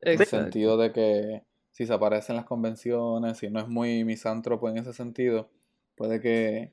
En 0.00 0.20
el 0.20 0.26
sentido 0.26 0.76
de 0.76 0.92
que 0.92 1.42
si 1.72 1.86
se 1.86 1.92
aparece 1.92 2.32
en 2.32 2.36
las 2.36 2.44
convenciones, 2.44 3.38
si 3.38 3.50
no 3.50 3.60
es 3.60 3.68
muy 3.68 4.04
misántropo 4.04 4.68
en 4.68 4.78
ese 4.78 4.92
sentido, 4.92 5.50
puede 5.96 6.20
que 6.20 6.72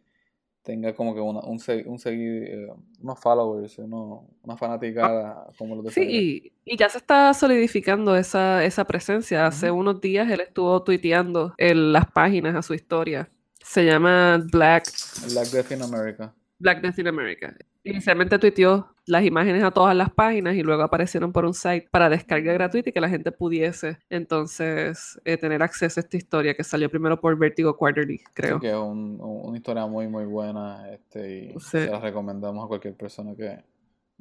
tenga 0.66 0.93
como 0.95 1.13
que 1.13 1.22
una, 1.22 1.41
un, 1.41 1.61
un 1.86 1.99
eh, 2.05 2.68
unos 2.99 3.20
followers, 3.20 3.78
una 3.78 4.57
fanaticada 4.57 5.47
como 5.57 5.76
lo 5.76 5.84
de 5.84 5.91
Sí, 5.91 6.51
y, 6.66 6.76
ya 6.76 6.89
se 6.89 6.97
está 6.97 7.34
solidificando 7.36 8.16
esa, 8.18 8.63
esa 8.66 8.84
presencia. 8.86 9.45
Hace 9.45 9.70
unos 9.70 10.01
días 10.01 10.30
él 10.30 10.41
estuvo 10.41 10.82
tuiteando 10.84 11.53
en 11.57 11.93
las 11.93 12.07
páginas 12.07 12.55
a 12.55 12.63
su 12.63 12.74
historia. 12.74 13.30
Se 13.63 13.86
llama 13.86 14.43
Black... 14.51 14.88
Black 15.32 15.47
Death 15.49 15.72
in 15.72 15.84
America. 15.84 16.34
Black 16.60 16.82
Death 16.82 16.99
in 16.99 17.08
America. 17.08 17.56
Inicialmente 17.84 18.39
tuiteó 18.39 18.95
las 19.06 19.24
imágenes 19.24 19.64
a 19.64 19.72
todas 19.72 19.95
las 19.95 20.10
páginas 20.10 20.56
y 20.56 20.64
luego 20.64 20.82
aparecieron 20.82 21.32
por 21.32 21.45
un 21.45 21.53
site 21.53 21.88
para 21.91 22.10
descarga 22.10 22.53
gratuita 22.53 22.89
y 22.89 22.93
que 22.93 23.01
la 23.01 23.10
gente 23.10 23.32
pudiese 23.32 23.99
entonces 24.10 25.20
eh, 25.26 25.38
tener 25.38 25.62
acceso 25.62 25.99
a 25.99 26.01
esta 26.01 26.18
historia 26.18 26.56
que 26.56 26.64
salió 26.64 26.89
primero 26.89 27.20
por 27.20 27.38
Vertigo 27.38 27.78
Quarterly, 27.78 28.22
creo. 28.34 28.60
que 28.60 28.70
es 28.70 28.76
una 28.76 29.58
historia 29.58 29.86
muy 29.86 30.08
muy 30.08 30.26
buena 30.26 30.89
este, 30.91 31.53
y 31.56 31.60
se 31.60 31.88
la 31.88 31.99
recomendamos 31.99 32.66
a 32.66 32.68
cualquier 32.68 32.95
persona 32.95 33.36
que 33.36 33.64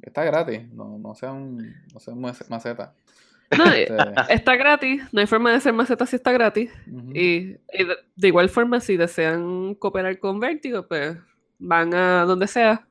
está 0.01 0.23
gratis, 0.23 0.71
no, 0.71 0.99
no 0.99 1.15
sean, 1.15 1.57
no 1.93 1.99
sean 1.99 2.19
maceta. 2.19 2.93
No, 3.57 3.65
este 3.65 3.95
está 4.29 4.55
gratis, 4.55 5.03
no 5.11 5.21
hay 5.21 5.27
forma 5.27 5.51
de 5.51 5.61
ser 5.61 5.73
maceta 5.73 6.05
si 6.05 6.15
está 6.15 6.31
gratis. 6.31 6.71
Y, 7.13 7.53
de, 7.53 7.97
de, 8.15 8.27
igual 8.27 8.49
forma, 8.49 8.79
si 8.79 8.97
desean 8.97 9.75
cooperar 9.75 10.17
con 10.19 10.39
Vertigo, 10.39 10.87
pues 10.87 11.17
van 11.59 11.93
a 11.93 12.25
donde 12.25 12.47
sea 12.47 12.87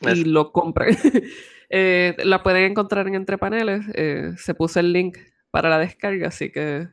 y 0.00 0.24
lo 0.24 0.52
compran. 0.52 0.96
Eh, 1.74 2.14
la 2.18 2.42
pueden 2.42 2.70
encontrar 2.70 3.08
en 3.08 3.14
Entre 3.14 3.38
Paneles. 3.38 3.86
Eh, 3.94 4.34
se 4.36 4.52
puso 4.52 4.78
el 4.78 4.92
link 4.92 5.16
para 5.50 5.70
la 5.70 5.78
descarga, 5.78 6.28
así 6.28 6.52
que 6.52 6.86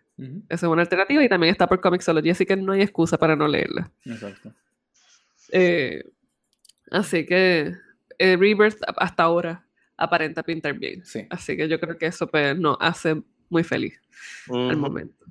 esa 0.48 0.66
es 0.68 0.72
una 0.72 0.84
alternativa. 0.84 1.22
Y 1.22 1.28
también 1.28 1.52
está 1.52 1.68
por 1.68 1.82
Comixology, 1.82 2.30
así 2.30 2.46
que 2.46 2.56
no 2.56 2.72
hay 2.72 2.82
excusa 2.82 3.18
para 3.18 3.36
no 3.36 3.46
leerla. 3.46 3.92
Exacto. 4.06 4.54
Eh, 5.52 6.02
así 6.92 7.26
que 7.26 7.76
Rebirth 8.18 8.78
hasta 8.96 9.24
ahora 9.24 9.66
aparenta 9.98 10.44
pintar 10.44 10.76
bien. 10.76 11.04
Así 11.30 11.58
que 11.58 11.68
yo 11.68 11.78
creo 11.78 11.98
que 11.98 12.06
eso 12.06 12.28
pues, 12.28 12.58
nos 12.58 12.78
hace 12.80 13.22
muy 13.50 13.66
feliz 13.66 14.00
al 14.48 14.78
momento. 14.78 15.26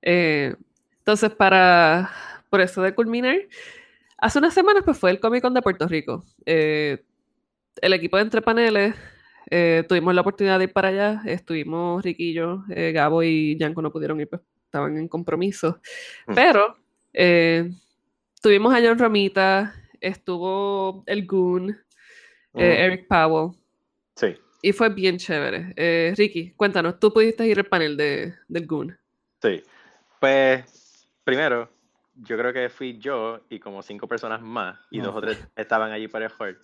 entonces, 0.00 1.32
para 1.32 2.08
por 2.48 2.60
eso 2.60 2.82
de 2.82 2.94
culminar, 2.94 3.48
hace 4.22 4.38
unas 4.38 4.54
semanas 4.54 4.84
pues 4.84 4.96
fue 4.96 5.10
el 5.10 5.20
Comic 5.20 5.42
Con 5.42 5.52
de 5.52 5.62
Puerto 5.62 5.86
Rico. 5.88 6.24
Eh, 6.46 7.04
el 7.80 7.92
equipo 7.92 8.16
de 8.16 8.22
Entre 8.22 8.40
Paneles 8.40 8.94
eh, 9.50 9.84
tuvimos 9.88 10.14
la 10.14 10.20
oportunidad 10.20 10.58
de 10.58 10.64
ir 10.64 10.72
para 10.72 10.88
allá. 10.88 11.22
Estuvimos 11.26 12.02
Riquillo, 12.04 12.62
eh, 12.70 12.92
Gabo 12.92 13.24
y 13.24 13.58
Yanko 13.58 13.82
no 13.82 13.90
pudieron 13.90 14.20
ir, 14.20 14.28
pues 14.28 14.40
estaban 14.64 14.96
en 14.96 15.08
compromiso. 15.08 15.80
Mm. 16.28 16.34
Pero 16.34 16.76
tuvimos 18.40 18.72
a 18.72 18.80
John 18.80 18.98
Romita, 18.98 19.74
estuvo 20.00 21.02
el 21.06 21.26
Goon, 21.26 21.76
mm. 22.52 22.60
Eric 22.60 23.08
Powell. 23.08 23.56
Sí. 24.14 24.36
Y 24.62 24.72
fue 24.72 24.88
bien 24.90 25.18
chévere. 25.18 26.14
Ricky, 26.14 26.52
cuéntanos, 26.52 27.00
tú 27.00 27.12
pudiste 27.12 27.44
ir 27.48 27.58
al 27.58 27.66
panel 27.66 27.96
de, 27.96 28.34
del 28.46 28.66
Goon. 28.66 28.96
Sí. 29.42 29.64
Pues, 30.20 31.08
primero, 31.24 31.68
yo 32.14 32.36
creo 32.36 32.52
que 32.52 32.68
fui 32.68 32.98
yo 32.98 33.40
y 33.48 33.58
como 33.58 33.82
cinco 33.82 34.06
personas 34.06 34.42
más, 34.42 34.78
y 34.90 35.00
dos 35.00 35.14
o 35.14 35.20
tres 35.20 35.38
estaban 35.56 35.92
allí 35.92 36.08
para 36.08 36.26
el 36.26 36.32
juego. 36.32 36.58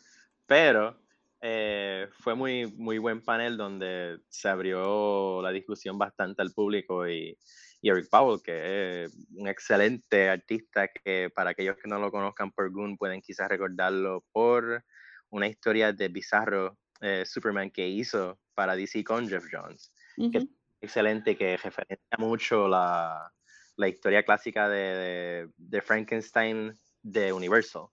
Pero 0.47 0.97
eh, 1.41 2.09
fue 2.13 2.35
muy, 2.35 2.67
muy 2.77 2.99
buen 2.99 3.23
panel 3.23 3.57
donde 3.57 4.21
se 4.29 4.49
abrió 4.49 5.41
la 5.43 5.51
discusión 5.51 5.99
bastante 5.99 6.43
al 6.43 6.53
público 6.53 7.09
y, 7.09 7.37
Eric 7.81 8.09
Powell, 8.11 8.43
que 8.43 9.05
es 9.05 9.27
un 9.37 9.47
excelente 9.47 10.29
artista 10.29 10.89
que 10.89 11.31
para 11.33 11.51
aquellos 11.51 11.77
que 11.77 11.89
no 11.89 12.01
lo 12.01 12.11
conozcan 12.11 12.51
por 12.51 12.73
Goon 12.73 12.97
pueden 12.97 13.21
quizás 13.21 13.49
recordarlo 13.49 14.25
por 14.33 14.85
una 15.31 15.47
historia 15.47 15.93
de 15.93 16.09
bizarro 16.09 16.77
eh, 17.01 17.25
Superman 17.25 17.71
que 17.71 17.87
hizo 17.87 18.41
para 18.55 18.75
DC 18.75 19.05
con 19.05 19.29
Jeff 19.29 19.45
Jones. 19.51 19.93
que 20.17 20.39
es 20.39 20.47
excelente, 20.81 21.37
que 21.37 21.57
referencia 21.57 22.17
mucho 22.19 22.67
la, 22.67 23.33
la 23.79 23.89
historia 23.89 24.25
clásica 24.25 24.69
de, 24.69 25.49
de, 25.57 25.81
Frankenstein 25.81 26.79
de 27.01 27.33
Universal. 27.33 27.87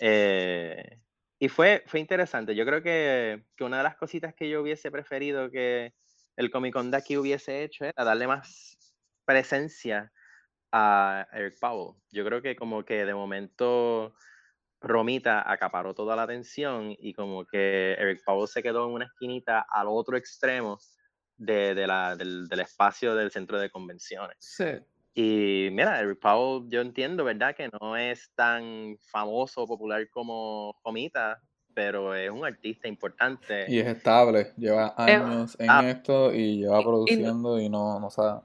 Eh, 0.00 0.98
y 1.38 1.48
fue, 1.48 1.84
fue 1.86 2.00
interesante. 2.00 2.54
Yo 2.54 2.64
creo 2.64 2.82
que, 2.82 3.44
que, 3.54 3.64
una 3.64 3.78
de 3.78 3.82
las 3.82 3.96
cositas 3.96 4.34
que 4.34 4.48
yo 4.48 4.62
hubiese 4.62 4.90
preferido 4.90 5.50
que 5.50 5.92
el 6.36 6.50
Comic 6.50 6.72
Con 6.72 6.90
de 6.90 6.96
aquí 6.96 7.18
hubiese 7.18 7.62
hecho 7.62 7.84
era 7.84 8.02
darle 8.02 8.26
más 8.26 8.78
presencia 9.26 10.10
a 10.72 11.26
Eric 11.32 11.58
Powell. 11.60 12.00
Yo 12.10 12.24
creo 12.24 12.40
que 12.40 12.56
como 12.56 12.84
que 12.84 13.04
de 13.04 13.14
momento 13.14 14.14
Romita 14.80 15.50
acaparó 15.50 15.94
toda 15.94 16.16
la 16.16 16.22
atención 16.22 16.96
y 16.98 17.12
como 17.12 17.44
que 17.44 17.92
Eric 17.92 18.22
Powell 18.24 18.48
se 18.48 18.62
quedó 18.62 18.86
en 18.86 18.94
una 18.94 19.04
esquinita 19.04 19.66
al 19.70 19.88
otro 19.88 20.16
extremo 20.16 20.78
de, 21.36 21.74
de 21.74 21.86
la, 21.86 22.16
del, 22.16 22.48
del, 22.48 22.60
espacio 22.60 23.14
del 23.14 23.30
centro 23.30 23.58
de 23.58 23.70
convenciones. 23.70 24.36
Sí. 24.40 24.64
Y 25.14 25.68
mira, 25.72 26.00
Eric 26.00 26.20
Powell, 26.20 26.68
yo 26.68 26.80
entiendo, 26.80 27.24
¿verdad? 27.24 27.54
Que 27.56 27.68
no 27.80 27.96
es 27.96 28.30
tan 28.34 28.96
famoso 29.10 29.62
o 29.62 29.66
popular 29.66 30.08
como 30.10 30.78
Comita, 30.82 31.40
pero 31.74 32.14
es 32.14 32.30
un 32.30 32.44
artista 32.44 32.88
importante. 32.88 33.66
Y 33.68 33.78
es 33.78 33.86
estable, 33.86 34.52
lleva 34.56 34.94
años 34.96 35.56
en 35.58 35.70
ah, 35.70 35.88
esto 35.88 36.32
y 36.32 36.58
lleva 36.58 36.82
produciendo 36.82 37.60
y, 37.60 37.68
no, 37.68 37.98
no 37.98 38.10
sabe. 38.10 38.40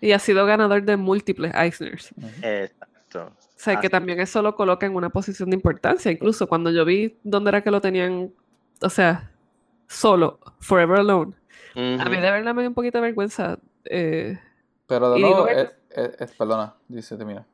Y 0.00 0.12
ha 0.12 0.18
sido 0.18 0.44
ganador 0.46 0.82
de 0.82 0.96
múltiples 0.96 1.52
Eisners. 1.54 2.12
Exacto. 2.42 3.32
O 3.36 3.60
sea, 3.60 3.80
que 3.80 3.88
también 3.88 4.20
eso 4.20 4.42
lo 4.42 4.54
coloca 4.54 4.86
en 4.86 4.94
una 4.94 5.10
posición 5.10 5.50
de 5.50 5.56
importancia. 5.56 6.12
Incluso 6.12 6.46
cuando 6.46 6.70
yo 6.70 6.84
vi 6.84 7.18
dónde 7.24 7.50
era 7.50 7.62
que 7.62 7.70
lo 7.70 7.80
tenían, 7.80 8.32
o 8.80 8.88
sea, 8.88 9.32
solo, 9.88 10.38
Forever 10.60 11.00
Alone. 11.00 11.34
A 11.74 12.08
mí 12.08 12.16
de 12.16 12.30
verdad 12.30 12.54
me 12.54 12.62
dio 12.62 12.68
un 12.68 12.74
poquito 12.74 12.98
de 12.98 13.02
vergüenza. 13.02 13.58
Eh, 13.84 14.38
pero 14.86 15.12
de 15.12 15.20
nuevo, 15.20 15.48
es, 15.48 15.74
perdona, 16.36 16.74
dice, 16.88 17.16
mira. 17.24 17.44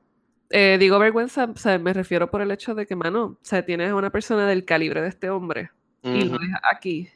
Eh, 0.51 0.76
digo 0.78 0.99
vergüenza, 0.99 1.45
o 1.45 1.57
sea, 1.57 1.78
me 1.78 1.93
refiero 1.93 2.30
por 2.30 2.41
el 2.41 2.51
hecho 2.51 2.74
de 2.74 2.87
que, 2.87 2.95
mano, 2.95 3.24
o 3.24 3.39
sea, 3.43 3.64
tienes 3.64 3.91
a 3.91 3.95
una 3.95 4.11
persona 4.11 4.47
del 4.47 4.64
calibre 4.64 5.03
de 5.03 5.09
este 5.09 5.30
hombre 5.30 5.70
y 6.03 6.24
lo 6.24 6.39
aquí. 6.70 7.09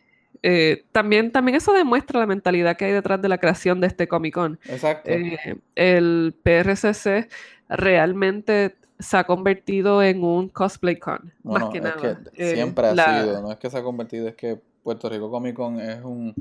Eh, 0.42 0.84
también, 0.92 1.30
también 1.30 1.56
eso 1.56 1.72
demuestra 1.72 2.20
la 2.20 2.26
mentalidad 2.26 2.76
que 2.76 2.86
hay 2.86 2.92
detrás 2.92 3.20
de 3.20 3.28
la 3.28 3.38
creación 3.38 3.80
de 3.80 3.88
este 3.88 4.08
Comic 4.08 4.34
Con. 4.34 4.58
Exacto. 4.64 5.10
Eh, 5.10 5.56
el 5.74 6.34
PRCC 6.42 7.28
realmente 7.68 8.76
se 8.98 9.16
ha 9.16 9.24
convertido 9.24 10.02
en 10.02 10.24
un 10.24 10.48
cosplay 10.48 10.96
con, 10.96 11.32
más 11.42 11.64
que 11.70 11.80
nada. 11.80 12.20
siempre 12.34 12.88
ha 12.88 13.22
sido, 13.22 13.42
no 13.42 13.52
es 13.52 13.58
que 13.58 13.70
se 13.70 13.78
ha 13.78 13.82
convertido, 13.82 14.26
es 14.28 14.34
que 14.34 14.58
Puerto 14.82 15.08
Rico 15.08 15.30
Comic 15.30 15.54
Con 15.54 15.78
es 15.80 16.02
un, 16.02 16.34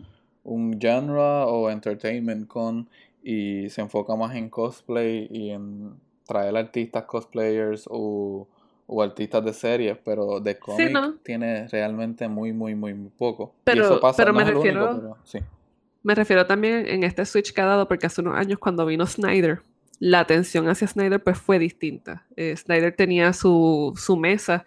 un 0.44 0.80
genre 0.80 1.44
o 1.46 1.70
entertainment 1.70 2.48
con 2.48 2.88
y 3.30 3.70
se 3.70 3.82
enfoca 3.82 4.16
más 4.16 4.34
en 4.38 4.50
cosplay 4.50 5.28
y 5.30 5.50
en 5.50 5.96
traer 6.26 6.56
artistas 6.56 7.04
cosplayers 7.04 7.84
o, 7.90 8.48
artistas 9.02 9.44
de 9.44 9.52
series, 9.52 9.98
pero 9.98 10.40
de 10.40 10.58
cómic 10.58 10.98
tiene 11.24 11.68
realmente 11.68 12.26
muy, 12.30 12.54
muy, 12.54 12.74
muy, 12.74 12.94
poco. 13.18 13.54
Pero, 13.66 13.82
y 13.82 13.86
eso 13.86 14.00
pasa, 14.00 14.16
pero 14.24 14.34
me 14.34 14.46
refiero, 14.46 15.18
Me 16.04 16.16
refiero 16.16 16.46
también 16.46 16.88
en 16.88 17.04
este 17.04 17.26
switch 17.26 17.52
que 17.52 17.60
ha 17.60 17.66
dado, 17.66 17.86
porque 17.90 18.06
hace 18.06 18.22
unos 18.22 18.38
años 18.38 18.60
cuando 18.60 18.86
vino 18.86 19.06
Snyder, 19.06 19.60
la 20.00 20.22
atención 20.22 20.70
hacia 20.70 20.88
Snyder 20.88 21.22
pues 21.22 21.38
fue 21.38 21.60
distinta. 21.60 22.26
Eh, 22.38 22.56
Snyder 22.56 22.96
tenía 22.96 23.34
su, 23.34 23.94
su, 23.98 24.16
mesa 24.16 24.64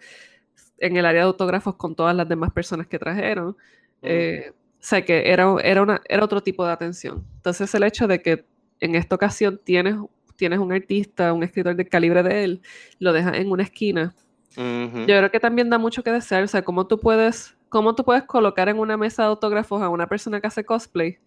en 0.77 0.97
el 0.97 1.07
área 1.07 1.21
de 1.21 1.27
autógrafos 1.29 1.77
con 1.77 1.95
todas 1.95 2.15
las 2.15 2.29
demás 2.29 2.51
personas 2.51 2.85
que 2.85 2.99
trajeron. 2.99 3.57
Eh, 4.03 4.51
o 4.53 4.83
sea 4.83 5.03
que 5.03 5.31
era, 5.31 5.55
era, 5.63 5.81
una, 5.81 6.01
era 6.07 6.23
otro 6.23 6.41
tipo 6.41 6.63
de 6.63 6.73
atención. 6.73 7.25
Entonces 7.37 7.73
el 7.73 7.83
hecho 7.83 8.07
de 8.07 8.21
que 8.21 8.50
en 8.81 8.95
esta 8.95 9.15
ocasión 9.15 9.61
tienes, 9.63 9.95
tienes 10.35 10.59
un 10.59 10.73
artista, 10.73 11.31
un 11.31 11.43
escritor 11.43 11.75
del 11.75 11.87
calibre 11.87 12.23
de 12.23 12.43
él, 12.43 12.61
lo 12.99 13.13
dejas 13.13 13.37
en 13.37 13.49
una 13.49 13.63
esquina. 13.63 14.13
Yo 14.57 15.05
creo 15.05 15.31
que 15.31 15.39
también 15.39 15.69
da 15.69 15.77
mucho 15.77 16.03
que 16.03 16.11
desear, 16.11 16.43
o 16.43 16.47
sea, 16.47 16.61
cómo 16.61 16.85
tú 16.85 16.99
puedes, 16.99 17.55
cómo 17.69 17.95
tú 17.95 18.03
puedes 18.03 18.23
colocar 18.23 18.67
en 18.67 18.79
una 18.79 18.97
mesa 18.97 19.23
de 19.23 19.29
autógrafos 19.29 19.81
a 19.81 19.87
una 19.87 20.07
persona 20.07 20.41
que 20.41 20.47
hace 20.47 20.65
cosplay, 20.65 21.19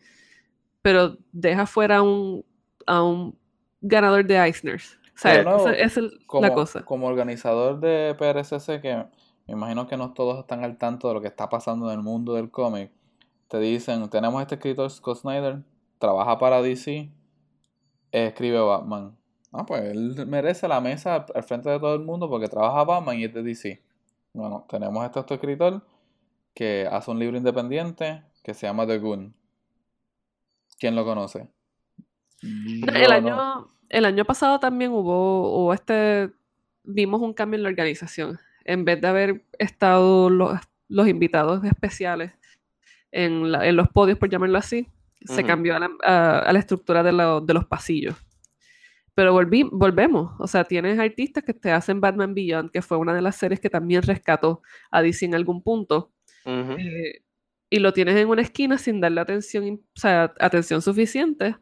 pero 0.83 1.17
deja 1.33 1.65
fuera 1.65 1.99
a 1.99 2.03
un, 2.03 2.45
a 2.87 3.03
un 3.03 3.39
ganador 3.81 4.27
de 4.27 4.37
Eisners. 4.37 4.99
O 5.15 5.19
sea, 5.19 5.41
esa, 5.41 5.73
es 5.73 5.97
la 6.41 6.53
cosa. 6.53 6.85
Como 6.85 7.07
organizador 7.07 7.81
de 7.81 8.15
PRCC, 8.19 8.83
que 8.83 9.07
me 9.47 9.55
imagino 9.55 9.87
que 9.87 9.97
no 9.97 10.13
todos 10.13 10.41
están 10.41 10.65
al 10.65 10.77
tanto 10.77 11.09
de 11.09 11.15
lo 11.15 11.21
que 11.21 11.29
está 11.29 11.49
pasando 11.49 11.91
en 11.91 11.99
el 11.99 12.05
mundo 12.05 12.35
del 12.35 12.51
cómic, 12.51 12.91
te 13.49 13.59
dicen, 13.61 14.09
tenemos 14.11 14.43
este 14.43 14.57
escritor 14.57 14.91
Scott 14.91 15.19
Snyder, 15.19 15.63
trabaja 15.99 16.39
para 16.39 16.61
DC, 16.61 17.11
escribe 18.23 18.61
Batman. 18.61 19.17
Ah, 19.53 19.65
pues 19.67 19.83
él 19.85 20.27
merece 20.27 20.67
la 20.69 20.81
mesa 20.81 21.27
al 21.35 21.43
frente 21.43 21.71
de 21.71 21.79
todo 21.79 21.95
el 21.95 22.03
mundo 22.03 22.29
porque 22.29 22.49
trabaja 22.49 22.85
Batman 22.85 23.19
y 23.19 23.25
es 23.25 23.35
de 23.35 23.43
DC. 23.43 23.83
Bueno, 24.33 24.67
tenemos 24.69 25.05
este 25.05 25.21
otro 25.21 25.35
escritor 25.35 25.83
que 26.55 26.89
hace 26.91 27.11
un 27.11 27.19
libro 27.19 27.37
independiente 27.37 28.23
que 28.43 28.55
se 28.55 28.67
llama 28.67 28.87
The 28.87 28.99
Goon. 28.99 29.35
¿Quién 30.79 30.95
lo 30.95 31.05
conoce? 31.05 31.49
el, 32.43 33.13
año, 33.13 33.69
el 33.89 34.05
año 34.05 34.25
pasado 34.25 34.59
también 34.61 34.91
hubo, 34.91 35.63
hubo 35.63 35.73
este, 35.73 36.31
vimos 36.83 37.21
un 37.23 37.33
cambio 37.33 37.59
en 37.59 37.63
la 37.63 37.69
organización. 37.69 38.39
En 38.65 38.85
vez 38.85 39.01
de 39.01 39.09
haber 39.09 39.45
estado 39.59 40.31
los, 40.31 40.59
los 40.89 41.09
invitados 41.09 41.65
especiales 41.65 42.33
en, 43.13 43.55
en, 43.55 43.77
los 43.77 43.89
podios, 43.89 44.19
por 44.19 44.29
llamarlo 44.29 44.59
así, 44.59 44.89
se 45.25 45.45
cambió 45.45 45.77
a 45.77 45.79
la, 45.79 45.91
a, 46.03 46.53
la 46.53 46.59
estructura 46.59 47.03
de, 47.03 47.11
de, 47.11 47.55
los 47.55 47.65
pasillos. 47.67 48.15
Pero 49.15 49.33
volví, 49.33 49.69
volvemos, 49.71 50.33
o 50.39 50.47
sea, 50.47 50.65
tienes 50.65 50.99
artistas 50.99 51.45
que 51.45 51.55
te 51.55 51.71
hacen 51.71 52.01
Batman 52.01 52.35
Beyond, 52.35 52.71
que 52.71 52.83
fue 52.83 52.99
una 52.99 53.15
de 53.15 53.23
las 53.23 53.37
series 53.37 53.61
que 53.61 53.71
también 53.71 54.03
rescató 54.03 54.63
a 54.91 55.03
DC 55.03 55.27
en 55.27 55.35
algún 55.35 55.63
punto, 55.63 56.13
eh, 56.45 57.23
y 57.71 57.79
lo 57.79 57.93
tienes 57.93 58.17
en 58.17 58.29
una 58.29 58.43
esquina 58.43 58.77
sin 58.77 59.01
darle 59.01 59.21
atención, 59.21 59.81
o 59.97 60.01
sea, 60.01 60.35
atención 60.41 60.83
suficiente. 60.83 61.57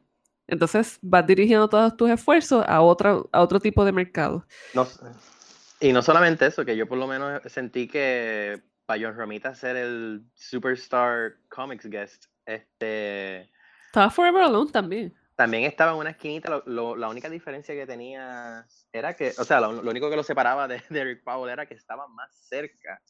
Entonces 0.47 0.99
vas 1.03 1.27
dirigiendo 1.27 1.69
todos 1.69 1.97
tus 1.97 2.11
esfuerzos 2.11 2.65
a, 2.67 2.81
otra, 2.81 3.19
a 3.33 3.43
otro 3.43 3.61
tipo 3.61 3.85
de 3.85 3.93
mercado. 3.93 4.47
No, 4.75 4.87
y 5.81 5.93
no 5.93 6.03
solamente 6.03 6.47
eso, 6.47 6.65
que 6.65 6.77
yo 6.77 6.89
por 6.89 6.99
lo 6.99 7.07
menos 7.07 7.41
sentí 7.47 7.87
que 7.87 8.63
para 8.87 9.03
John 9.03 9.17
Romita 9.17 9.55
ser 9.55 9.77
el 9.77 10.23
Superstar 10.35 11.35
Comics 11.49 11.87
Guest, 11.87 12.27
este... 12.47 13.52
Estaba 13.93 14.09
Forever 14.09 14.45
Alone 14.45 14.71
también. 14.73 15.15
También 15.37 15.65
estaba 15.65 15.93
en 15.93 15.99
una 15.99 16.11
esquinita, 16.13 16.63
la 16.65 17.09
única 17.11 17.29
diferencia 17.29 17.75
que 17.75 17.85
tenía 17.85 18.67
era 18.91 19.15
que, 19.15 19.35
o 19.39 19.45
sea, 19.45 19.61
lo, 19.61 19.69
único 19.83 20.09
que 20.09 20.17
lo 20.17 20.23
separaba 20.23 20.67
de, 20.67 20.83
de 20.89 21.01
Eric 21.01 21.23
Powell 21.23 21.53
era 21.53 21.67
que 21.67 21.75
estaba 21.75 22.09
más 22.09 22.35
cerca 22.35 23.03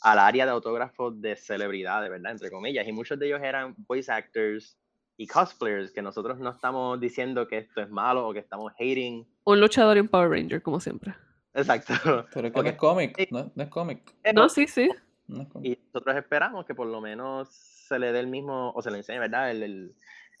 al 0.00 0.18
área 0.18 0.44
de 0.44 0.50
autógrafos 0.50 1.20
de 1.20 1.36
celebridades, 1.36 2.10
¿verdad? 2.10 2.32
Entre 2.32 2.50
comillas. 2.50 2.84
Y 2.88 2.90
muchos 2.90 3.16
de 3.16 3.28
ellos 3.28 3.40
eran 3.44 3.76
voice 3.86 4.10
actors 4.10 4.76
y 5.16 5.28
cosplayers, 5.28 5.92
que 5.92 6.02
nosotros 6.02 6.40
no 6.40 6.50
estamos 6.50 6.98
diciendo 6.98 7.46
que 7.46 7.58
esto 7.58 7.80
es 7.80 7.88
malo 7.88 8.26
o 8.26 8.32
que 8.32 8.40
estamos 8.40 8.72
hating. 8.72 9.24
Un 9.44 9.60
luchador 9.60 9.98
y 9.98 10.00
un 10.00 10.08
Power 10.08 10.30
Ranger, 10.30 10.62
como 10.62 10.80
siempre. 10.80 11.14
Exacto. 11.54 11.94
Pero 12.34 12.50
que 12.50 12.60
no 12.60 12.68
es 12.70 12.76
cómic, 12.76 13.30
no, 13.30 13.52
es 13.54 13.68
cómic. 13.68 14.12
No, 14.34 14.48
sí, 14.48 14.66
sí. 14.66 14.90
y 15.62 15.78
nosotros 15.92 16.16
esperamos 16.16 16.66
que 16.66 16.74
por 16.74 16.88
lo 16.88 17.00
menos 17.00 17.74
se 17.84 17.98
le 17.98 18.12
dé 18.12 18.20
el 18.20 18.26
mismo, 18.26 18.72
o 18.74 18.82
se 18.82 18.90
le 18.90 18.98
enseñe, 18.98 19.20
¿verdad? 19.20 19.50
El, 19.50 19.94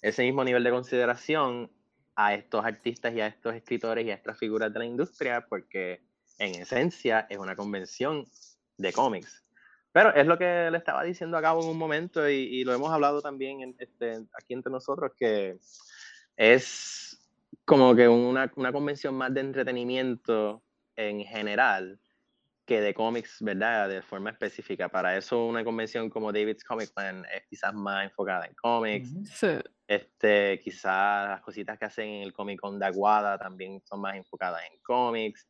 ese 0.04 0.22
mismo 0.22 0.44
nivel 0.44 0.62
de 0.62 0.70
consideración 0.70 1.70
a 2.14 2.34
estos 2.34 2.62
artistas 2.62 3.14
y 3.14 3.22
a 3.22 3.26
estos 3.26 3.54
escritores 3.54 4.04
y 4.04 4.10
a 4.10 4.14
estas 4.14 4.38
figuras 4.38 4.70
de 4.70 4.78
la 4.78 4.84
industria, 4.84 5.46
porque 5.48 6.02
en 6.38 6.60
esencia 6.60 7.26
es 7.30 7.38
una 7.38 7.56
convención 7.56 8.26
de 8.76 8.92
cómics. 8.92 9.42
Pero 9.92 10.14
es 10.14 10.26
lo 10.26 10.36
que 10.36 10.68
le 10.70 10.76
estaba 10.76 11.02
diciendo 11.04 11.38
a 11.38 11.42
Cabo 11.42 11.62
en 11.62 11.70
un 11.70 11.78
momento 11.78 12.28
y, 12.28 12.64
lo 12.64 12.74
hemos 12.74 12.92
hablado 12.92 13.22
también 13.22 13.74
este, 13.78 14.26
aquí 14.38 14.52
entre 14.52 14.70
nosotros, 14.70 15.12
que 15.16 15.56
es 16.36 17.18
como 17.64 17.94
que 17.94 18.06
una, 18.06 18.52
una, 18.56 18.72
convención 18.72 19.14
más 19.14 19.32
de 19.32 19.40
entretenimiento 19.40 20.62
en 20.96 21.24
general 21.24 21.98
que 22.66 22.82
de 22.82 22.92
cómics, 22.92 23.38
¿verdad? 23.40 23.88
De 23.88 24.02
forma 24.02 24.30
específica. 24.30 24.90
Para 24.90 25.16
eso 25.16 25.46
una 25.46 25.64
convención 25.64 26.10
como 26.10 26.30
David's 26.30 26.64
Comic 26.64 26.92
Plan 26.92 27.24
es 27.34 27.46
quizás 27.48 27.72
más 27.72 28.04
enfocada 28.04 28.44
en 28.44 28.54
cómics. 28.54 29.08
Sí. 29.32 29.48
Este, 29.86 30.60
quizás 30.60 31.28
las 31.28 31.40
cositas 31.42 31.78
que 31.78 31.84
hacen 31.84 32.08
en 32.08 32.22
el 32.22 32.32
Comic 32.32 32.60
Con 32.60 32.78
de 32.78 32.86
Aguada 32.86 33.38
también 33.38 33.82
son 33.84 34.00
más 34.00 34.16
enfocadas 34.16 34.62
en 34.70 34.78
cómics. 34.82 35.46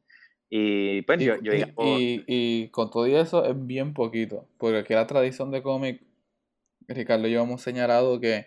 Y 0.51 1.03
pues 1.03 1.20
yo, 1.20 1.37
yo 1.41 1.53
y, 1.55 2.24
y, 2.26 2.68
con 2.68 2.91
todo 2.91 3.07
eso 3.07 3.45
es 3.45 3.66
bien 3.66 3.95
poquito, 3.95 4.47
porque 4.59 4.78
aquí 4.78 4.95
la 4.95 5.07
tradición 5.07 5.51
de 5.51 5.62
cómic, 5.62 6.03
Ricardo 6.87 7.26
y 7.26 7.32
yo 7.32 7.43
hemos 7.43 7.62
señalado 7.62 8.20
que 8.20 8.47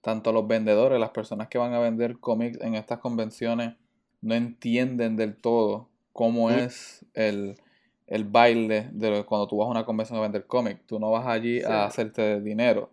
tanto 0.00 0.32
los 0.32 0.46
vendedores, 0.46 1.00
las 1.00 1.10
personas 1.10 1.48
que 1.48 1.58
van 1.58 1.74
a 1.74 1.80
vender 1.80 2.18
cómics 2.18 2.60
en 2.60 2.74
estas 2.74 2.98
convenciones, 2.98 3.74
no 4.20 4.34
entienden 4.34 5.16
del 5.16 5.36
todo 5.36 5.88
cómo 6.12 6.50
es 6.50 7.04
el, 7.14 7.56
baile 8.26 8.88
de 8.92 9.24
cuando 9.24 9.46
tú 9.46 9.58
vas 9.58 9.68
a 9.68 9.70
una 9.70 9.84
convención 9.84 10.18
a 10.18 10.22
vender 10.22 10.46
cómics. 10.46 10.80
Tú 10.86 10.98
no 10.98 11.10
vas 11.10 11.26
allí 11.26 11.62
a 11.62 11.84
hacerte 11.84 12.40
dinero, 12.40 12.90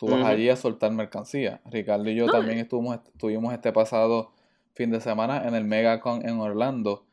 tú 0.00 0.06
vas 0.06 0.24
allí 0.24 0.48
a 0.48 0.56
soltar 0.56 0.90
mercancía. 0.92 1.60
Ricardo 1.66 2.08
y 2.08 2.14
yo 2.14 2.26
también 2.26 2.58
estuvimos, 2.58 3.00
estuvimos 3.12 3.52
este 3.52 3.70
pasado 3.70 4.32
fin 4.72 4.90
de 4.90 4.98
semana 4.98 5.46
en 5.46 5.54
el 5.54 5.64
MegaCon 5.64 6.26
en 6.26 6.40
Orlando 6.40 7.04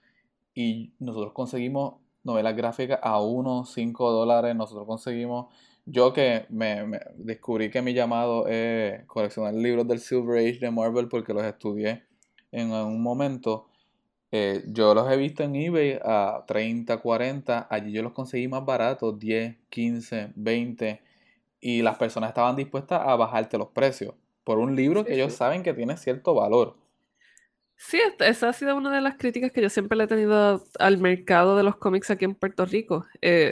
y 0.56 0.94
nosotros 0.98 1.34
conseguimos 1.34 1.96
novelas 2.24 2.56
gráficas 2.56 3.00
a 3.04 3.20
1, 3.20 3.66
5 3.66 4.12
dólares, 4.12 4.56
nosotros 4.56 4.88
conseguimos, 4.88 5.54
yo 5.86 6.14
que 6.14 6.46
me, 6.48 6.98
descubrí 7.18 7.70
que 7.70 7.82
mi 7.82 7.94
llamado 7.94 8.48
es 8.48 9.04
coleccionar 9.06 9.54
libros 9.54 9.86
del 9.86 10.00
Silver 10.00 10.38
Age 10.38 10.60
de 10.60 10.72
Marvel 10.72 11.10
porque 11.10 11.34
los 11.34 11.44
estudié 11.44 12.06
en 12.54 12.72
un 12.72 13.04
momento, 13.04 13.68
eh, 14.32 14.64
yo 14.68 14.94
los 14.94 15.12
he 15.12 15.18
visto 15.18 15.44
en 15.44 15.58
eBay 15.58 16.00
a 16.02 16.46
30, 16.48 17.00
40, 17.00 17.68
allí 17.70 17.92
yo 17.92 18.02
los 18.02 18.14
conseguí 18.14 18.48
más 18.48 18.64
baratos, 18.64 19.20
10, 19.20 19.58
15, 19.70 20.32
20, 20.36 21.02
y 21.60 21.82
las 21.82 21.97
personas 21.97 22.30
estaban 22.30 22.55
dispuestas 22.55 23.01
a 23.05 23.16
bajarte 23.16 23.58
los 23.58 23.70
precios 23.70 24.14
por 24.43 24.60
un 24.60 24.76
libro 24.76 25.03
que 25.03 25.14
ellos 25.14 25.34
saben 25.34 25.64
que 25.64 25.74
tiene 25.74 25.97
cierto 25.97 26.34
valor. 26.34 26.78
Sí, 27.76 27.99
esa 28.20 28.49
ha 28.49 28.53
sido 28.53 28.76
una 28.76 28.93
de 28.93 29.01
las 29.01 29.18
críticas 29.18 29.51
que 29.51 29.62
yo 29.62 29.70
siempre 29.70 29.97
le 29.97 30.05
he 30.05 30.08
tenido 30.08 30.64
al 30.80 30.97
mercado 30.97 31.55
de 31.55 31.64
los 31.64 31.76
cómics 31.76 32.10
aquí 32.10 32.26
en 32.26 32.34
Puerto 32.34 32.66
Rico. 32.66 33.05
Eh, 33.22 33.51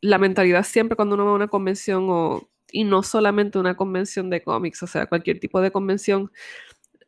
la 0.00 0.18
mentalidad 0.18 0.62
siempre 0.64 0.94
cuando 0.94 1.14
uno 1.14 1.24
va 1.24 1.30
a 1.30 1.34
una 1.34 1.48
convención, 1.48 2.06
o, 2.10 2.50
y 2.70 2.84
no 2.84 3.02
solamente 3.02 3.58
una 3.58 3.76
convención 3.76 4.28
de 4.28 4.42
cómics, 4.42 4.82
o 4.82 4.86
sea, 4.86 5.06
cualquier 5.06 5.40
tipo 5.40 5.60
de 5.60 5.70
convención, 5.70 6.30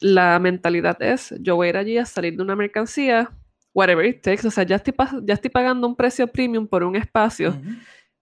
la 0.00 0.38
mentalidad 0.38 1.00
es, 1.02 1.34
yo 1.40 1.56
voy 1.56 1.66
a 1.66 1.70
ir 1.70 1.76
allí 1.76 1.98
a 1.98 2.06
salir 2.06 2.36
de 2.36 2.42
una 2.42 2.56
mercancía, 2.56 3.30
whatever 3.74 4.06
it 4.06 4.22
takes, 4.22 4.46
o 4.46 4.50
sea, 4.50 4.64
ya 4.64 4.76
estoy, 4.76 4.94
ya 5.24 5.34
estoy 5.34 5.50
pagando 5.50 5.86
un 5.86 5.96
precio 5.96 6.26
premium 6.28 6.66
por 6.66 6.82
un 6.82 6.96
espacio, 6.96 7.60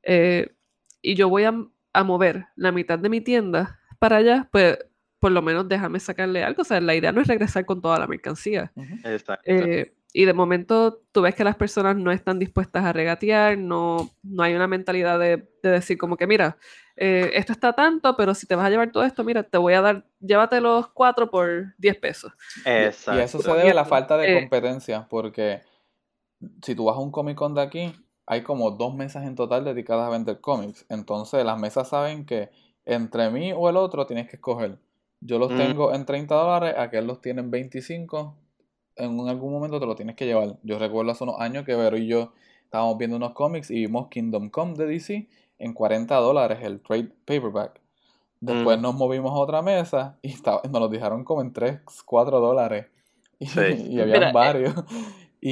eh, 0.03 0.53
y 1.01 1.15
yo 1.15 1.29
voy 1.29 1.45
a, 1.45 1.55
a 1.97 2.05
mover 2.05 2.47
la 2.57 2.73
mitad 2.73 2.99
de 2.99 3.09
mi 3.09 3.21
tienda 3.21 3.81
para 3.99 4.19
allá, 4.19 4.49
pues 4.53 4.79
por 5.19 5.33
lo 5.33 5.41
menos 5.41 5.67
déjame 5.67 5.99
sacarle 5.99 6.45
algo. 6.45 6.63
O 6.63 6.65
sea, 6.65 6.81
la 6.81 6.95
idea 6.95 7.11
no 7.11 7.23
es 7.23 7.27
regresar 7.27 7.65
con 7.65 7.81
toda 7.81 7.99
la 7.99 8.07
mercancía. 8.07 8.71
Eh, 9.45 9.95
y 10.13 10.25
de 10.25 10.33
momento 10.35 11.03
tú 11.11 11.23
ves 11.23 11.35
que 11.35 11.45
las 11.45 11.57
personas 11.57 11.97
no 11.97 12.13
están 12.13 12.39
dispuestas 12.39 12.85
a 12.85 12.93
regatear, 12.93 13.57
no, 13.57 14.11
no 14.23 14.43
hay 14.43 14.55
una 14.55 14.67
mentalidad 14.67 15.19
de, 15.19 15.49
decir 15.63 15.99
como 15.99 16.17
que, 16.17 16.27
mira, 16.27 16.59
eh, 16.97 17.31
esto 17.35 17.53
está 17.53 17.73
tanto, 17.73 18.15
pero 18.17 18.35
si 18.35 18.47
te 18.47 18.55
vas 18.55 18.67
a 18.67 18.71
llevar 18.71 18.93
todo 18.93 19.05
esto, 19.05 19.25
mira, 19.25 19.43
te 19.43 19.59
voy 19.59 19.73
a 19.73 19.81
dar, 19.81 20.07
llévate 20.21 20.61
los 20.61 20.89
cuatro 20.89 21.31
por 21.31 21.75
10 21.79 21.97
pesos. 21.97 22.33
Exacto. 22.65 23.19
Y 23.19 23.25
eso 23.25 23.43
se 23.43 23.53
debe 23.53 23.71
a 23.71 23.75
la 23.75 23.85
falta 23.85 24.17
de 24.17 24.33
eh, 24.33 24.41
competencia, 24.41 25.07
porque 25.09 25.63
si 26.63 26.75
tú 26.75 26.85
vas 26.85 26.97
a 26.97 27.01
un 27.01 27.11
Comic 27.11 27.37
Con 27.37 27.55
de 27.55 27.63
aquí, 27.63 27.95
hay 28.27 28.43
como 28.43 28.73
dos 28.73 28.95
mesas 28.95 29.25
en 29.25 29.37
total 29.37 29.65
dedicadas 29.65 30.07
a 30.07 30.11
vender 30.11 30.41
cómics. 30.41 30.85
Entonces 30.89 31.45
las 31.45 31.59
mesas 31.59 31.89
saben 31.89 32.27
que 32.27 32.51
entre 32.85 33.31
mí 33.31 33.53
o 33.53 33.69
el 33.69 33.77
otro 33.77 34.07
tienes 34.07 34.29
que 34.29 34.37
escoger. 34.37 34.79
Yo 35.21 35.39
los 35.39 35.53
mm. 35.53 35.57
tengo 35.57 35.95
en 35.95 36.05
30 36.05 36.35
dólares, 36.35 36.75
aquel 36.77 37.07
los 37.07 37.21
tiene 37.21 37.41
en 37.41 37.51
25. 37.51 38.37
En 38.97 39.29
algún 39.29 39.53
momento 39.53 39.79
te 39.79 39.87
lo 39.87 39.95
tienes 39.95 40.17
que 40.17 40.27
llevar. 40.27 40.57
Yo 40.63 40.79
recuerdo 40.79 41.13
hace 41.13 41.25
unos 41.25 41.41
años 41.41 41.65
que 41.65 41.75
Vero 41.75 41.97
y 41.97 42.07
yo 42.09 42.33
estábamos 42.65 42.99
viendo 42.99 43.17
unos 43.17 43.33
cómics 43.33 43.71
y 43.71 43.87
vimos 43.87 44.09
Kingdom 44.09 44.51
Come 44.51 44.75
de 44.75 44.87
DC 44.87 45.29
en 45.59 45.73
40 45.73 46.15
dólares 46.17 46.59
el 46.63 46.81
trade 46.81 47.13
paperback. 47.25 47.81
Después 48.41 48.79
mm. 48.79 48.83
nos 48.83 48.95
movimos 48.95 49.31
a 49.33 49.37
otra 49.37 49.63
mesa 49.63 50.19
y 50.23 50.35
nos 50.35 50.81
los 50.81 50.91
dejaron 50.91 51.25
como 51.25 51.43
en 51.43 51.53
3, 51.53 51.81
4 52.05 52.41
dólares. 52.41 52.87
Y, 53.39 53.49
y 53.97 54.01
había 54.01 54.33
varios. 54.33 54.73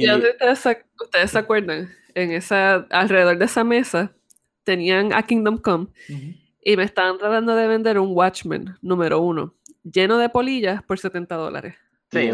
Y, 0.01 0.11
ustedes, 0.11 1.31
se 1.31 1.37
acuerdan, 1.37 1.89
en 2.13 2.31
esa, 2.31 2.87
alrededor 2.89 3.37
de 3.37 3.45
esa 3.45 3.63
mesa 3.63 4.13
tenían 4.63 5.13
a 5.13 5.23
Kingdom 5.23 5.57
Come 5.57 5.87
y 6.63 6.75
me 6.75 6.83
estaban 6.83 7.17
tratando 7.17 7.55
de 7.55 7.67
vender 7.67 7.99
un 7.99 8.15
Watchmen 8.15 8.75
número 8.81 9.21
uno, 9.21 9.53
lleno 9.83 10.17
de 10.17 10.29
polillas 10.29 10.83
por 10.83 10.99
70 10.99 11.35
dólares. 11.35 11.75
Sí, 12.11 12.29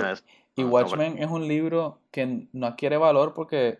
y 0.55 0.63
Watchmen 0.63 1.17
es 1.17 1.29
un 1.29 1.47
libro 1.47 2.01
que 2.11 2.47
no 2.51 2.67
adquiere 2.67 2.97
valor 2.97 3.33
porque 3.33 3.79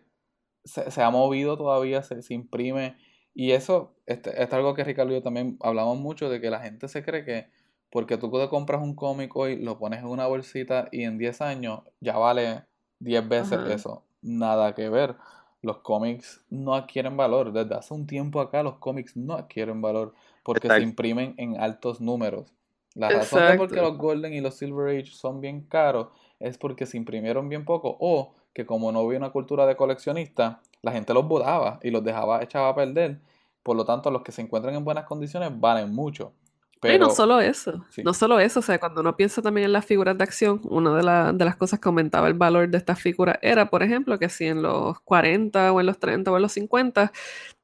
se, 0.64 1.02
ha 1.02 1.10
movido 1.10 1.58
todavía, 1.58 2.02
se, 2.04 2.22
imprime. 2.34 2.98
Y 3.34 3.52
eso 3.52 3.96
este, 4.06 4.42
es 4.42 4.52
algo 4.54 4.74
que 4.74 4.84
Ricardo 4.84 5.12
y 5.12 5.16
yo 5.16 5.24
también 5.24 5.58
hablamos 5.62 5.98
mucho, 6.00 6.30
de 6.30 6.40
que 6.40 6.50
la 6.50 6.60
gente 6.60 6.88
se 6.88 7.04
cree 7.04 7.26
que 7.26 7.48
porque 7.90 8.18
tú 8.18 8.32
te 8.32 8.48
compras 8.48 8.82
un 8.82 8.96
cómic 8.96 9.36
hoy, 9.36 9.58
lo 9.58 9.78
pones 9.78 10.00
en 10.00 10.08
una 10.08 10.26
bolsita 10.26 10.88
y 10.92 11.04
en 11.04 11.18
10 11.18 11.42
años 11.42 11.82
ya 12.00 12.18
vale 12.18 12.64
10 13.02 13.28
veces 13.28 13.60
eso. 13.70 14.04
Nada 14.22 14.74
que 14.74 14.90
ver. 14.90 15.16
Los 15.62 15.78
cómics 15.80 16.44
no 16.50 16.74
adquieren 16.76 17.18
valor. 17.18 17.52
Desde 17.52 17.76
hace 17.76 17.94
un 17.94 18.08
tiempo 18.08 18.40
acá 18.40 18.64
los 18.64 18.76
cómics 18.76 19.16
no 19.18 19.34
adquieren 19.34 19.82
valor 19.82 20.14
porque 20.44 20.68
se 20.68 20.82
imprimen 20.82 21.34
en 21.38 21.60
altos 21.60 22.02
números. 22.02 22.54
La 22.96 23.10
razón 23.10 23.48
de 23.48 23.58
por 23.58 23.70
qué 23.70 23.82
los 23.82 23.98
Golden 23.98 24.34
y 24.34 24.42
los 24.42 24.56
Silver 24.56 24.98
Age 25.00 25.12
son 25.12 25.40
bien 25.40 25.62
caros 25.62 26.08
es 26.40 26.58
porque 26.58 26.86
se 26.86 26.98
imprimieron 26.98 27.48
bien 27.48 27.64
poco 27.64 27.96
o 28.00 28.34
que 28.54 28.66
como 28.66 28.92
no 28.92 29.00
había 29.00 29.18
una 29.18 29.30
cultura 29.30 29.66
de 29.66 29.78
coleccionista, 29.78 30.62
la 30.82 30.92
gente 30.92 31.14
los 31.14 31.28
botaba 31.28 31.80
y 31.84 31.92
los 31.92 32.04
dejaba 32.04 32.44
echaba 32.44 32.70
a 32.70 32.76
perder. 32.76 33.20
Por 33.64 33.78
lo 33.78 33.86
tanto, 33.86 34.10
los 34.12 34.24
que 34.24 34.32
se 34.32 34.42
encuentran 34.42 34.76
en 34.76 34.84
buenas 34.84 35.06
condiciones 35.06 35.52
valen 35.58 35.94
mucho. 35.94 36.34
Pero, 36.82 36.96
y 36.96 37.00
no 37.00 37.12
solo 37.12 37.40
eso, 37.40 37.86
no 38.04 38.14
solo 38.16 38.40
eso, 38.40 38.60
o 38.60 38.64
sea, 38.64 38.80
cuando 38.80 39.02
uno 39.02 39.16
piensa 39.16 39.40
también 39.44 39.66
en 39.66 39.74
las 39.74 39.86
figuras 39.86 40.18
de 40.18 40.24
acción, 40.24 40.62
una 40.64 40.96
de, 40.96 41.38
de 41.38 41.46
las 41.46 41.56
cosas 41.56 41.80
que 41.80 41.88
aumentaba 41.88 42.28
el 42.28 42.34
valor 42.34 42.68
de 42.70 42.78
estas 42.80 43.00
figuras 43.00 43.38
era, 43.44 43.70
por 43.70 43.84
ejemplo, 43.84 44.18
que 44.18 44.30
si 44.30 44.46
en 44.46 44.64
los 44.64 45.00
40 45.02 45.72
o 45.72 45.80
en 45.80 45.86
los 45.86 46.00
30 46.00 46.32
o 46.32 46.36
en 46.38 46.42
los 46.42 46.52
50 46.54 47.12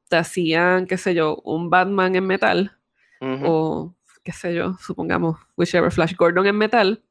te 0.07 0.15
hacían, 0.15 0.85
qué 0.85 0.97
sé 0.97 1.15
yo, 1.15 1.41
un 1.43 1.71
Batman 1.71 2.15
en 2.15 2.27
metal 2.27 2.77
o 3.19 3.95
qué 4.23 4.31
sé 4.31 4.53
yo, 4.53 4.75
supongamos, 4.79 5.39
whichever 5.55 5.91
Flash 5.91 6.15
Gordon 6.15 6.45
en 6.45 6.55
metal, 6.55 7.03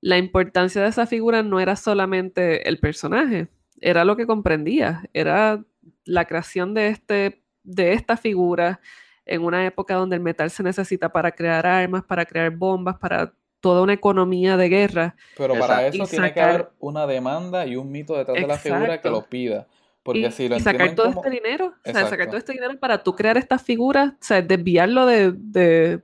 la 0.00 0.18
importancia 0.18 0.80
de 0.80 0.88
esa 0.88 1.06
figura 1.06 1.42
no 1.42 1.58
era 1.58 1.74
solamente 1.74 2.68
el 2.68 2.78
personaje, 2.78 3.48
era 3.80 4.04
lo 4.04 4.16
que 4.16 4.28
comprendía, 4.28 5.08
era 5.12 5.64
la 6.04 6.24
creación 6.26 6.72
de, 6.74 6.88
este, 6.88 7.42
de 7.64 7.94
esta 7.94 8.16
figura 8.16 8.80
en 9.26 9.42
una 9.42 9.66
época 9.66 9.94
donde 9.94 10.16
el 10.16 10.22
metal 10.22 10.50
se 10.50 10.62
necesita 10.62 11.10
para 11.10 11.32
crear 11.32 11.66
armas, 11.66 12.04
para 12.04 12.24
crear 12.24 12.50
bombas, 12.50 12.96
para 12.98 13.32
toda 13.60 13.82
una 13.82 13.92
economía 13.92 14.56
de 14.56 14.68
guerra. 14.68 15.16
Pero 15.36 15.58
para 15.58 15.86
eso 15.86 16.06
tiene 16.06 16.32
que 16.32 16.40
haber 16.40 16.70
una 16.78 17.06
demanda 17.06 17.66
y 17.66 17.76
un 17.76 17.90
mito 17.90 18.16
detrás 18.16 18.36
de 18.36 18.46
la 18.46 18.56
figura 18.56 19.00
que 19.00 19.10
lo 19.10 19.24
pida. 19.24 19.66
Porque 20.02 20.20
y, 20.20 20.30
si 20.30 20.48
lo 20.48 20.60
sacar 20.60 20.94
todo 20.94 21.08
este 21.08 21.30
dinero, 21.30 21.74
o 21.84 21.90
sea, 21.90 22.06
sacar 22.06 22.28
todo 22.28 22.36
este 22.36 22.52
dinero 22.52 22.78
para 22.78 23.02
tú 23.02 23.16
crear 23.16 23.36
estas 23.36 23.60
figuras, 23.60 24.12
o 24.12 24.24
sea, 24.24 24.40
desviarlo 24.40 25.04
de, 25.04 25.32
de, 25.32 26.02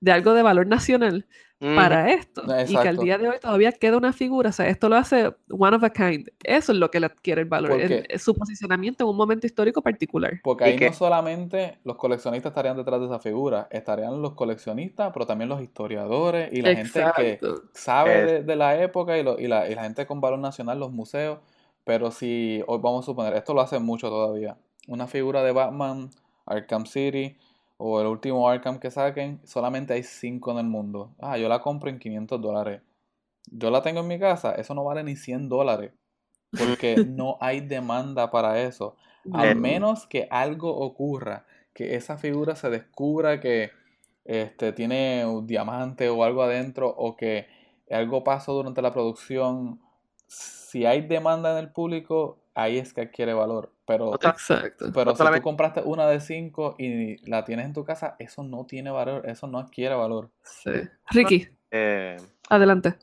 de 0.00 0.12
algo 0.12 0.34
de 0.34 0.42
valor 0.42 0.66
nacional 0.66 1.26
para 1.58 2.12
esto. 2.12 2.42
Y 2.68 2.76
que 2.76 2.88
al 2.88 2.98
día 2.98 3.18
de 3.18 3.28
hoy 3.28 3.36
todavía 3.40 3.72
queda 3.72 3.96
una 3.96 4.12
figura, 4.12 4.50
o 4.50 4.52
sea, 4.52 4.68
esto 4.68 4.88
lo 4.88 4.96
hace 4.96 5.34
one 5.50 5.76
of 5.76 5.82
a 5.82 5.90
kind. 5.90 6.28
Eso 6.44 6.72
es 6.72 6.78
lo 6.78 6.90
que 6.90 7.00
le 7.00 7.06
adquiere 7.06 7.42
el 7.42 7.48
valor, 7.48 7.80
es, 7.80 8.22
su 8.22 8.34
posicionamiento 8.34 9.04
en 9.04 9.10
un 9.10 9.16
momento 9.16 9.46
histórico 9.46 9.82
particular. 9.82 10.40
Porque 10.42 10.64
ahí 10.64 10.78
no 10.78 10.92
solamente 10.92 11.78
los 11.84 11.96
coleccionistas 11.96 12.50
estarían 12.50 12.76
detrás 12.76 13.00
de 13.00 13.06
esa 13.06 13.18
figura, 13.18 13.68
estarían 13.70 14.22
los 14.22 14.34
coleccionistas, 14.34 15.10
pero 15.12 15.26
también 15.26 15.48
los 15.48 15.60
historiadores 15.60 16.52
y 16.52 16.62
la 16.62 16.74
gente 16.76 17.04
que 17.16 17.40
sabe 17.72 18.42
de, 18.42 18.56
la 18.56 18.80
época 18.80 19.18
y, 19.18 19.20
y, 19.20 19.48
la, 19.48 19.68
y 19.68 19.74
la 19.74 19.82
gente 19.82 20.06
con 20.06 20.20
valor 20.20 20.38
nacional, 20.38 20.78
los 20.78 20.92
museos. 20.92 21.38
Pero 21.84 22.10
si, 22.10 22.62
hoy 22.66 22.78
vamos 22.82 23.04
a 23.04 23.06
suponer, 23.06 23.34
esto 23.34 23.54
lo 23.54 23.62
hace 23.62 23.78
mucho 23.78 24.10
todavía. 24.10 24.58
Una 24.86 25.06
figura 25.06 25.42
de 25.42 25.52
Batman, 25.52 26.10
Arkham 26.46 26.86
City, 26.86 27.36
o 27.78 28.00
el 28.00 28.08
último 28.08 28.48
Arkham 28.48 28.80
que 28.80 28.90
saquen, 28.90 29.40
solamente 29.44 29.94
hay 29.94 30.02
5 30.02 30.50
en 30.50 30.58
el 30.58 30.66
mundo. 30.66 31.14
Ah, 31.20 31.38
yo 31.38 31.48
la 31.48 31.60
compro 31.60 31.88
en 31.88 31.98
500 31.98 32.40
dólares. 32.40 32.82
Yo 33.50 33.70
la 33.70 33.82
tengo 33.82 34.00
en 34.00 34.08
mi 34.08 34.18
casa, 34.18 34.52
eso 34.56 34.74
no 34.74 34.84
vale 34.84 35.04
ni 35.04 35.16
100 35.16 35.48
dólares. 35.48 35.92
Porque 36.50 36.96
no 37.08 37.38
hay 37.40 37.60
demanda 37.60 38.30
para 38.30 38.60
eso. 38.60 38.96
Al 39.32 39.56
menos 39.56 40.06
que 40.06 40.26
algo 40.30 40.76
ocurra, 40.76 41.46
que 41.72 41.94
esa 41.94 42.18
figura 42.18 42.56
se 42.56 42.70
descubra 42.70 43.40
que 43.40 43.70
este, 44.24 44.72
tiene 44.72 45.24
un 45.26 45.46
diamante 45.46 46.08
o 46.08 46.24
algo 46.24 46.42
adentro, 46.42 46.88
o 46.88 47.16
que 47.16 47.46
algo 47.90 48.24
pasó 48.24 48.54
durante 48.54 48.82
la 48.82 48.92
producción, 48.92 49.80
si 50.26 50.84
hay 50.84 51.02
demanda 51.02 51.52
en 51.52 51.58
el 51.58 51.70
público, 51.70 52.38
ahí 52.54 52.78
es 52.78 52.92
que 52.92 53.02
adquiere 53.02 53.34
valor. 53.34 53.72
Pero, 53.88 54.14
Exacto. 54.16 54.92
pero 54.92 55.16
si 55.16 55.24
tú 55.24 55.40
compraste 55.42 55.80
una 55.80 56.06
de 56.06 56.20
cinco 56.20 56.76
y 56.78 57.26
la 57.26 57.46
tienes 57.46 57.64
en 57.64 57.72
tu 57.72 57.86
casa, 57.86 58.16
eso 58.18 58.42
no 58.42 58.66
tiene 58.66 58.90
valor, 58.90 59.26
eso 59.26 59.46
no 59.46 59.58
adquiere 59.58 59.94
valor. 59.94 60.30
Sí. 60.42 60.72
Ricky, 61.10 61.48
eh, 61.70 62.18
adelante. 62.50 62.96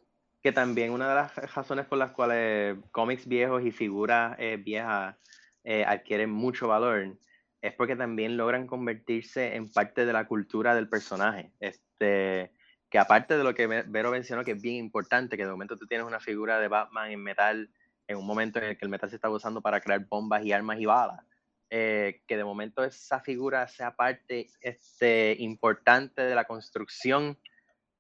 Que 0.43 0.51
también 0.51 0.91
una 0.91 1.09
de 1.09 1.15
las 1.15 1.36
razones 1.55 1.88
por 1.88 1.97
las 1.97 2.11
cuales 2.11 2.77
cómics 2.91 3.27
viejos 3.27 3.63
y 3.65 3.71
figuras 3.71 4.36
eh, 4.38 4.57
viejas 4.63 5.15
eh, 5.63 5.83
adquieren 5.83 6.29
mucho 6.29 6.67
valor 6.67 7.17
es 7.63 7.73
porque 7.73 7.95
también 7.95 8.38
logran 8.38 8.67
convertirse 8.67 9.55
en 9.55 9.67
parte 9.71 10.05
de 10.05 10.13
la 10.13 10.27
cultura 10.27 10.75
del 10.75 10.88
personaje. 10.88 11.51
Este, 11.59 12.51
que 12.91 12.99
aparte 12.99 13.39
de 13.39 13.43
lo 13.43 13.55
que 13.55 13.65
Vero 13.65 14.11
mencionó, 14.11 14.43
que 14.43 14.51
es 14.51 14.61
bien 14.61 14.75
importante, 14.75 15.36
que 15.36 15.45
de 15.45 15.51
momento 15.51 15.77
tú 15.77 15.88
tienes 15.88 16.05
una 16.05 16.19
figura 16.19 16.59
de 16.59 16.67
Batman 16.67 17.09
en 17.09 17.23
metal, 17.23 17.71
en 18.08 18.18
un 18.18 18.26
momento 18.26 18.60
en 18.60 18.66
el 18.66 18.78
que 18.78 18.86
el 18.86 18.89
metal 18.89 19.10
se 19.10 19.16
está 19.16 19.30
usando 19.30 19.62
para 19.62 19.82
crear 19.82 20.06
bombas 20.08 20.43
y 20.43 20.51
armas 20.51 20.80
y 20.80 20.86
balas, 20.86 21.24
eh, 21.70 22.22
que 22.28 22.38
de 22.38 22.43
momento 22.43 22.84
esa 22.84 23.20
figura 23.20 23.68
sea 23.68 23.95
parte 23.95 24.49
este, 24.62 25.36
importante 25.39 26.22
de 26.22 26.36
la 26.36 26.45
construcción 26.45 27.38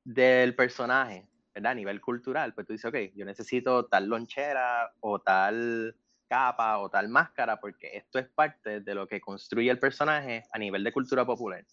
del 0.03 0.55
personaje, 0.55 1.27
¿verdad? 1.53 1.71
A 1.71 1.75
nivel 1.75 2.01
cultural, 2.01 2.53
pues 2.53 2.67
tú 2.67 2.73
dices, 2.73 2.85
ok, 2.85 3.15
yo 3.15 3.25
necesito 3.25 3.85
tal 3.87 4.07
lonchera 4.07 4.93
o 4.99 5.19
tal 5.19 5.95
capa 6.27 6.79
o 6.79 6.89
tal 6.89 7.09
máscara, 7.09 7.59
porque 7.59 7.97
esto 7.97 8.19
es 8.19 8.27
parte 8.29 8.81
de 8.81 8.95
lo 8.95 9.07
que 9.07 9.21
construye 9.21 9.69
el 9.69 9.79
personaje 9.79 10.43
a 10.51 10.59
nivel 10.59 10.83
de 10.83 10.91
cultura 10.91 11.25
popular 11.25 11.65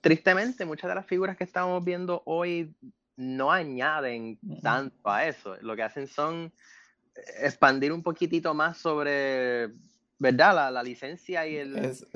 tristemente, 0.00 0.64
muchas 0.64 0.88
de 0.88 0.94
las 0.94 1.06
figuras 1.06 1.36
que 1.36 1.44
estamos 1.44 1.84
viendo 1.84 2.22
hoy 2.26 2.74
no 3.16 3.50
añaden 3.50 4.38
tanto 4.62 5.10
a 5.10 5.26
eso. 5.26 5.56
Lo 5.60 5.76
que 5.76 5.82
hacen 5.82 6.06
son 6.06 6.52
expandir 7.40 7.92
un 7.92 8.02
poquitito 8.02 8.54
más 8.54 8.78
sobre, 8.78 9.68
¿verdad? 10.18 10.72
La, 10.72 10.82
licencia 10.82 11.46
y 11.46 11.56
el... 11.56 11.76
Es, 11.76 12.06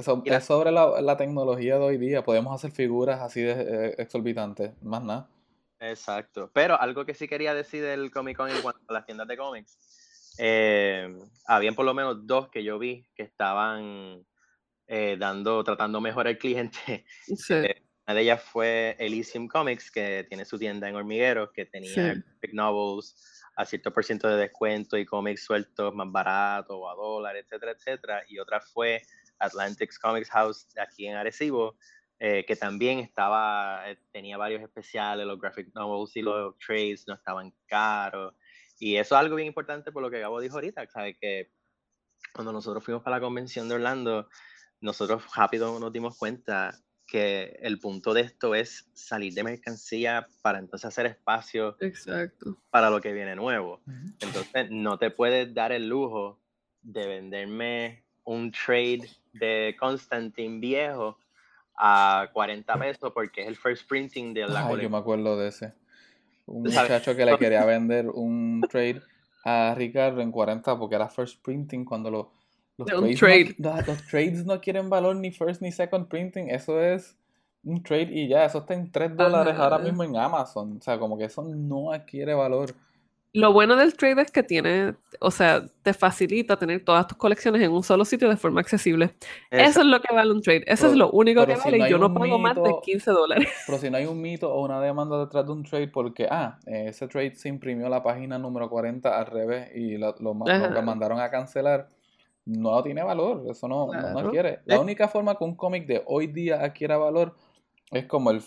sobre 0.45 0.73
la, 0.73 1.17
tecnología 1.17 1.79
de 1.79 1.85
hoy 1.85 1.99
día. 1.99 2.23
Podemos 2.23 2.55
hacer 2.55 2.71
figuras 2.71 3.21
así 3.21 3.41
de 3.41 3.53
eh, 3.53 3.95
exorbitantes, 3.99 4.73
más 4.83 5.03
nada. 5.03 5.29
Exacto. 5.81 6.51
Pero 6.53 6.81
algo 6.81 7.05
que 7.05 7.15
sí 7.15 7.27
quería 7.27 7.55
decir 7.55 7.83
del 7.83 8.11
Comic 8.11 8.37
Con 8.37 8.51
en 8.51 8.63
cuanto 8.63 8.81
a 8.89 8.93
las 8.93 9.07
tiendas 9.07 9.27
de 9.27 9.37
cómics. 9.37 9.77
Eh, 10.39 11.15
habían 11.47 11.75
por 11.75 11.85
lo 11.85 11.93
menos 11.93 12.27
dos 12.27 12.49
que 12.49 12.65
yo 12.65 12.79
vi 12.79 13.07
que 13.15 13.23
estaban 13.23 14.25
eh, 14.87 15.17
dando, 15.19 15.63
tratando 15.65 16.01
mejor 16.01 16.29
al 16.29 16.39
cliente. 16.39 17.05
Eh, 17.49 17.83
una 18.05 18.15
de 18.17 18.23
ellas 18.23 18.43
fue 18.43 18.97
Elysium 18.99 19.47
Comics, 19.47 19.91
que 19.91 20.27
tiene 20.29 20.45
su 20.45 20.59
tienda 20.59 20.89
en 20.89 20.97
Hormigueros, 20.97 21.51
que 21.53 21.67
tenía 21.67 22.21
novels 22.53 23.15
a 23.57 23.65
cierto 23.65 23.93
por 23.93 24.05
ciento 24.05 24.29
de 24.29 24.37
descuento 24.37 24.97
y 24.97 25.05
cómics 25.05 25.45
sueltos 25.45 25.95
más 25.95 26.11
baratos 26.11 26.77
o 26.79 26.89
a 26.89 26.95
dólar, 26.95 27.37
etcétera, 27.37 27.73
etcétera. 27.73 28.23
Y 28.29 28.39
otra 28.39 28.61
fue 28.61 29.03
Atlantic 29.39 29.93
Comics 30.01 30.31
House 30.31 30.67
aquí 30.81 31.07
en 31.07 31.17
Arecibo, 31.17 31.77
eh, 32.19 32.45
que 32.47 32.57
también 32.57 33.01
estaba, 33.01 33.83
tenía 34.13 34.37
varios 34.37 34.63
especiales, 34.63 35.27
los 35.27 35.41
graphic 35.41 35.75
novels 35.75 36.17
y 36.17 36.23
los 36.23 36.57
trades 36.59 37.05
no 37.07 37.15
estaban 37.15 37.53
caros. 37.67 38.35
Y 38.79 38.97
eso 38.97 39.15
es 39.15 39.21
algo 39.21 39.37
bien 39.37 39.49
importante 39.49 39.93
por 39.93 40.03
lo 40.03 40.11
que 40.11 40.21
Gabo 40.21 40.41
dijo 40.41 40.55
ahorita, 40.55 40.87
¿sabe? 40.89 41.17
Que 41.17 41.53
cuando 42.33 42.53
nosotros 42.53 42.85
fuimos 42.85 43.03
para 43.03 43.17
la 43.17 43.21
convención 43.21 43.69
de 43.69 43.75
Orlando, 43.75 44.29
nosotros 44.81 45.25
rápido 45.37 45.79
nos 45.79 45.93
dimos 45.93 46.17
cuenta 46.17 46.79
que 47.13 47.59
el 47.61 47.79
punto 47.79 48.15
de 48.15 48.23
esto 48.23 48.55
es 48.55 48.89
salir 48.95 49.35
de 49.35 49.45
mercancía 49.45 50.27
para 50.41 50.59
entonces 50.59 50.87
hacer 50.87 51.05
espacio 51.05 51.77
Exacto. 51.79 52.57
para 52.71 52.89
lo 52.89 53.03
que 53.03 53.13
viene 53.13 53.37
nuevo. 53.37 53.83
Entonces 54.19 54.71
no 54.71 54.99
te 54.99 55.11
puedes 55.11 55.53
dar 55.53 55.73
el 55.73 55.91
lujo 55.91 56.41
de 56.81 57.07
venderme 57.07 58.03
un 58.25 58.51
trade 58.51 59.11
de 59.35 59.77
Constantine 59.79 60.59
viejo 60.59 61.19
a 61.77 62.31
40 62.33 62.79
pesos 62.79 63.13
porque 63.13 63.43
es 63.43 63.49
el 63.49 63.57
first 63.57 63.87
printing 63.87 64.33
de 64.33 64.47
la 64.47 64.67
Ay, 64.69 64.81
yo 64.81 64.89
me 64.89 64.97
acuerdo 64.97 65.37
de 65.37 65.49
ese. 65.49 65.75
Un 66.47 66.63
muchacho 66.63 67.15
que 67.15 67.27
le 67.27 67.37
quería 67.37 67.67
vender 67.67 68.09
un 68.09 68.65
trade 68.71 69.03
a 69.45 69.75
Ricardo 69.77 70.23
en 70.23 70.33
40 70.33 70.79
porque 70.79 70.95
era 70.95 71.11
first 71.11 71.45
printing 71.45 71.85
cuando 71.85 72.11
lo 72.11 72.33
los, 72.87 73.19
trades 73.19 73.59
No, 73.59 73.77
los 73.77 74.07
trades 74.07 74.45
no 74.45 74.61
quieren 74.61 74.91
valor 74.91 75.17
ni 75.17 75.31
first 75.31 75.63
ni 75.63 75.73
second 75.73 76.09
printing. 76.09 76.51
Eso 76.51 76.81
es 76.81 77.17
un 77.65 77.83
trade 77.83 78.11
y 78.13 78.29
ya. 78.29 78.45
Eso 78.45 78.59
está 78.59 78.75
en 78.75 78.91
3 78.91 79.17
dólares 79.17 79.55
ahora 79.59 79.79
mismo 79.79 80.05
en 80.05 80.17
Amazon. 80.17 80.77
O 80.79 80.81
sea, 80.81 80.99
como 80.99 81.17
que 81.17 81.25
eso 81.25 81.43
no 81.43 81.93
adquiere 81.93 82.35
valor. 82.35 82.75
Lo 83.35 83.51
bueno 83.51 83.77
del 83.77 83.95
trade 83.95 84.21
es 84.21 84.31
que 84.31 84.43
tiene, 84.43 84.95
o 85.19 85.31
sea, 85.31 85.65
te 85.83 85.95
facilita 85.95 86.59
tener 86.59 86.85
todas 86.85 87.07
tus 87.07 87.17
colecciones 87.17 87.63
en 87.63 87.73
un 87.73 87.83
solo 87.83 88.05
sitio 88.05 88.29
de 88.29 88.37
forma 88.37 88.61
accesible. 88.61 89.15
Eso 89.51 89.81
es 89.81 89.87
lo 89.87 90.03
que 90.03 90.15
vale 90.15 90.33
un 90.33 90.43
trade. 90.43 90.65
Eso 90.67 90.89
es 90.89 90.95
lo 90.95 91.11
único 91.11 91.47
que 91.47 91.57
vale 91.57 91.79
y 91.79 91.91
yo 91.91 91.97
no 91.97 92.13
pago 92.13 92.39
más 92.39 92.57
de 92.57 92.75
15 92.83 93.11
dólares. 93.11 93.49
Pero 93.67 93.79
si 93.79 93.89
no 93.89 93.97
hay 93.97 94.05
un 94.05 94.21
mito 94.21 94.53
o 94.53 94.63
una 94.63 94.83
demanda 94.83 95.19
detrás 95.19 95.47
de 95.47 95.53
un 95.53 95.63
trade 95.63 95.89
porque, 95.89 96.29
ah, 96.31 96.59
ese 96.67 97.09
trade 97.09 97.35
se 97.35 97.49
imprimió 97.49 97.89
la 97.89 98.03
página 98.03 98.39
número 98.39 98.69
40 98.69 99.19
al 99.19 99.27
revés 99.27 99.71
y 99.75 99.97
lo, 99.97 100.15
lo 100.21 100.35
mandaron 100.35 101.19
a 101.19 101.31
cancelar 101.31 101.89
no 102.45 102.83
tiene 102.83 103.03
valor, 103.03 103.45
eso 103.49 103.69
no, 103.69 103.87
no, 103.87 104.19
adquiere. 104.19 104.61
La 104.65 104.81
única 104.81 105.09
forma 105.09 105.37
que 105.37 105.45
un 105.45 105.55
cómic 105.55 105.87
de 105.87 106.03
hoy 106.07 106.27
día 106.27 106.63
adquiera 106.63 106.97
valor 106.97 107.37
es 107.91 108.07
como 108.07 108.31
el, 108.31 108.43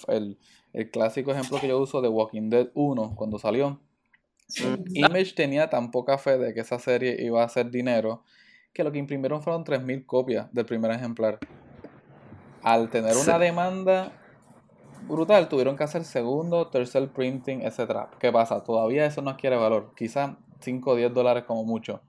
el, 0.73 0.91
clásico 0.91 1.31
ejemplo 1.31 1.59
que 1.59 1.67
yo 1.67 1.79
uso 1.79 2.01
de 2.01 2.09
Walking 2.09 2.49
Dead 2.49 2.69
1 2.73 3.15
cuando 3.15 3.39
salió. 3.39 3.79
Image 4.93 5.33
tenía 5.33 5.69
tan 5.69 5.91
poca 5.91 6.17
fe 6.17 6.37
de 6.37 6.53
que 6.53 6.59
esa 6.59 6.77
serie 6.77 7.17
iba 7.23 7.41
a 7.41 7.45
hacer 7.45 7.71
dinero 7.71 8.23
que 8.73 8.83
lo 8.83 8.91
que 8.91 8.99
imprimieron 8.99 9.41
fueron 9.41 9.63
3.000 9.63 10.05
copias 10.05 10.53
del 10.53 10.65
primer 10.65 10.91
ejemplar. 10.91 11.39
Al 12.61 12.89
tener 12.89 13.15
una 13.15 13.39
demanda 13.39 14.11
brutal, 15.07 15.47
tuvieron 15.47 15.77
que 15.77 15.83
hacer 15.85 16.03
segundo, 16.03 16.67
tercer 16.67 17.07
printing, 17.09 17.61
etcétera. 17.61 18.09
¿Qué 18.19 18.31
pasa? 18.31 18.63
Todavía 18.63 19.05
eso 19.05 19.21
no 19.21 19.29
adquiere 19.29 19.55
valor. 19.55 19.93
Quizás 19.95 20.31
5 20.59 20.91
o 20.91 20.95
10 20.95 21.13
dólares 21.13 21.45
como 21.45 21.63
mucho. 21.63 22.01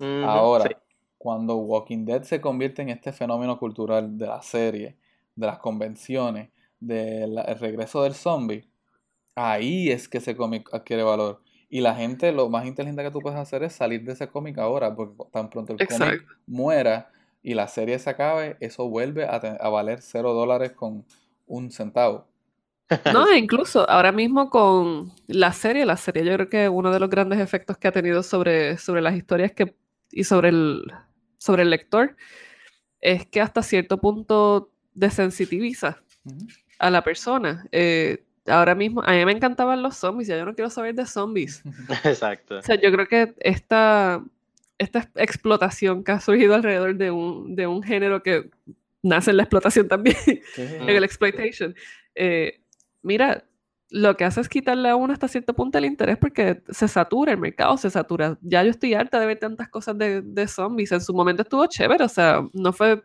Ahora, 0.00 0.64
sí. 0.64 0.74
Cuando 1.22 1.54
Walking 1.54 2.04
Dead 2.04 2.24
se 2.24 2.40
convierte 2.40 2.82
en 2.82 2.88
este 2.88 3.12
fenómeno 3.12 3.56
cultural 3.56 4.18
de 4.18 4.26
la 4.26 4.42
serie, 4.42 4.96
de 5.36 5.46
las 5.46 5.60
convenciones, 5.60 6.50
del 6.80 7.38
el 7.38 7.58
regreso 7.60 8.02
del 8.02 8.14
zombie, 8.14 8.68
ahí 9.36 9.88
es 9.88 10.08
que 10.08 10.18
ese 10.18 10.34
cómic 10.34 10.68
adquiere 10.74 11.04
valor. 11.04 11.40
Y 11.68 11.80
la 11.80 11.94
gente, 11.94 12.32
lo 12.32 12.48
más 12.48 12.66
inteligente 12.66 13.04
que 13.04 13.12
tú 13.12 13.20
puedes 13.20 13.38
hacer 13.38 13.62
es 13.62 13.72
salir 13.72 14.02
de 14.02 14.14
ese 14.14 14.26
cómic 14.26 14.58
ahora, 14.58 14.96
porque 14.96 15.14
tan 15.30 15.48
pronto 15.48 15.76
el 15.78 15.86
cómic 15.86 16.26
muera 16.44 17.12
y 17.40 17.54
la 17.54 17.68
serie 17.68 18.00
se 18.00 18.10
acabe, 18.10 18.56
eso 18.58 18.88
vuelve 18.88 19.24
a, 19.24 19.68
valer 19.68 20.02
0 20.02 20.34
dólares 20.34 20.72
con 20.72 21.04
un 21.46 21.70
centavo. 21.70 22.26
No, 23.12 23.32
incluso 23.32 23.88
ahora 23.88 24.10
mismo 24.10 24.50
con 24.50 25.12
la 25.28 25.52
serie, 25.52 25.86
la 25.86 25.96
serie 25.96 26.24
yo 26.24 26.34
creo 26.34 26.48
que 26.48 26.68
uno 26.68 26.90
de 26.90 26.98
los 26.98 27.08
grandes 27.08 27.38
efectos 27.38 27.78
que 27.78 27.86
ha 27.86 27.92
tenido 27.92 28.24
sobre, 28.24 28.76
sobre 28.76 29.00
las 29.00 29.14
historias 29.14 29.52
que, 29.52 29.76
y 30.10 30.24
sobre 30.24 30.48
el, 30.48 30.82
sobre 31.42 31.62
el 31.62 31.70
lector 31.70 32.16
es 33.00 33.26
que 33.26 33.40
hasta 33.40 33.64
cierto 33.64 33.98
punto 34.00 34.70
desensitiviza 34.94 36.00
a 36.78 36.88
la 36.88 37.02
persona. 37.02 37.66
Eh, 37.72 38.22
ahora 38.46 38.76
mismo, 38.76 39.02
a 39.02 39.10
mí 39.12 39.24
me 39.24 39.32
encantaban 39.32 39.82
los 39.82 39.96
zombies, 39.96 40.28
ya 40.28 40.36
yo 40.38 40.44
no 40.44 40.54
quiero 40.54 40.70
saber 40.70 40.94
de 40.94 41.04
zombies. 41.04 41.62
Exacto. 42.04 42.58
O 42.58 42.62
sea, 42.62 42.80
yo 42.80 42.92
creo 42.92 43.08
que 43.08 43.34
esta, 43.40 44.22
esta 44.78 45.00
ex- 45.00 45.10
explotación 45.16 46.04
que 46.04 46.12
ha 46.12 46.20
surgido 46.20 46.54
alrededor 46.54 46.94
de 46.94 47.10
un, 47.10 47.56
de 47.56 47.66
un 47.66 47.82
género 47.82 48.22
que 48.22 48.48
nace 49.02 49.32
en 49.32 49.38
la 49.38 49.42
explotación 49.42 49.88
también, 49.88 50.16
en 50.56 50.88
el 50.88 51.02
exploitation, 51.02 51.74
eh, 52.14 52.60
mira, 53.02 53.44
lo 53.92 54.16
que 54.16 54.24
hace 54.24 54.40
es 54.40 54.48
quitarle 54.48 54.88
a 54.88 54.96
uno 54.96 55.12
hasta 55.12 55.28
cierto 55.28 55.54
punto 55.54 55.76
el 55.76 55.84
interés 55.84 56.16
porque 56.16 56.62
se 56.70 56.88
satura 56.88 57.32
el 57.32 57.38
mercado, 57.38 57.76
se 57.76 57.90
satura. 57.90 58.38
Ya 58.40 58.64
yo 58.64 58.70
estoy 58.70 58.94
harta 58.94 59.20
de 59.20 59.26
ver 59.26 59.38
tantas 59.38 59.68
cosas 59.68 59.98
de, 59.98 60.22
de 60.22 60.48
zombies. 60.48 60.92
En 60.92 61.02
su 61.02 61.12
momento 61.12 61.42
estuvo 61.42 61.66
chévere, 61.66 62.02
o 62.02 62.08
sea, 62.08 62.42
no 62.54 62.72
fue, 62.72 63.02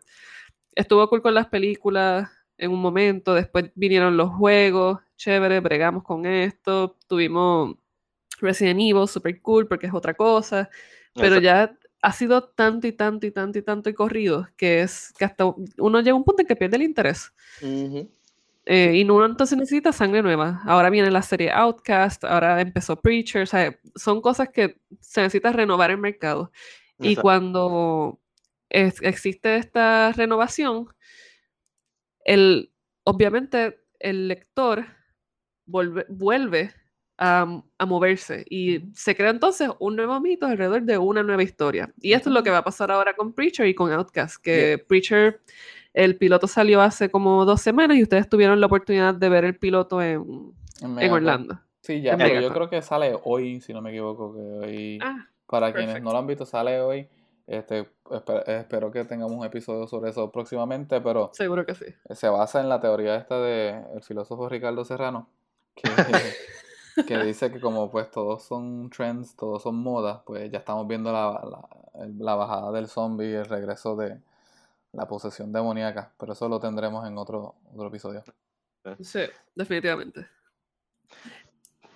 estuvo 0.74 1.06
cool 1.10 1.20
con 1.20 1.34
las 1.34 1.46
películas 1.48 2.30
en 2.56 2.70
un 2.70 2.80
momento, 2.80 3.34
después 3.34 3.70
vinieron 3.74 4.16
los 4.16 4.30
juegos, 4.30 4.98
chévere, 5.16 5.60
bregamos 5.60 6.02
con 6.02 6.24
esto, 6.24 6.96
tuvimos 7.06 7.76
Resident 8.40 8.80
Evil, 8.80 9.06
super 9.06 9.40
cool 9.42 9.68
porque 9.68 9.88
es 9.88 9.94
otra 9.94 10.14
cosa, 10.14 10.70
pero 11.14 11.36
Exacto. 11.36 11.42
ya 11.42 11.78
ha 12.00 12.12
sido 12.12 12.44
tanto 12.44 12.86
y 12.86 12.92
tanto 12.92 13.26
y 13.26 13.30
tanto 13.30 13.58
y 13.58 13.62
tanto 13.62 13.90
y 13.90 13.94
corrido 13.94 14.48
que 14.56 14.80
es 14.80 15.12
que 15.18 15.26
hasta 15.26 15.44
uno 15.76 16.00
llega 16.00 16.12
a 16.12 16.16
un 16.16 16.24
punto 16.24 16.40
en 16.40 16.48
que 16.48 16.56
pierde 16.56 16.76
el 16.76 16.82
interés. 16.82 17.30
Ujú. 17.60 18.08
Eh, 18.70 18.96
y 18.96 19.02
uno 19.04 19.24
entonces 19.24 19.56
necesita 19.56 19.92
sangre 19.92 20.22
nueva. 20.22 20.60
Ahora 20.66 20.90
viene 20.90 21.10
la 21.10 21.22
serie 21.22 21.50
Outcast, 21.50 22.22
ahora 22.24 22.60
empezó 22.60 23.00
Preacher, 23.00 23.42
o 23.44 23.46
sea, 23.46 23.74
son 23.94 24.20
cosas 24.20 24.50
que 24.50 24.78
se 25.00 25.22
necesita 25.22 25.52
renovar 25.52 25.90
el 25.90 25.96
mercado. 25.96 26.52
Y 26.98 27.08
Exacto. 27.12 27.22
cuando 27.22 28.20
es- 28.68 29.00
existe 29.00 29.56
esta 29.56 30.12
renovación, 30.12 30.88
el, 32.24 32.70
obviamente 33.04 33.80
el 33.98 34.28
lector 34.28 34.84
volve- 35.66 36.06
vuelve 36.08 36.72
a, 37.16 37.62
a 37.78 37.86
moverse 37.86 38.44
y 38.48 38.90
se 38.94 39.16
crea 39.16 39.30
entonces 39.30 39.70
un 39.80 39.96
nuevo 39.96 40.20
mito 40.20 40.46
alrededor 40.46 40.82
de 40.82 40.98
una 40.98 41.22
nueva 41.22 41.42
historia. 41.42 41.92
Y 42.00 42.12
esto 42.12 42.28
es 42.28 42.34
lo 42.34 42.42
que 42.42 42.50
va 42.50 42.58
a 42.58 42.64
pasar 42.64 42.90
ahora 42.90 43.14
con 43.14 43.32
Preacher 43.32 43.66
y 43.66 43.74
con 43.74 43.90
Outcast, 43.92 44.36
que 44.42 44.78
Preacher, 44.86 45.40
el 46.04 46.16
piloto 46.16 46.46
salió 46.46 46.80
hace 46.80 47.10
como 47.10 47.44
dos 47.44 47.60
semanas 47.60 47.96
y 47.96 48.02
ustedes 48.02 48.28
tuvieron 48.28 48.60
la 48.60 48.66
oportunidad 48.66 49.14
de 49.14 49.28
ver 49.28 49.44
el 49.44 49.56
piloto 49.58 50.00
en, 50.00 50.52
En 50.80 50.98
en. 50.98 51.10
Orlando. 51.12 51.58
Sí, 51.80 52.02
ya, 52.02 52.12
En 52.12 52.18
pero 52.18 52.40
yo 52.40 52.52
creo 52.52 52.68
que 52.70 52.82
sale 52.82 53.18
hoy, 53.24 53.60
si 53.60 53.72
no 53.72 53.80
me 53.82 53.90
equivoco, 53.90 54.34
que 54.34 54.40
hoy, 54.40 54.98
Ah, 55.02 55.26
para 55.46 55.72
quienes 55.72 56.02
no 56.02 56.12
lo 56.12 56.18
han 56.18 56.26
visto, 56.26 56.44
sale 56.46 56.80
hoy. 56.80 57.08
Este, 57.46 57.86
espe- 58.04 58.46
espero 58.46 58.90
que 58.90 59.04
tengamos 59.06 59.32
un 59.36 59.44
episodio 59.44 59.86
sobre 59.86 60.10
eso 60.10 60.30
próximamente, 60.30 61.00
pero 61.00 61.30
seguro 61.32 61.64
que 61.64 61.74
sí. 61.74 61.86
se 62.10 62.28
basa 62.28 62.60
en 62.60 62.68
la 62.68 62.78
teoría 62.80 63.16
esta 63.16 63.40
de 63.40 63.82
el 63.94 64.02
filósofo 64.02 64.48
Ricardo 64.50 64.84
Serrano, 64.84 65.28
que, 65.74 65.88
que 67.06 67.18
dice 67.24 67.50
que 67.50 67.58
como 67.60 67.90
pues 67.90 68.10
todos 68.10 68.42
son 68.42 68.90
trends, 68.90 69.34
todos 69.34 69.62
son 69.62 69.76
modas, 69.76 70.20
pues 70.26 70.50
ya 70.50 70.58
estamos 70.58 70.86
viendo 70.86 71.10
la, 71.10 71.40
la, 71.42 72.06
la 72.18 72.34
bajada 72.34 72.70
del 72.72 72.86
zombie 72.86 73.30
y 73.30 73.34
el 73.34 73.46
regreso 73.46 73.96
de 73.96 74.18
la 74.92 75.06
posesión 75.06 75.52
demoníaca, 75.52 76.12
pero 76.18 76.32
eso 76.32 76.48
lo 76.48 76.60
tendremos 76.60 77.06
en 77.06 77.18
otro, 77.18 77.56
otro 77.72 77.88
episodio. 77.88 78.22
Sí, 79.00 79.20
definitivamente. 79.54 80.26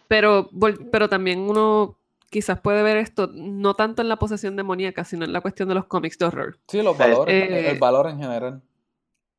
Pero, 0.08 0.50
pero 0.90 1.08
también 1.08 1.40
uno 1.40 1.98
quizás 2.28 2.60
puede 2.60 2.82
ver 2.82 2.96
esto 2.96 3.30
no 3.32 3.74
tanto 3.74 4.02
en 4.02 4.08
la 4.08 4.16
posesión 4.16 4.56
demoníaca, 4.56 5.04
sino 5.04 5.24
en 5.24 5.32
la 5.32 5.40
cuestión 5.40 5.68
de 5.68 5.74
los 5.74 5.86
cómics 5.86 6.18
de 6.18 6.26
horror. 6.26 6.58
Sí, 6.68 6.82
los 6.82 6.96
valores, 6.96 7.34
eh, 7.34 7.70
el 7.70 7.78
valor 7.78 8.08
en 8.08 8.18
general. 8.18 8.62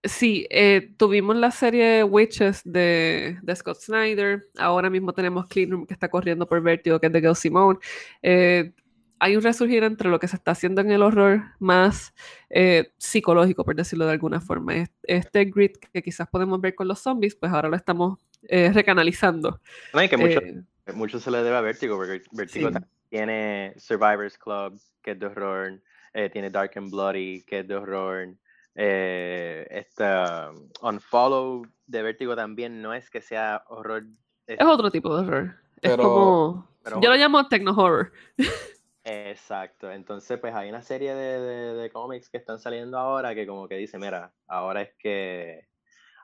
Sí, 0.04 0.46
eh, 0.50 0.94
tuvimos 0.98 1.36
la 1.38 1.50
serie 1.50 2.04
Witches 2.04 2.62
de, 2.66 3.40
de 3.42 3.56
Scott 3.56 3.78
Snyder. 3.80 4.44
Ahora 4.58 4.90
mismo 4.90 5.14
tenemos 5.14 5.48
Clean 5.48 5.72
Room 5.72 5.86
que 5.86 5.94
está 5.94 6.10
corriendo 6.10 6.48
por 6.48 6.62
Vertigo, 6.62 7.00
que 7.00 7.08
es 7.08 7.14
de 7.14 7.22
Gail 7.22 7.36
Simone. 7.36 7.80
Eh, 8.22 8.74
hay 9.20 9.36
un 9.38 9.42
resurgir 9.44 9.84
entre 9.84 10.10
lo 10.10 10.20
que 10.20 10.28
se 10.28 10.36
está 10.36 10.52
haciendo 10.52 10.82
en 10.82 10.92
el 10.92 11.02
horror 11.02 11.44
más 11.60 12.14
eh, 12.50 12.92
psicológico, 12.98 13.64
por 13.64 13.76
decirlo 13.76 14.06
de 14.06 14.12
alguna 14.14 14.42
forma. 14.42 14.76
Es- 14.76 14.92
Este 15.04 15.46
grit 15.46 15.78
que 15.94 16.02
quizás 16.04 16.28
podemos 16.28 16.60
ver 16.60 16.76
con 16.76 16.88
los 16.88 17.00
zombies, 17.00 17.36
pues 17.36 17.52
ahora 17.52 17.70
lo 17.70 17.76
estamos 17.76 18.20
eh, 18.50 18.72
recanalizando. 18.74 19.60
No, 19.94 20.04
y 20.04 20.10
que 20.10 20.18
mucho, 20.18 20.40
Eh, 20.42 20.64
mucho 20.94 21.20
se 21.20 21.32
le 21.32 21.42
debe 21.44 21.56
a 21.56 21.62
Vertigo, 21.62 21.96
porque 21.96 22.22
Vertigo 22.34 22.70
Sí. 22.70 22.76
tiene 23.10 23.74
Survivors 23.78 24.38
Club, 24.38 24.78
que 25.02 25.12
es 25.12 25.20
de 25.20 25.26
horror, 25.28 25.82
eh, 26.14 26.30
tiene 26.30 26.50
Dark 26.50 26.72
and 26.76 26.92
Bloody, 26.92 27.44
que 27.44 27.60
es 27.60 27.68
de 27.68 27.76
horror, 27.76 28.28
eh, 28.76 29.66
esta 29.72 30.52
Unfollow 30.82 31.66
de 31.88 32.02
Vertigo 32.02 32.36
también 32.36 32.82
no 32.82 32.94
es 32.94 33.10
que 33.10 33.22
sea 33.22 33.64
horror, 33.68 34.04
es- 34.48 34.60
es 34.60 34.66
otro 34.66 34.92
tipo 34.92 35.16
de 35.16 35.26
horror. 35.28 35.56
Es 35.82 35.92
Pero- 35.92 36.04
como... 36.04 36.68
pero 36.84 37.00
yo 37.02 37.10
lo 37.10 37.16
llamo 37.16 37.48
techno 37.48 37.72
horror. 37.72 38.12
Exacto, 39.06 39.92
entonces 39.92 40.40
pues 40.40 40.54
hay 40.56 40.70
una 40.70 40.82
serie 40.82 41.14
de, 41.14 41.40
de, 41.42 41.74
de 41.74 41.92
cómics 41.92 42.30
que 42.30 42.38
están 42.38 42.60
saliendo 42.60 42.98
ahora 42.98 43.36
que 43.36 43.46
como 43.46 43.68
que 43.68 43.76
dice, 43.76 43.98
mira, 43.98 44.32
ahora 44.48 44.82
es 44.82 44.92
que... 44.98 45.68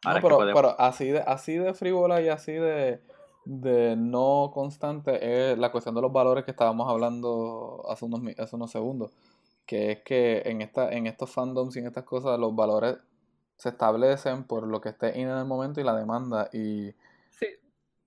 No, 0.05 0.11
Ahora 0.11 0.19
es 0.19 0.23
que 0.23 0.27
pero, 0.27 0.37
podemos... 0.37 0.61
pero 0.61 0.79
así 0.79 1.09
de, 1.09 1.19
así 1.19 1.57
de 1.57 1.73
frívola 1.73 2.21
y 2.21 2.29
así 2.29 2.53
de, 2.53 3.01
de 3.43 3.95
no 3.97 4.51
constante 4.53 5.51
es 5.51 5.57
la 5.57 5.71
cuestión 5.73 5.93
de 5.95 6.01
los 6.01 6.13
valores 6.13 6.45
que 6.45 6.51
estábamos 6.51 6.89
hablando 6.89 7.83
hace 7.89 8.05
unos, 8.05 8.21
hace 8.37 8.55
unos 8.55 8.71
segundos. 8.71 9.11
Que 9.65 9.91
es 9.91 9.99
que 10.03 10.41
en 10.45 10.61
esta, 10.61 10.89
en 10.91 11.05
estos 11.05 11.29
fandoms 11.31 11.75
y 11.75 11.79
en 11.79 11.87
estas 11.87 12.05
cosas 12.05 12.39
los 12.39 12.55
valores 12.55 12.95
se 13.57 13.69
establecen 13.69 14.45
por 14.45 14.65
lo 14.65 14.79
que 14.79 14.89
esté 14.89 15.19
in 15.19 15.27
en 15.27 15.37
el 15.37 15.45
momento 15.45 15.81
y 15.81 15.83
la 15.83 15.95
demanda. 15.97 16.49
Y 16.53 16.91
Sí. 17.31 17.47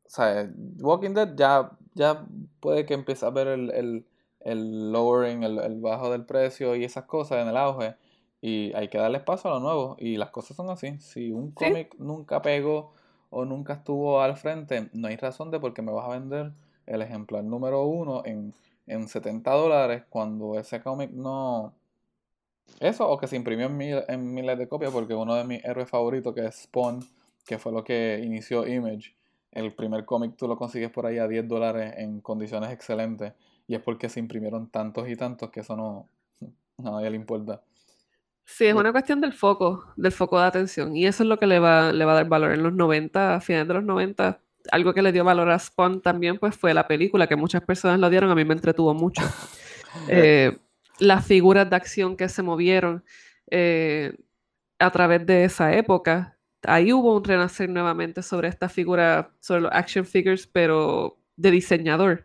o 0.07 0.09
sea, 0.09 0.51
Walking 0.81 1.11
Dead 1.13 1.35
ya, 1.37 1.71
ya 1.95 2.25
puede 2.61 2.87
que 2.87 2.95
empiece 2.95 3.27
a 3.27 3.31
ver 3.31 3.49
el, 3.49 3.71
el, 3.71 4.07
el 4.45 4.93
lowering, 4.93 5.43
el, 5.43 5.59
el 5.59 5.81
bajo 5.81 6.11
del 6.11 6.25
precio 6.25 6.75
y 6.77 6.85
esas 6.85 7.05
cosas 7.05 7.43
en 7.43 7.49
el 7.49 7.57
auge. 7.57 7.95
Y 8.41 8.73
hay 8.75 8.89
que 8.89 8.99
darle 8.99 9.19
espacio 9.19 9.51
a 9.51 9.55
lo 9.55 9.61
nuevo. 9.61 9.97
Y 9.99 10.17
las 10.17 10.31
cosas 10.31 10.57
son 10.57 10.69
así. 10.71 10.99
Si 10.99 11.31
un 11.33 11.49
Sí. 11.51 11.55
cómic 11.55 11.95
nunca 11.99 12.43
pegó 12.43 12.93
o 13.31 13.45
nunca 13.45 13.75
estuvo 13.75 14.21
al 14.21 14.37
frente, 14.37 14.89
no 14.93 15.09
hay 15.09 15.17
razón 15.17 15.51
de 15.51 15.61
por 15.61 15.73
qué 15.75 15.83
me 15.83 15.93
vas 15.93 16.07
a 16.07 16.13
vender 16.19 16.53
el 16.87 17.03
ejemplar 17.03 17.45
número 17.45 17.85
uno 17.85 18.23
en, 18.25 18.53
en 18.87 19.09
70 19.09 19.53
dólares 19.53 20.03
cuando 20.11 20.59
ese 20.59 20.83
cómic 20.83 21.11
no... 21.13 21.73
Eso, 22.81 23.09
o 23.09 23.19
que 23.19 23.27
se 23.27 23.37
imprimió 23.37 23.67
en, 23.67 23.77
mil- 23.77 24.05
en 24.09 24.35
miles 24.35 24.59
de 24.59 24.67
copias, 24.69 24.91
porque 24.93 25.15
uno 25.15 25.35
de 25.35 25.45
mis 25.45 25.65
héroes 25.65 25.89
favoritos, 25.89 26.35
que 26.35 26.47
es 26.47 26.63
Spawn, 26.65 27.01
que 27.47 27.59
fue 27.59 27.71
lo 27.73 27.85
que 27.85 28.21
inició 28.25 28.67
Image, 28.67 29.15
el 29.53 29.73
primer 29.75 30.05
cómic 30.05 30.37
tú 30.37 30.49
lo 30.49 30.57
consigues 30.57 30.91
por 30.91 31.07
ahí 31.07 31.19
a 31.19 31.29
10 31.29 31.47
dólares 31.47 31.95
en 31.99 32.21
condiciones 32.21 32.71
excelentes, 32.71 33.35
y 33.67 33.75
es 33.75 33.81
porque 33.81 34.09
se 34.09 34.21
imprimieron 34.21 34.69
tantos 34.69 35.09
y 35.09 35.17
tantos 35.17 35.51
que 35.51 35.61
eso 35.61 35.77
no 35.77 36.09
a 36.79 36.91
nadie 36.91 37.11
le 37.11 37.17
importa. 37.17 37.63
Sí, 38.45 38.67
es 38.67 38.75
una 38.75 38.93
cuestión 38.93 39.21
del 39.21 39.33
foco, 39.33 39.93
del 39.97 40.13
foco 40.13 40.39
de 40.39 40.47
atención. 40.47 40.97
Y 40.97 41.07
eso 41.07 41.23
es 41.23 41.29
lo 41.29 41.39
que 41.39 41.47
le 41.47 41.59
va, 41.59 41.93
le 41.93 42.05
va 42.05 42.13
a 42.13 42.17
dar 42.17 42.29
valor. 42.29 42.53
En 42.53 42.63
los 42.63 42.73
90, 42.73 43.37
a 43.37 43.41
finales 43.41 43.69
de 43.69 43.75
los 43.75 43.85
90, 43.85 44.41
algo 44.71 44.93
que 44.93 45.03
le 45.03 45.13
dio 45.13 45.25
valor 45.25 45.51
a 45.51 45.59
Spawn 45.59 46.03
también 46.03 46.39
pues, 46.39 46.57
fue 46.57 46.75
la 46.75 46.87
película, 46.87 47.27
que 47.27 47.37
muchas 47.37 47.63
personas 47.63 47.99
lo 48.01 48.11
dieron, 48.11 48.31
a 48.31 48.35
mí 48.35 48.45
me 48.45 48.55
entretuvo 48.55 48.95
mucho. 48.95 49.23
Eh, 50.09 50.57
las 51.01 51.27
figuras 51.27 51.69
de 51.69 51.77
acción 51.77 52.17
que 52.17 52.31
se 52.31 52.43
movieron 52.43 53.05
eh, 53.51 54.17
a 54.79 54.91
través 54.91 55.27
de 55.27 55.45
esa 55.45 55.75
época. 55.75 56.39
Ahí 56.63 56.95
hubo 56.95 57.15
un 57.15 57.23
renacer 57.23 57.69
nuevamente 57.69 58.23
sobre 58.23 58.49
esta 58.49 58.71
figura, 58.71 59.35
sobre 59.41 59.61
los 59.61 59.73
action 59.75 60.07
figures, 60.07 60.47
pero 60.47 61.19
de 61.37 61.51
diseñador. 61.51 62.25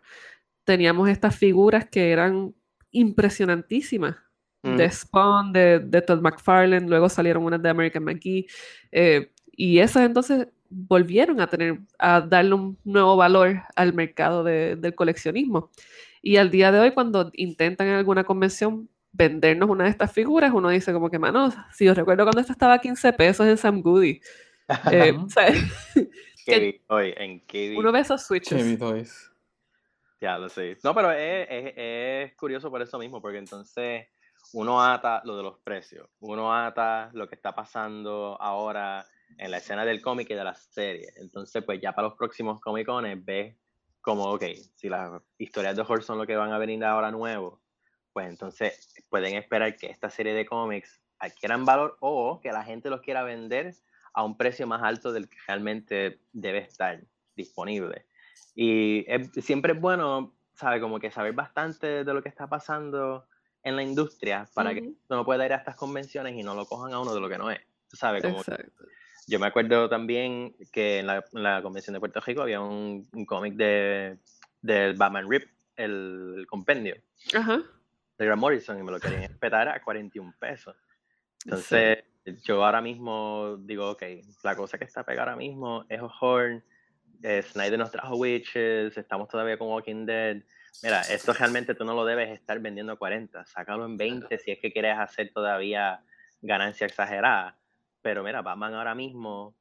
Teníamos 0.68 1.08
estas 1.08 1.34
figuras 1.34 1.88
que 1.88 2.10
eran 2.10 2.54
impresionantísimas 2.90 4.16
de 4.62 4.84
Ujú. 4.84 4.94
Spawn, 4.94 5.50
de, 5.50 5.78
de 5.78 6.02
Todd 6.02 6.20
McFarlane, 6.20 6.86
luego 6.86 7.08
salieron 7.08 7.42
unas 7.42 7.62
de 7.62 7.70
American 7.70 8.04
McGee, 8.04 8.46
eh, 8.92 9.32
y 9.50 9.78
esas 9.78 10.02
entonces 10.04 10.48
volvieron 10.68 11.40
a 11.40 11.46
tener, 11.46 11.78
a 11.98 12.20
darle 12.20 12.52
un 12.52 12.78
nuevo 12.84 13.16
valor 13.16 13.62
al 13.76 13.94
mercado 13.94 14.44
del 14.44 14.94
coleccionismo. 14.94 15.70
Y 16.20 16.36
al 16.36 16.50
día 16.50 16.70
de 16.70 16.80
hoy, 16.80 16.90
cuando 16.90 17.30
intentan 17.32 17.86
en 17.86 17.94
alguna 17.94 18.24
convención 18.24 18.90
vendernos 19.10 19.70
una 19.70 19.84
de 19.84 19.90
estas 19.90 20.12
figuras, 20.12 20.52
uno 20.52 20.68
dice 20.68 20.92
como 20.92 21.08
que, 21.08 21.18
mano, 21.18 21.50
si 21.72 21.86
yo 21.86 21.94
recuerdo 21.94 22.24
cuando 22.24 22.42
esta 22.42 22.52
estaba 22.52 22.74
a 22.74 22.78
15 22.78 23.10
pesos 23.14 23.46
en 23.46 23.56
Sam 23.56 23.80
Goody. 23.80 24.20
Eh, 24.92 25.16
en 26.46 27.42
Uno 27.78 27.90
ve 27.90 28.00
esos 28.00 28.22
switches. 28.22 28.78
Ya 30.20 30.38
lo 30.38 30.48
sé. 30.48 30.76
No, 30.82 30.94
pero 30.94 31.12
es, 31.12 31.46
es, 31.76 32.34
curioso 32.34 32.70
por 32.70 32.82
eso 32.82 32.98
mismo, 32.98 33.22
porque 33.22 33.38
entonces 33.38 34.06
uno 34.52 34.82
ata 34.82 35.22
lo 35.24 35.36
de 35.36 35.42
los 35.42 35.58
precios, 35.58 36.08
uno 36.20 36.54
ata 36.54 37.10
lo 37.12 37.28
que 37.28 37.34
está 37.34 37.54
pasando 37.54 38.36
ahora 38.40 39.06
en 39.36 39.50
la 39.50 39.58
escena 39.58 39.84
del 39.84 40.02
cómic 40.02 40.30
y 40.30 40.34
de 40.34 40.44
la 40.44 40.54
serie. 40.54 41.12
Entonces, 41.16 41.62
pues 41.64 41.80
ya 41.80 41.92
para 41.92 42.08
los 42.08 42.16
próximos 42.16 42.60
Comic 42.60 42.86
Cones 42.86 43.24
ves 43.24 43.56
como, 44.00 44.24
ok, 44.32 44.44
si 44.74 44.88
las 44.88 45.22
historias 45.36 45.76
de 45.76 45.82
horror 45.82 46.02
son 46.02 46.18
lo 46.18 46.26
que 46.26 46.36
van 46.36 46.52
a 46.52 46.58
venir 46.58 46.84
ahora 46.84 47.10
nuevo, 47.10 47.60
pues 48.12 48.28
entonces 48.28 48.94
pueden 49.08 49.36
esperar 49.36 49.76
que 49.76 49.88
esta 49.88 50.10
serie 50.10 50.32
de 50.32 50.46
cómics 50.46 51.00
adquieran 51.18 51.64
valor 51.64 51.96
o 52.00 52.40
que 52.40 52.50
la 52.50 52.64
gente 52.64 52.90
los 52.90 53.02
quiera 53.02 53.22
vender 53.22 53.74
a 54.14 54.24
un 54.24 54.36
precio 54.36 54.66
más 54.66 54.82
alto 54.82 55.12
del 55.12 55.28
que 55.28 55.36
realmente 55.46 56.20
debe 56.32 56.58
estar 56.58 57.00
disponible. 57.36 58.07
Y 58.60 59.06
siempre 59.40 59.74
es 59.74 59.80
bueno, 59.80 60.34
¿sabe? 60.52 60.80
Como 60.80 60.98
que 60.98 61.12
saber 61.12 61.32
bastante 61.32 62.02
de 62.02 62.12
lo 62.12 62.20
que 62.24 62.28
está 62.28 62.48
pasando 62.48 63.28
en 63.62 63.76
la 63.76 63.84
industria 63.84 64.48
para 64.52 64.74
que 64.74 64.94
uno 65.08 65.24
pueda 65.24 65.46
ir 65.46 65.52
a 65.52 65.56
estas 65.58 65.76
convenciones 65.76 66.34
y 66.34 66.42
no 66.42 66.56
lo 66.56 66.66
cojan 66.66 66.92
a 66.92 66.98
uno 66.98 67.14
de 67.14 67.20
lo 67.20 67.28
que 67.28 67.38
no 67.38 67.52
es. 67.52 67.60
¿Tú 67.88 67.96
sabes? 67.96 68.20
Como 68.20 68.42
yo 69.28 69.38
me 69.38 69.46
acuerdo 69.46 69.88
también 69.88 70.56
que 70.72 70.98
en 70.98 71.06
la, 71.06 71.62
convención 71.62 71.94
de 71.94 72.00
Puerto 72.00 72.18
Rico 72.18 72.42
había 72.42 72.60
un, 72.60 73.08
cómic 73.26 73.54
de, 73.54 74.18
del 74.60 74.94
Batman 74.94 75.30
Rip, 75.30 75.44
el, 75.76 76.44
compendio 76.48 76.96
de 77.32 78.26
Grant 78.26 78.40
Morrison, 78.40 78.76
y 78.76 78.82
me 78.82 78.90
lo 78.90 78.98
querían 78.98 79.22
espetar 79.22 79.68
a 79.68 79.80
41 79.80 80.34
pesos. 80.36 80.74
Entonces, 81.44 81.98
yo 82.42 82.64
ahora 82.64 82.80
mismo 82.80 83.56
digo, 83.60 83.90
ok, 83.90 84.02
la 84.42 84.56
cosa 84.56 84.78
que 84.78 84.84
está 84.84 85.04
pegada 85.04 85.30
ahora 85.30 85.36
mismo 85.36 85.84
es 85.88 86.00
Horn, 86.20 86.64
eh, 87.22 87.42
Snyder 87.42 87.78
nos 87.78 87.90
trajo 87.90 88.16
Witches, 88.16 88.96
estamos 88.96 89.28
todavía 89.28 89.58
con 89.58 89.68
Walking 89.68 90.06
Dead. 90.06 90.42
Mira, 90.82 91.00
esto 91.02 91.32
realmente 91.32 91.74
tú 91.74 91.84
no 91.84 91.94
lo 91.94 92.04
debes 92.04 92.30
estar 92.30 92.60
vendiendo 92.60 92.92
a 92.92 92.96
40, 92.96 93.44
sácalo 93.46 93.84
en 93.86 93.96
20 93.96 94.38
si 94.38 94.52
es 94.52 94.58
que 94.60 94.72
quieres 94.72 94.96
hacer 94.98 95.32
todavía 95.32 96.02
ganancia 96.40 96.86
exagerada. 96.86 97.58
Pero 98.02 98.22
mira, 98.22 98.42
Batman 98.42 98.74
ahora 98.74 98.94
mismo, 98.94 99.56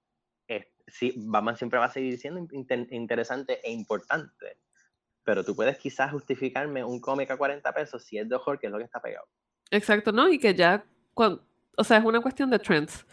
es, 0.48 0.68
sí, 0.88 1.14
Batman 1.18 1.58
siempre 1.58 1.80
va 1.80 1.86
a 1.86 1.92
seguir 1.92 2.20
siendo 2.20 2.46
interesante 2.92 3.60
e 3.68 3.72
importante. 3.72 4.58
Pero 5.24 5.44
tú 5.44 5.56
puedes 5.56 5.78
quizás 5.78 6.12
justificarme 6.12 6.84
un 6.84 7.02
cómic 7.02 7.32
a 7.32 7.38
40 7.38 7.74
pesos 7.74 8.04
si 8.04 8.18
es 8.18 8.30
de 8.30 8.36
horror, 8.36 8.60
que 8.60 8.68
es 8.68 8.72
lo 8.72 8.78
que 8.78 8.86
está 8.86 9.02
pegado. 9.02 9.28
Exacto, 9.72 10.12
¿no? 10.12 10.30
Y 10.30 10.38
que 10.38 10.54
ya, 10.54 10.86
cuando, 11.14 11.44
o 11.76 11.84
sea, 11.84 11.98
es 11.98 12.06
una 12.06 12.22
cuestión 12.22 12.50
de 12.50 12.60
trends. 12.60 13.06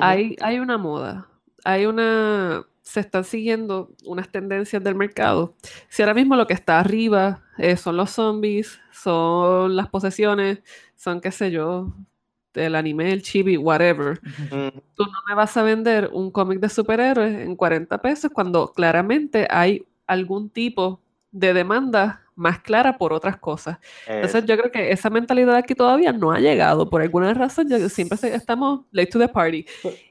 hay, 0.00 0.34
hay 0.40 0.58
una 0.58 0.78
moda, 0.78 1.28
hay 1.64 1.86
una, 1.86 2.66
se 2.84 3.00
están 3.00 3.24
siguiendo 3.24 3.90
unas 4.04 4.28
tendencias 4.28 4.82
del 4.84 4.94
mercado. 4.94 5.56
Si 5.88 6.02
ahora 6.02 6.14
mismo 6.14 6.36
lo 6.36 6.46
que 6.46 6.54
está 6.54 6.78
arriba 6.78 7.42
eh, 7.58 7.76
son 7.76 7.96
los 7.96 8.10
zombies, 8.10 8.78
son 8.92 9.74
las 9.74 9.88
posesiones, 9.88 10.62
son 10.94 11.20
qué 11.20 11.32
sé 11.32 11.50
yo, 11.50 11.92
el 12.52 12.74
anime, 12.76 13.12
el 13.12 13.22
chibi, 13.22 13.56
whatever. 13.56 14.20
Tú 14.94 15.04
no 15.04 15.18
me 15.26 15.34
vas 15.34 15.56
a 15.56 15.62
vender 15.62 16.10
un 16.12 16.30
cómic 16.30 16.60
de 16.60 16.68
superhéroes 16.68 17.34
en 17.34 17.56
40 17.56 18.00
pesos 18.00 18.30
cuando 18.32 18.72
claramente 18.72 19.48
hay 19.50 19.84
algún 20.06 20.50
tipo 20.50 21.00
de 21.32 21.52
demanda 21.52 22.24
más 22.36 22.60
clara 22.60 22.98
por 22.98 23.12
otras 23.12 23.36
cosas. 23.38 23.78
Entonces 24.06 24.44
yo 24.44 24.56
creo 24.56 24.70
que 24.70 24.90
esa 24.90 25.10
mentalidad 25.10 25.56
aquí 25.56 25.74
todavía 25.74 26.12
no 26.12 26.32
ha 26.32 26.40
llegado. 26.40 26.88
Por 26.90 27.02
alguna 27.02 27.32
razón 27.34 27.68
siempre 27.90 28.34
estamos 28.34 28.82
late 28.90 29.10
to 29.10 29.18
the 29.18 29.28
party. 29.28 29.66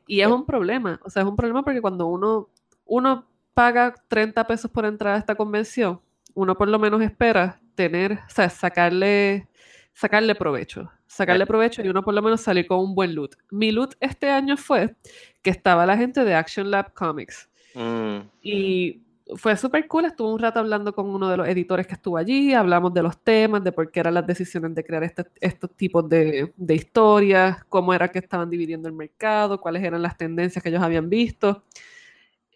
Y 0.07 0.21
es 0.21 0.28
un 0.28 0.45
problema. 0.45 0.99
O 1.03 1.09
sea, 1.09 1.24
es 1.24 1.28
un 1.28 1.36
problema 1.36 1.63
porque 1.63 1.82
cuando 1.82 2.07
uno, 2.07 2.49
uno 2.86 3.28
paga 3.54 3.94
30 4.08 4.46
pesos 4.48 4.72
por 4.72 4.86
entrar 4.86 5.16
a 5.16 5.20
esta 5.20 5.36
convención, 5.36 6.02
uno 6.34 6.58
por 6.58 6.68
lo 6.68 6.80
menos 6.80 7.02
espera 7.02 7.60
tener, 7.76 8.14
o 8.14 8.30
sea, 8.30 8.50
sacarle, 8.50 9.48
sacarle 9.94 10.36
provecho 10.36 10.92
sacarle 11.14 11.46
provecho 11.46 11.82
y 11.84 11.90
uno 11.90 12.04
por 12.04 12.14
lo 12.14 12.22
menos 12.22 12.42
salir 12.42 12.68
con 12.68 12.80
un 12.80 12.96
buen 12.96 13.14
loot. 13.14 13.36
Mi 13.52 13.72
loot 13.72 13.96
este 14.00 14.30
año 14.30 14.58
fue 14.58 14.96
que 15.42 15.52
estaba 15.52 15.86
la 15.86 15.96
gente 15.96 16.24
de 16.24 16.34
Action 16.34 16.72
Lab 16.72 16.94
Comics. 16.94 17.50
Mm. 17.76 18.18
Y 18.42 19.02
fue 19.36 19.56
súper 19.56 19.88
cool, 19.88 20.06
estuve 20.06 20.34
un 20.34 20.40
rato 20.40 20.60
hablando 20.60 20.94
con 20.94 21.08
uno 21.10 21.30
de 21.30 21.38
los 21.38 21.48
editores 21.48 21.88
que 21.88 21.94
estuvo 21.94 22.18
allí, 22.18 22.54
hablamos 22.54 22.94
de 22.94 23.04
los 23.04 23.18
temas, 23.18 23.64
de 23.64 23.72
por 23.72 23.90
qué 23.90 24.02
eran 24.02 24.16
las 24.16 24.28
decisiones 24.28 24.76
de 24.76 24.84
crear 24.84 25.04
este, 25.04 25.26
estos 25.40 25.72
tipos 25.76 26.08
de, 26.10 26.52
de, 26.56 26.76
historias, 26.76 27.64
cómo 27.66 27.94
era 27.94 28.10
que 28.10 28.20
estaban 28.20 28.50
dividiendo 28.50 28.90
el 28.90 28.94
mercado, 28.94 29.62
cuáles 29.62 29.84
eran 29.84 30.02
las 30.02 30.18
tendencias 30.18 30.62
que 30.62 30.70
ellos 30.70 30.84
habían 30.84 31.10
visto. 31.10 31.64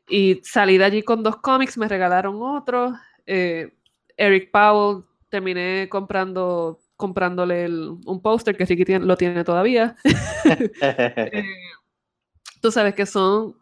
Y 0.10 0.42
salí 0.44 0.78
de 0.78 0.86
allí 0.86 1.04
con 1.04 1.24
dos 1.24 1.38
cómics, 1.38 1.78
me 1.78 1.88
regalaron 1.88 2.42
otro. 2.42 2.94
Eh, 3.26 3.74
Eric 4.16 4.52
Powell, 4.52 5.04
terminé 5.30 5.88
comprando 5.90 6.80
comprándole 6.98 7.70
un 7.70 8.22
póster 8.22 8.58
que 8.58 8.66
Ricky 8.66 8.98
lo 9.00 9.16
tiene 9.16 9.44
todavía. 9.44 9.96
Eh, 10.90 11.44
tú 12.62 12.72
sabes 12.72 12.96
que 12.96 13.06
son, 13.06 13.56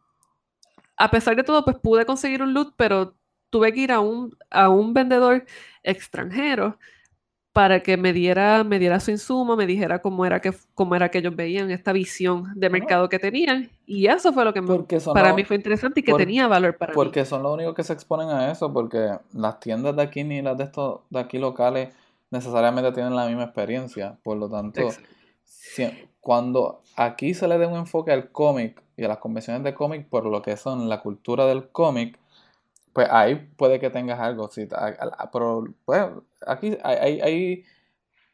a 0.95 1.09
pesar 1.11 1.35
de 1.35 1.43
todo, 1.43 1.65
pues 1.65 1.77
pude 1.77 2.05
conseguir 2.05 2.41
un 2.41 2.53
loot, 2.53 2.73
pero 2.77 3.15
tuve 3.49 3.73
que 3.73 3.81
ir 3.81 3.91
a 3.91 3.99
un, 3.99 4.37
a 4.49 4.69
un 4.69 4.93
vendedor 4.93 5.45
extranjero 5.83 6.77
para 7.55 7.79
que 7.79 7.95
me 7.95 8.11
diera, 8.11 8.65
me 8.65 8.79
diera 8.79 8.99
su 8.99 9.11
insumo, 9.11 9.55
me 9.55 9.65
dijera 9.65 9.99
cómo 9.99 10.25
era 10.25 10.41
que, 10.41 10.53
cómo 10.73 10.93
era 10.93 11.07
que 11.07 11.19
ellos 11.19 11.37
veían 11.37 11.71
esta 11.71 11.93
visión 11.93 12.51
de 12.53 12.69
mercado 12.69 13.07
que 13.07 13.17
tenían. 13.17 13.71
Y 13.85 14.07
eso 14.07 14.33
fue 14.33 14.43
lo 14.43 14.53
que 14.53 14.61
para 15.13 15.33
mí 15.33 15.45
fue 15.45 15.55
interesante 15.55 16.01
y 16.01 16.03
que 16.03 16.13
tenía 16.15 16.49
valor 16.49 16.75
para 16.75 16.91
porque 16.91 16.99
mí. 16.99 17.11
Porque 17.13 17.25
son 17.25 17.43
los 17.43 17.53
únicos 17.53 17.73
que 17.73 17.83
se 17.83 17.93
exponen 17.93 18.27
a 18.27 18.51
eso, 18.51 18.73
porque 18.73 19.19
las 19.31 19.57
tiendas 19.61 19.95
de 19.95 20.01
aquí 20.01 20.25
ni 20.25 20.41
las 20.41 20.57
de 20.57 20.65
estos 20.65 20.99
de 21.09 21.17
aquí 21.17 21.37
locales 21.37 21.93
necesariamente 22.29 22.91
tienen 22.91 23.15
la 23.15 23.25
misma 23.25 23.43
experiencia. 23.43 24.17
Por 24.21 24.35
lo 24.35 24.49
tanto, 24.49 24.89
cuando 26.19 26.81
aquí 26.97 27.33
se 27.33 27.47
le 27.47 27.57
dé 27.57 27.67
un 27.67 27.77
enfoque 27.77 28.11
al 28.11 28.33
cómic 28.33 28.83
y 28.97 29.05
a 29.05 29.07
las 29.07 29.19
convenciones 29.19 29.63
de 29.63 29.73
cómic 29.73 30.09
por 30.09 30.25
lo 30.25 30.41
que 30.41 30.57
son 30.57 30.89
la 30.89 30.99
cultura 30.99 31.45
del 31.45 31.69
cómic, 31.69 32.19
pues 32.95 33.09
ahí 33.11 33.35
puede 33.57 33.79
que 33.81 33.89
tengas 33.89 34.21
algo. 34.21 34.49
pero 35.33 35.65
pues, 35.83 36.01
aquí 36.47 36.77
hay, 36.81 37.19
hay, 37.19 37.65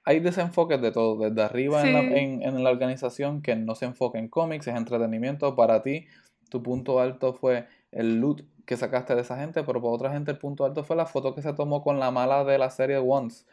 hay, 0.06 0.20
desenfoques 0.20 0.80
de 0.80 0.92
todo. 0.92 1.18
Desde 1.28 1.42
arriba 1.42 1.82
en, 1.82 2.44
en, 2.44 2.64
la 2.64 2.70
organización 2.70 3.42
que 3.42 3.56
no 3.56 3.74
se 3.74 3.86
enfoca 3.86 4.20
en 4.20 4.28
cómics, 4.28 4.68
es 4.68 4.76
entretenimiento. 4.76 5.56
Para 5.56 5.82
ti, 5.82 6.06
tu 6.50 6.62
punto 6.62 7.00
alto 7.00 7.34
fue 7.34 7.66
el 7.92 8.20
loot 8.20 8.44
que 8.68 8.78
sacaste 8.78 9.16
de 9.16 9.22
esa 9.22 9.36
gente, 9.36 9.64
pero 9.64 9.82
para 9.82 9.94
otra 9.96 10.12
gente 10.12 10.30
el 10.30 10.38
punto 10.38 10.64
alto 10.64 10.84
fue 10.84 10.96
la 10.96 11.08
foto 11.08 11.34
que 11.34 11.42
se 11.42 11.54
tomó 11.54 11.82
con 11.82 12.00
la 12.00 12.12
mala 12.12 12.44
de 12.44 12.60
la 12.60 12.70
serie 12.70 12.98
Once. 12.98 13.46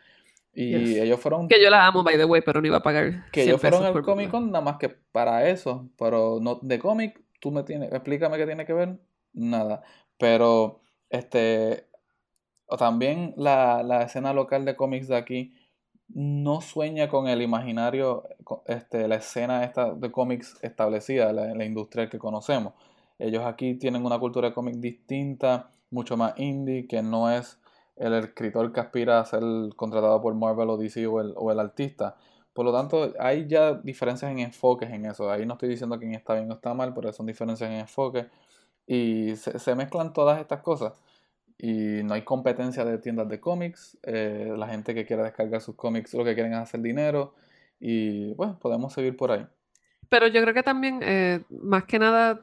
Y 0.52 0.98
ellos 0.98 1.20
fueron. 1.20 1.48
Que 1.48 1.62
yo 1.62 1.70
la 1.70 1.86
amo, 1.86 2.02
by 2.02 2.18
the 2.18 2.26
way, 2.26 2.42
pero 2.44 2.60
no 2.60 2.66
iba 2.66 2.76
a 2.76 2.82
pagar. 2.82 3.30
Que 3.32 3.44
ellos 3.44 3.58
fueron 3.58 3.82
al 3.82 4.02
Comic 4.02 4.30
Con 4.30 4.50
nada 4.50 4.62
más 4.62 4.76
que 4.76 4.90
para 4.90 5.48
eso. 5.48 5.88
Pero 5.96 6.38
no, 6.42 6.58
de 6.60 6.78
cómic, 6.78 7.18
tú 7.40 7.50
me 7.50 7.62
tienes. 7.62 7.92
Explícame 7.92 8.36
qué 8.36 8.44
tiene 8.44 8.66
que 8.66 8.74
ver. 8.74 8.98
Nada. 9.32 9.82
Pero, 10.18 10.82
este. 11.10 11.86
También 12.78 13.32
la, 13.38 13.82
la 13.82 14.02
escena 14.02 14.34
local 14.34 14.66
de 14.66 14.76
cómics 14.76 15.08
de 15.08 15.16
aquí 15.16 15.54
no 16.08 16.60
sueña 16.60 17.08
con 17.08 17.28
el 17.28 17.42
imaginario, 17.42 18.24
este, 18.66 19.08
la 19.08 19.16
escena 19.16 19.64
esta 19.64 19.94
de 19.94 20.10
cómics 20.10 20.58
establecida, 20.62 21.32
la, 21.32 21.54
la 21.54 21.64
industria 21.64 22.08
que 22.08 22.18
conocemos. 22.18 22.74
Ellos 23.18 23.44
aquí 23.44 23.74
tienen 23.74 24.04
una 24.04 24.18
cultura 24.18 24.48
de 24.48 24.54
cómic 24.54 24.76
distinta, 24.76 25.70
mucho 25.90 26.16
más 26.16 26.34
indie, 26.38 26.86
que 26.86 27.02
no 27.02 27.30
es 27.30 27.58
el 27.96 28.14
escritor 28.14 28.72
que 28.72 28.80
aspira 28.80 29.20
a 29.20 29.24
ser 29.24 29.42
contratado 29.76 30.20
por 30.20 30.34
Marvel 30.34 30.70
o 30.70 30.76
DC 30.76 31.06
o 31.06 31.20
el, 31.20 31.34
o 31.36 31.50
el 31.50 31.58
artista. 31.58 32.16
Por 32.52 32.64
lo 32.64 32.72
tanto, 32.72 33.12
hay 33.20 33.46
ya 33.46 33.74
diferencias 33.74 34.30
en 34.30 34.38
enfoques 34.38 34.90
en 34.90 35.06
eso. 35.06 35.30
Ahí 35.30 35.46
no 35.46 35.54
estoy 35.54 35.68
diciendo 35.68 35.98
quién 35.98 36.14
está 36.14 36.34
bien 36.34 36.50
o 36.50 36.54
está 36.54 36.74
mal, 36.74 36.94
pero 36.94 37.12
son 37.12 37.26
diferencias 37.26 37.70
en 37.70 37.76
enfoque. 37.76 38.26
Y 38.88 39.36
se, 39.36 39.74
mezclan 39.74 40.12
todas 40.12 40.40
estas 40.40 40.62
cosas. 40.62 40.94
Y 41.58 42.02
no 42.04 42.14
hay 42.14 42.22
competencia 42.22 42.84
de 42.84 42.98
tiendas 42.98 43.28
de 43.28 43.38
cómics. 43.38 43.98
Eh, 44.02 44.54
la 44.56 44.66
gente 44.66 44.94
que 44.94 45.04
quiera 45.04 45.22
descargar 45.22 45.60
sus 45.60 45.74
cómics 45.74 46.14
lo 46.14 46.24
que 46.24 46.34
quieren 46.34 46.54
es 46.54 46.58
hacer 46.58 46.80
dinero. 46.80 47.34
Y 47.78 48.32
bueno, 48.34 48.58
podemos 48.58 48.92
seguir 48.92 49.16
por 49.16 49.30
ahí. 49.30 49.46
Pero 50.08 50.26
yo 50.26 50.40
creo 50.40 50.54
que 50.54 50.62
también, 50.62 51.00
eh, 51.02 51.42
más 51.50 51.84
que 51.84 51.98
nada, 51.98 52.40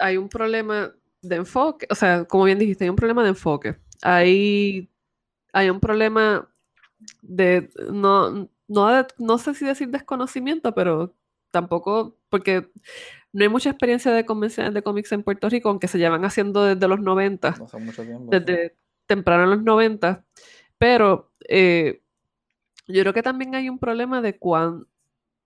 hay 0.00 0.16
un 0.16 0.28
problema 0.28 0.92
de 1.20 1.36
enfoque. 1.36 1.86
O 1.90 1.94
sea, 1.94 2.24
como 2.24 2.44
bien 2.44 2.58
dijiste, 2.58 2.84
hay 2.84 2.90
un 2.90 2.96
problema 2.96 3.22
de 3.22 3.28
enfoque. 3.28 3.76
Hay 4.00 4.88
hay 5.52 5.70
un 5.70 5.80
problema 5.80 6.48
de, 7.20 7.70
no, 7.90 8.48
no, 8.68 9.06
no 9.18 9.38
sé 9.38 9.54
si 9.54 9.64
decir 9.64 9.88
desconocimiento, 9.88 10.74
pero 10.74 11.14
tampoco, 11.50 12.16
porque 12.28 12.70
no 13.32 13.42
hay 13.44 13.48
mucha 13.48 13.70
experiencia 13.70 14.12
de 14.12 14.26
convenciones 14.26 14.74
de 14.74 14.82
cómics 14.82 15.10
en 15.12 15.22
Puerto 15.22 15.48
Rico, 15.48 15.70
aunque 15.70 15.88
se 15.88 15.98
llevan 15.98 16.24
haciendo 16.24 16.64
desde 16.64 16.86
los 16.86 17.00
90. 17.00 17.50
No 17.58 17.64
hace 17.64 17.78
mucho 17.78 18.04
tiempo. 18.04 18.30
Desde 18.30 18.76
temprano 19.06 19.44
en 19.44 19.50
los 19.50 19.62
90. 19.62 20.24
Pero 20.76 21.32
eh, 21.48 22.02
yo 22.86 23.02
creo 23.02 23.14
que 23.14 23.22
también 23.22 23.54
hay 23.54 23.68
un 23.68 23.78
problema 23.78 24.20
de, 24.20 24.38
cuán, 24.38 24.86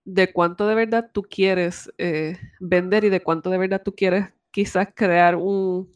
de 0.03 0.33
cuánto 0.33 0.67
de 0.67 0.75
verdad 0.75 1.11
tú 1.13 1.23
quieres 1.23 1.91
eh, 1.97 2.37
vender 2.59 3.05
y 3.05 3.09
de 3.09 3.21
cuánto 3.21 3.49
de 3.49 3.57
verdad 3.57 3.81
tú 3.83 3.95
quieres 3.95 4.25
quizás 4.51 4.89
crear 4.93 5.35
un, 5.35 5.89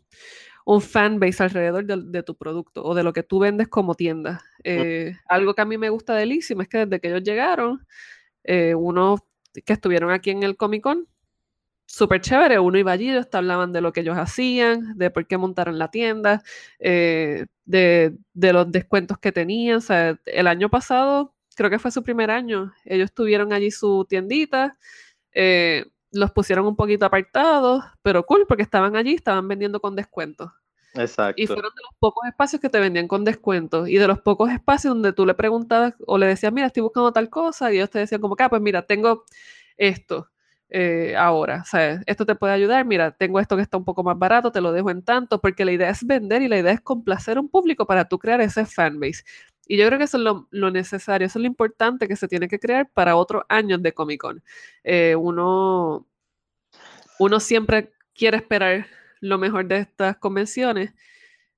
un 0.63 0.81
fanbase 0.81 1.43
alrededor 1.43 1.85
de, 1.85 2.23
tu 2.23 2.35
producto 2.37 2.85
o 2.85 2.95
de 2.95 3.03
lo 3.03 3.11
que 3.11 3.23
tú 3.23 3.39
vendes 3.39 3.67
como 3.67 3.95
tienda. 3.95 4.41
Eh, 4.63 5.17
algo 5.27 5.53
que 5.53 5.61
a 5.61 5.65
mí 5.65 5.77
me 5.77 5.89
gusta 5.89 6.15
de 6.15 6.23
es 6.23 6.69
que 6.69 6.85
desde 6.85 7.01
que 7.01 7.09
ellos 7.09 7.23
llegaron, 7.23 7.85
unos 8.77 9.21
que 9.65 9.73
estuvieron 9.73 10.11
aquí 10.11 10.29
en 10.29 10.43
el 10.43 10.55
Comic 10.55 10.83
Con, 10.83 11.07
súper 11.91 12.21
chévere, 12.21 12.57
uno 12.59 12.77
iba 12.77 12.91
allí, 12.91 13.09
ellos 13.09 13.29
te 13.29 13.37
hablaban 13.37 13.73
de 13.73 13.81
lo 13.81 13.91
que 13.91 13.99
ellos 13.99 14.17
hacían, 14.17 14.97
de 14.97 15.09
por 15.11 15.27
qué 15.27 15.37
montaron 15.37 15.77
la 15.77 15.91
tienda, 15.91 16.41
de, 16.79 17.47
de, 17.65 18.53
los 18.53 18.71
descuentos 18.71 19.17
que 19.17 19.31
tenían. 19.31 19.77
O 19.77 19.81
sea, 19.81 20.17
el 20.25 20.47
año 20.47 20.69
pasado 20.69 21.35
creo 21.55 21.69
que 21.69 21.79
fue 21.79 21.91
su 21.91 22.01
primer 22.01 22.31
año, 22.31 22.73
ellos 22.85 23.13
tuvieron 23.13 23.51
allí 23.53 23.71
su 23.71 24.05
tiendita, 24.07 24.77
eh, 25.33 25.85
los 26.11 26.31
pusieron 26.31 26.65
un 26.65 26.75
poquito 26.75 27.05
apartados, 27.05 27.83
pero 28.01 28.25
cool, 28.25 28.45
porque 28.47 28.63
estaban 28.63 28.95
allí, 28.95 29.13
estaban 29.13 29.47
vendiendo 29.47 29.79
con 29.79 29.95
descuentos. 29.95 30.49
Exacto. 30.93 31.41
Y 31.41 31.47
fueron 31.47 31.71
de 31.75 31.81
los 31.83 31.97
pocos 31.99 32.27
espacios 32.27 32.61
que 32.61 32.69
te 32.69 32.79
vendían 32.79 33.07
con 33.07 33.23
descuentos 33.23 33.87
y 33.87 33.97
de 33.97 34.07
los 34.07 34.19
pocos 34.19 34.49
espacios 34.49 34.93
donde 34.93 35.13
tú 35.13 35.25
le 35.25 35.33
preguntabas 35.33 35.93
o 36.05 36.17
le 36.17 36.25
decías, 36.25 36.51
mira, 36.51 36.67
estoy 36.67 36.83
buscando 36.83 37.13
tal 37.13 37.29
cosa, 37.29 37.71
y 37.71 37.77
ellos 37.77 37.89
te 37.89 37.99
decían 37.99 38.21
como, 38.21 38.35
ah, 38.39 38.49
pues 38.49 38.61
mira, 38.61 38.81
tengo 38.85 39.23
esto. 39.77 40.29
Eh, 40.73 41.17
ahora, 41.17 41.63
o 41.63 41.65
sea, 41.65 42.01
esto 42.05 42.25
te 42.25 42.33
puede 42.33 42.53
ayudar, 42.53 42.85
mira, 42.85 43.11
tengo 43.11 43.41
esto 43.41 43.57
que 43.57 43.61
está 43.61 43.75
un 43.75 43.83
poco 43.83 44.03
más 44.03 44.17
barato, 44.17 44.53
te 44.53 44.61
lo 44.61 44.71
dejo 44.71 44.89
en 44.89 45.03
tanto, 45.03 45.41
porque 45.41 45.65
la 45.65 45.73
idea 45.73 45.89
es 45.89 46.05
vender 46.05 46.41
y 46.41 46.47
la 46.47 46.57
idea 46.59 46.71
es 46.71 46.79
complacer 46.79 47.35
a 47.37 47.41
un 47.41 47.49
público 47.49 47.85
para 47.85 48.05
tú 48.07 48.17
crear 48.17 48.39
ese 48.39 48.65
fanbase. 48.65 49.23
Y 49.67 49.75
yo 49.75 49.85
creo 49.85 49.97
que 49.97 50.05
eso 50.05 50.17
es 50.17 50.23
lo, 50.23 50.71
necesario, 50.71 51.27
eso 51.27 51.39
es 51.39 51.41
lo 51.41 51.47
importante 51.47 52.07
que 52.07 52.15
se 52.15 52.29
tiene 52.29 52.47
que 52.47 52.57
crear 52.57 52.89
para 52.89 53.17
otros 53.17 53.43
años 53.49 53.83
de 53.83 53.91
Comic 53.91 54.21
Con. 54.21 54.41
Eh, 54.85 55.13
uno, 55.13 56.07
uno 57.19 57.39
siempre 57.41 57.91
quiere 58.15 58.37
esperar 58.37 58.87
lo 59.19 59.37
mejor 59.37 59.65
de 59.65 59.79
estas 59.79 60.15
convenciones, 60.17 60.93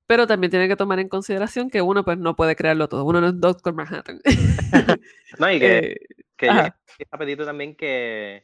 pero 0.08 0.26
también 0.26 0.50
tiene 0.50 0.68
que 0.68 0.76
tomar 0.76 1.00
en 1.00 1.08
consideración 1.08 1.70
que 1.70 1.84
uno 1.84 2.04
pues 2.04 2.18
no 2.18 2.36
puede 2.36 2.56
crearlo 2.56 2.90
todo, 2.90 3.06
uno 3.06 3.22
no 3.22 3.28
es 3.28 3.40
Doctor 3.40 3.76
Manhattan. 3.76 4.22
no, 5.38 5.52
y 5.52 5.60
que, 5.60 5.78
eh, 6.42 6.72
que 6.98 7.36
yo 7.38 7.46
también 7.46 7.76
que, 7.76 8.44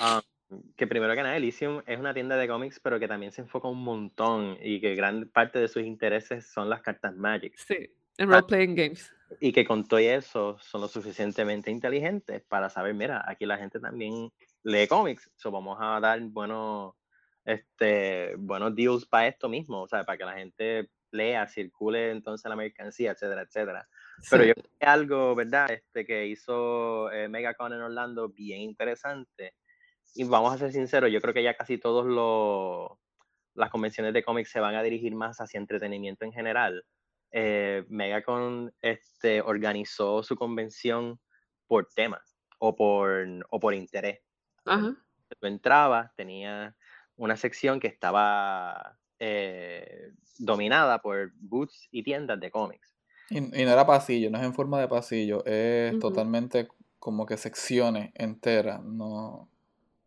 um, 0.00 0.62
que 0.76 0.86
primero 0.86 1.14
que 1.14 1.22
nada 1.22 1.36
Elysium 1.36 1.82
es 1.86 1.98
una 1.98 2.14
tienda 2.14 2.36
de 2.36 2.48
cómics, 2.48 2.80
pero 2.80 2.98
que 3.00 3.08
también 3.08 3.32
se 3.32 3.42
enfoca 3.42 3.68
un 3.68 3.82
montón 3.82 4.58
y 4.60 4.80
que 4.80 4.94
gran 4.94 5.28
parte 5.28 5.58
de 5.58 5.68
sus 5.68 5.82
intereses 5.82 6.46
son 6.46 6.68
las 6.68 6.82
cartas 6.82 7.14
Magic. 7.14 7.54
Sí. 7.56 7.90
En 8.18 8.28
role 8.30 8.44
playing 8.44 8.74
games. 8.74 9.12
Y 9.40 9.52
que 9.52 9.64
con 9.64 9.86
todo 9.86 9.98
eso 9.98 10.56
son 10.60 10.82
lo 10.82 10.88
suficientemente 10.88 11.70
inteligentes 11.70 12.42
para 12.42 12.70
saber, 12.70 12.94
mira, 12.94 13.24
aquí 13.26 13.46
la 13.46 13.58
gente 13.58 13.80
también 13.80 14.30
lee 14.62 14.86
cómics, 14.86 15.30
so 15.34 15.50
vamos 15.50 15.78
a 15.80 15.98
dar 15.98 16.20
buenos, 16.20 16.94
este, 17.44 18.36
buenos 18.36 18.74
deals 18.74 19.04
para 19.06 19.26
esto 19.26 19.48
mismo, 19.48 19.82
o 19.82 19.88
sea, 19.88 20.04
para 20.04 20.18
que 20.18 20.24
la 20.24 20.34
gente 20.34 20.90
lea, 21.10 21.46
circule 21.48 22.10
entonces 22.10 22.48
la 22.48 22.56
mercancía, 22.56 23.12
etcétera, 23.12 23.42
etcétera. 23.42 23.88
Pero 24.30 24.44
yo 24.44 24.54
creo 24.54 24.70
que 24.78 24.86
algo, 24.86 25.34
¿verdad? 25.34 25.70
Este 25.70 26.04
que 26.04 26.26
hizo 26.26 27.10
eh, 27.10 27.28
MegaCon 27.28 27.72
en 27.72 27.80
Orlando 27.80 28.28
bien 28.28 28.60
interesante. 28.60 29.54
Y 30.14 30.24
vamos 30.24 30.54
a 30.54 30.58
ser 30.58 30.72
sinceros, 30.72 31.10
yo 31.10 31.20
creo 31.20 31.34
que 31.34 31.42
ya 31.42 31.54
casi 31.54 31.78
todos 31.78 32.06
los 32.06 32.98
las 33.54 33.70
convenciones 33.70 34.12
de 34.12 34.24
cómics 34.24 34.50
se 34.50 34.58
van 34.58 34.74
a 34.74 34.82
dirigir 34.82 35.14
más 35.14 35.40
hacia 35.40 35.58
entretenimiento 35.58 36.24
en 36.24 36.32
general 36.32 36.84
eh, 37.36 37.84
Megacon 37.88 38.72
este, 38.80 39.40
organizó 39.40 40.22
su 40.22 40.36
convención 40.36 41.18
por 41.66 41.88
tema 41.88 42.22
o 42.58 42.76
por, 42.76 43.26
o 43.50 43.58
por 43.58 43.74
interés. 43.74 44.20
Ajá. 44.64 44.96
Tú 45.40 45.46
entrabas, 45.48 46.14
tenía 46.14 46.76
una 47.16 47.36
sección 47.36 47.80
que 47.80 47.88
estaba 47.88 48.96
eh, 49.18 50.12
dominada 50.38 51.02
por 51.02 51.32
booths 51.34 51.88
y 51.90 52.04
tiendas 52.04 52.38
de 52.38 52.52
cómics. 52.52 52.94
Y, 53.30 53.40
no 53.40 53.56
era 53.56 53.84
pasillo, 53.84 54.30
no 54.30 54.38
es 54.38 54.44
en 54.44 54.54
forma 54.54 54.80
de 54.80 54.86
pasillo, 54.86 55.44
es 55.44 55.98
totalmente 55.98 56.68
como 57.00 57.26
que 57.26 57.36
secciones 57.36 58.12
enteras, 58.14 58.80
no... 58.84 59.50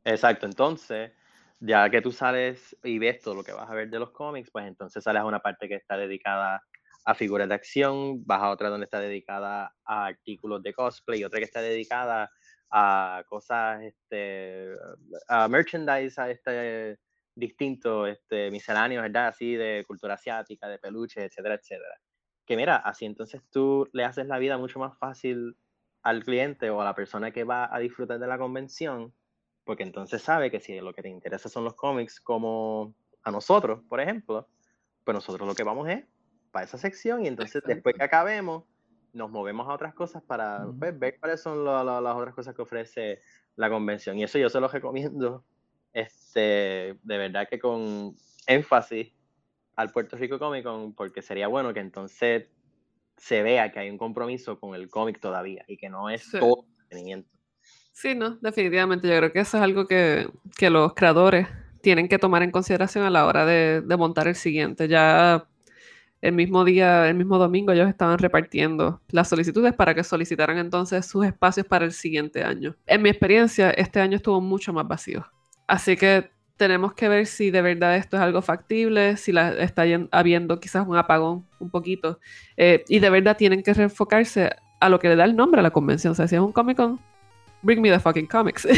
Exacto, 0.09 0.45
entonces, 0.45 1.11
ya 1.59 1.89
que 1.89 2.01
tú 2.01 2.13
sales 2.13 2.77
y 2.81 2.97
ves 2.97 3.19
todo 3.19 3.35
lo 3.35 3.43
que 3.43 3.51
vas 3.51 3.69
a 3.69 3.73
ver 3.73 3.89
de 3.89 3.99
los 3.99 4.11
cómics, 4.11 4.49
pues 4.51 4.65
entonces 4.65 5.03
sales 5.03 5.21
a 5.21 5.25
una 5.25 5.41
parte 5.41 5.67
que 5.67 5.75
está 5.75 5.97
dedicada 5.97 6.63
a 7.03 7.13
figuras 7.13 7.49
de 7.49 7.55
acción, 7.55 8.25
vas 8.25 8.41
a 8.41 8.49
otra 8.49 8.69
donde 8.69 8.85
está 8.85 9.01
dedicada 9.01 9.75
a 9.83 10.05
artículos 10.05 10.63
de 10.63 10.73
cosplay, 10.73 11.25
otra 11.25 11.39
que 11.39 11.43
está 11.45 11.61
dedicada 11.61 12.29
a 12.71 13.21
cosas, 13.27 13.81
este, 13.83 14.69
a 15.27 15.49
merchandise, 15.49 16.21
a 16.21 16.29
este 16.31 16.99
distinto, 17.35 18.07
este, 18.07 18.49
misceláneos, 18.49 19.03
¿verdad? 19.03 19.27
Así 19.27 19.55
de 19.55 19.83
cultura 19.85 20.13
asiática, 20.13 20.69
de 20.69 20.79
peluches, 20.79 21.25
etcétera, 21.25 21.55
etcétera. 21.55 21.95
Que 22.45 22.55
mira, 22.55 22.77
así 22.77 23.05
entonces 23.05 23.41
tú 23.51 23.89
le 23.91 24.05
haces 24.05 24.25
la 24.27 24.39
vida 24.39 24.57
mucho 24.57 24.79
más 24.79 24.97
fácil 24.97 25.57
al 26.01 26.23
cliente 26.23 26.69
o 26.69 26.81
a 26.81 26.85
la 26.85 26.95
persona 26.95 27.31
que 27.31 27.43
va 27.43 27.73
a 27.73 27.79
disfrutar 27.79 28.19
de 28.19 28.27
la 28.27 28.37
convención, 28.37 29.13
porque 29.67 29.83
entonces 29.83 30.23
sabe 30.23 30.49
que 30.49 30.59
si 30.59 30.79
lo 30.79 30.93
que 30.93 31.03
te 31.03 31.09
interesa 31.09 31.49
son 31.49 31.63
los 31.65 31.75
cómics, 31.75 32.19
como 32.19 32.95
a 33.21 33.29
nosotros, 33.29 33.81
por 33.87 33.99
ejemplo, 33.99 34.47
pues 35.03 35.13
nosotros 35.13 35.47
lo 35.47 35.53
que 35.53 35.63
vamos 35.63 35.87
es 35.89 36.05
para 36.51 36.65
esa 36.65 36.77
sección 36.77 37.23
y 37.23 37.27
entonces 37.27 37.61
después 37.65 37.95
que 37.95 38.03
acabemos 38.03 38.63
nos 39.13 39.29
movemos 39.29 39.67
a 39.67 39.73
otras 39.73 39.93
cosas 39.93 40.23
para 40.23 40.65
pues, 40.79 40.97
ver 40.97 41.19
cuáles 41.19 41.41
son 41.41 41.63
las 41.65 42.15
otras 42.15 42.33
cosas 42.33 42.55
que 42.55 42.61
ofrece 42.61 43.19
la 43.55 43.69
convención. 43.69 44.17
Y 44.17 44.23
eso 44.23 44.37
yo 44.37 44.49
se 44.49 44.59
lo 44.59 44.67
recomiendo 44.67 45.43
este, 45.93 46.97
de 47.01 47.17
verdad 47.17 47.47
que 47.49 47.59
con 47.59 48.15
énfasis 48.45 49.13
al 49.75 49.91
Puerto 49.91 50.15
Rico 50.17 50.39
Comic 50.39 50.63
Con, 50.63 50.93
porque 50.93 51.21
sería 51.21 51.47
bueno 51.47 51.73
que 51.73 51.79
entonces 51.79 52.49
se 53.17 53.41
vea 53.43 53.71
que 53.71 53.79
hay 53.79 53.89
un 53.89 53.97
compromiso 53.97 54.59
con 54.59 54.75
el 54.75 54.89
cómic 54.89 55.19
todavía 55.19 55.65
y 55.67 55.77
que 55.77 55.89
no 55.89 56.09
es 56.09 56.29
todo 56.31 56.65
entretenimiento. 56.69 57.36
Sí, 57.99 58.13
no, 58.13 58.37
definitivamente. 58.41 59.07
Yo 59.07 59.17
creo 59.17 59.31
que 59.33 59.39
eso 59.39 59.57
es 59.57 59.63
algo 59.63 59.87
que, 59.87 60.29
que 60.55 60.69
los 60.69 60.93
creadores 60.93 61.47
tienen 61.81 62.07
que 62.07 62.19
tomar 62.19 62.43
en 62.43 62.51
consideración 62.51 63.03
a 63.03 63.09
la 63.09 63.25
hora 63.25 63.43
de, 63.43 63.81
de 63.81 63.97
montar 63.97 64.27
el 64.27 64.35
siguiente. 64.35 64.87
Ya 64.87 65.47
el 66.21 66.33
mismo 66.33 66.63
día, 66.63 67.09
el 67.09 67.15
mismo 67.15 67.39
domingo, 67.39 67.71
ellos 67.71 67.89
estaban 67.89 68.19
repartiendo 68.19 69.01
las 69.09 69.29
solicitudes 69.29 69.73
para 69.73 69.95
que 69.95 70.03
solicitaran 70.03 70.59
entonces 70.59 71.07
sus 71.07 71.25
espacios 71.25 71.65
para 71.65 71.85
el 71.85 71.91
siguiente 71.91 72.43
año. 72.43 72.75
En 72.85 73.01
mi 73.01 73.09
experiencia, 73.09 73.71
este 73.71 73.99
año 73.99 74.17
estuvo 74.17 74.39
mucho 74.41 74.71
más 74.73 74.87
vacío. 74.87 75.25
Así 75.65 75.97
que 75.97 76.29
tenemos 76.55 76.93
que 76.93 77.09
ver 77.09 77.25
si 77.25 77.49
de 77.49 77.63
verdad 77.63 77.95
esto 77.95 78.17
es 78.17 78.21
algo 78.21 78.43
factible, 78.43 79.17
si 79.17 79.31
la, 79.31 79.53
está 79.53 79.85
habiendo 80.11 80.59
quizás 80.59 80.87
un 80.87 80.97
apagón 80.97 81.47
un 81.57 81.71
poquito. 81.71 82.19
Eh, 82.57 82.83
y 82.89 82.99
de 82.99 83.09
verdad 83.09 83.37
tienen 83.37 83.63
que 83.63 83.73
reenfocarse 83.73 84.51
a 84.79 84.89
lo 84.89 84.99
que 84.99 85.09
le 85.09 85.15
da 85.15 85.25
el 85.25 85.35
nombre 85.35 85.61
a 85.61 85.63
la 85.63 85.71
convención. 85.71 86.11
O 86.11 86.15
sea, 86.15 86.27
si 86.27 86.35
es 86.35 86.41
un 86.41 86.51
Comic 86.51 86.77
Con, 86.77 86.99
bring 87.61 87.81
me 87.81 87.89
the 87.89 87.99
fucking 87.99 88.27
comics. 88.27 88.65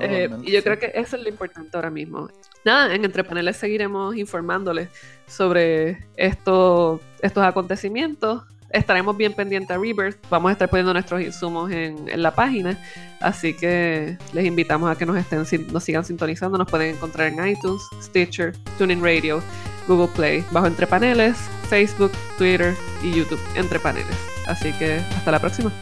Eh, 0.00 0.28
y 0.42 0.50
yo 0.50 0.62
creo 0.62 0.76
que 0.76 0.90
eso 0.92 1.16
es 1.16 1.22
lo 1.22 1.28
importante 1.28 1.70
ahora 1.76 1.88
mismo. 1.88 2.28
Nada, 2.64 2.92
en 2.92 3.04
Entre 3.04 3.22
Paneles 3.22 3.56
seguiremos 3.56 4.16
informándoles 4.16 4.88
sobre 5.28 6.04
estos 6.16 7.00
acontecimientos. 7.36 8.42
Estaremos 8.70 9.16
bien 9.16 9.34
pendientes 9.34 9.70
a 9.70 9.78
Rebirth. 9.78 10.18
Vamos 10.28 10.48
a 10.48 10.52
estar 10.52 10.68
poniendo 10.68 10.92
nuestros 10.92 11.22
insumos 11.22 11.70
en, 11.70 12.08
en, 12.08 12.22
la 12.22 12.34
página. 12.34 12.76
Así 13.20 13.54
que 13.54 14.18
les 14.32 14.44
invitamos 14.44 14.90
a 14.90 14.98
que 14.98 15.06
nos, 15.06 15.16
estén, 15.16 15.46
nos 15.72 15.84
sigan 15.84 16.04
sintonizando. 16.04 16.58
Nos 16.58 16.68
pueden 16.68 16.96
encontrar 16.96 17.28
en 17.28 17.46
iTunes, 17.46 17.82
Stitcher, 18.02 18.52
TuneIn 18.76 19.00
Radio, 19.00 19.40
Google 19.86 20.08
Play, 20.14 20.44
bajo 20.50 20.66
Entre 20.66 20.88
Paneles, 20.88 21.36
Facebook, 21.70 22.10
Twitter 22.36 22.74
y 23.02 23.12
YouTube 23.14 23.40
Entre 23.54 23.78
Paneles. 23.78 24.16
Así 24.48 24.72
que 24.72 24.96
hasta 24.96 25.30
la 25.30 25.38
próxima. 25.38 25.72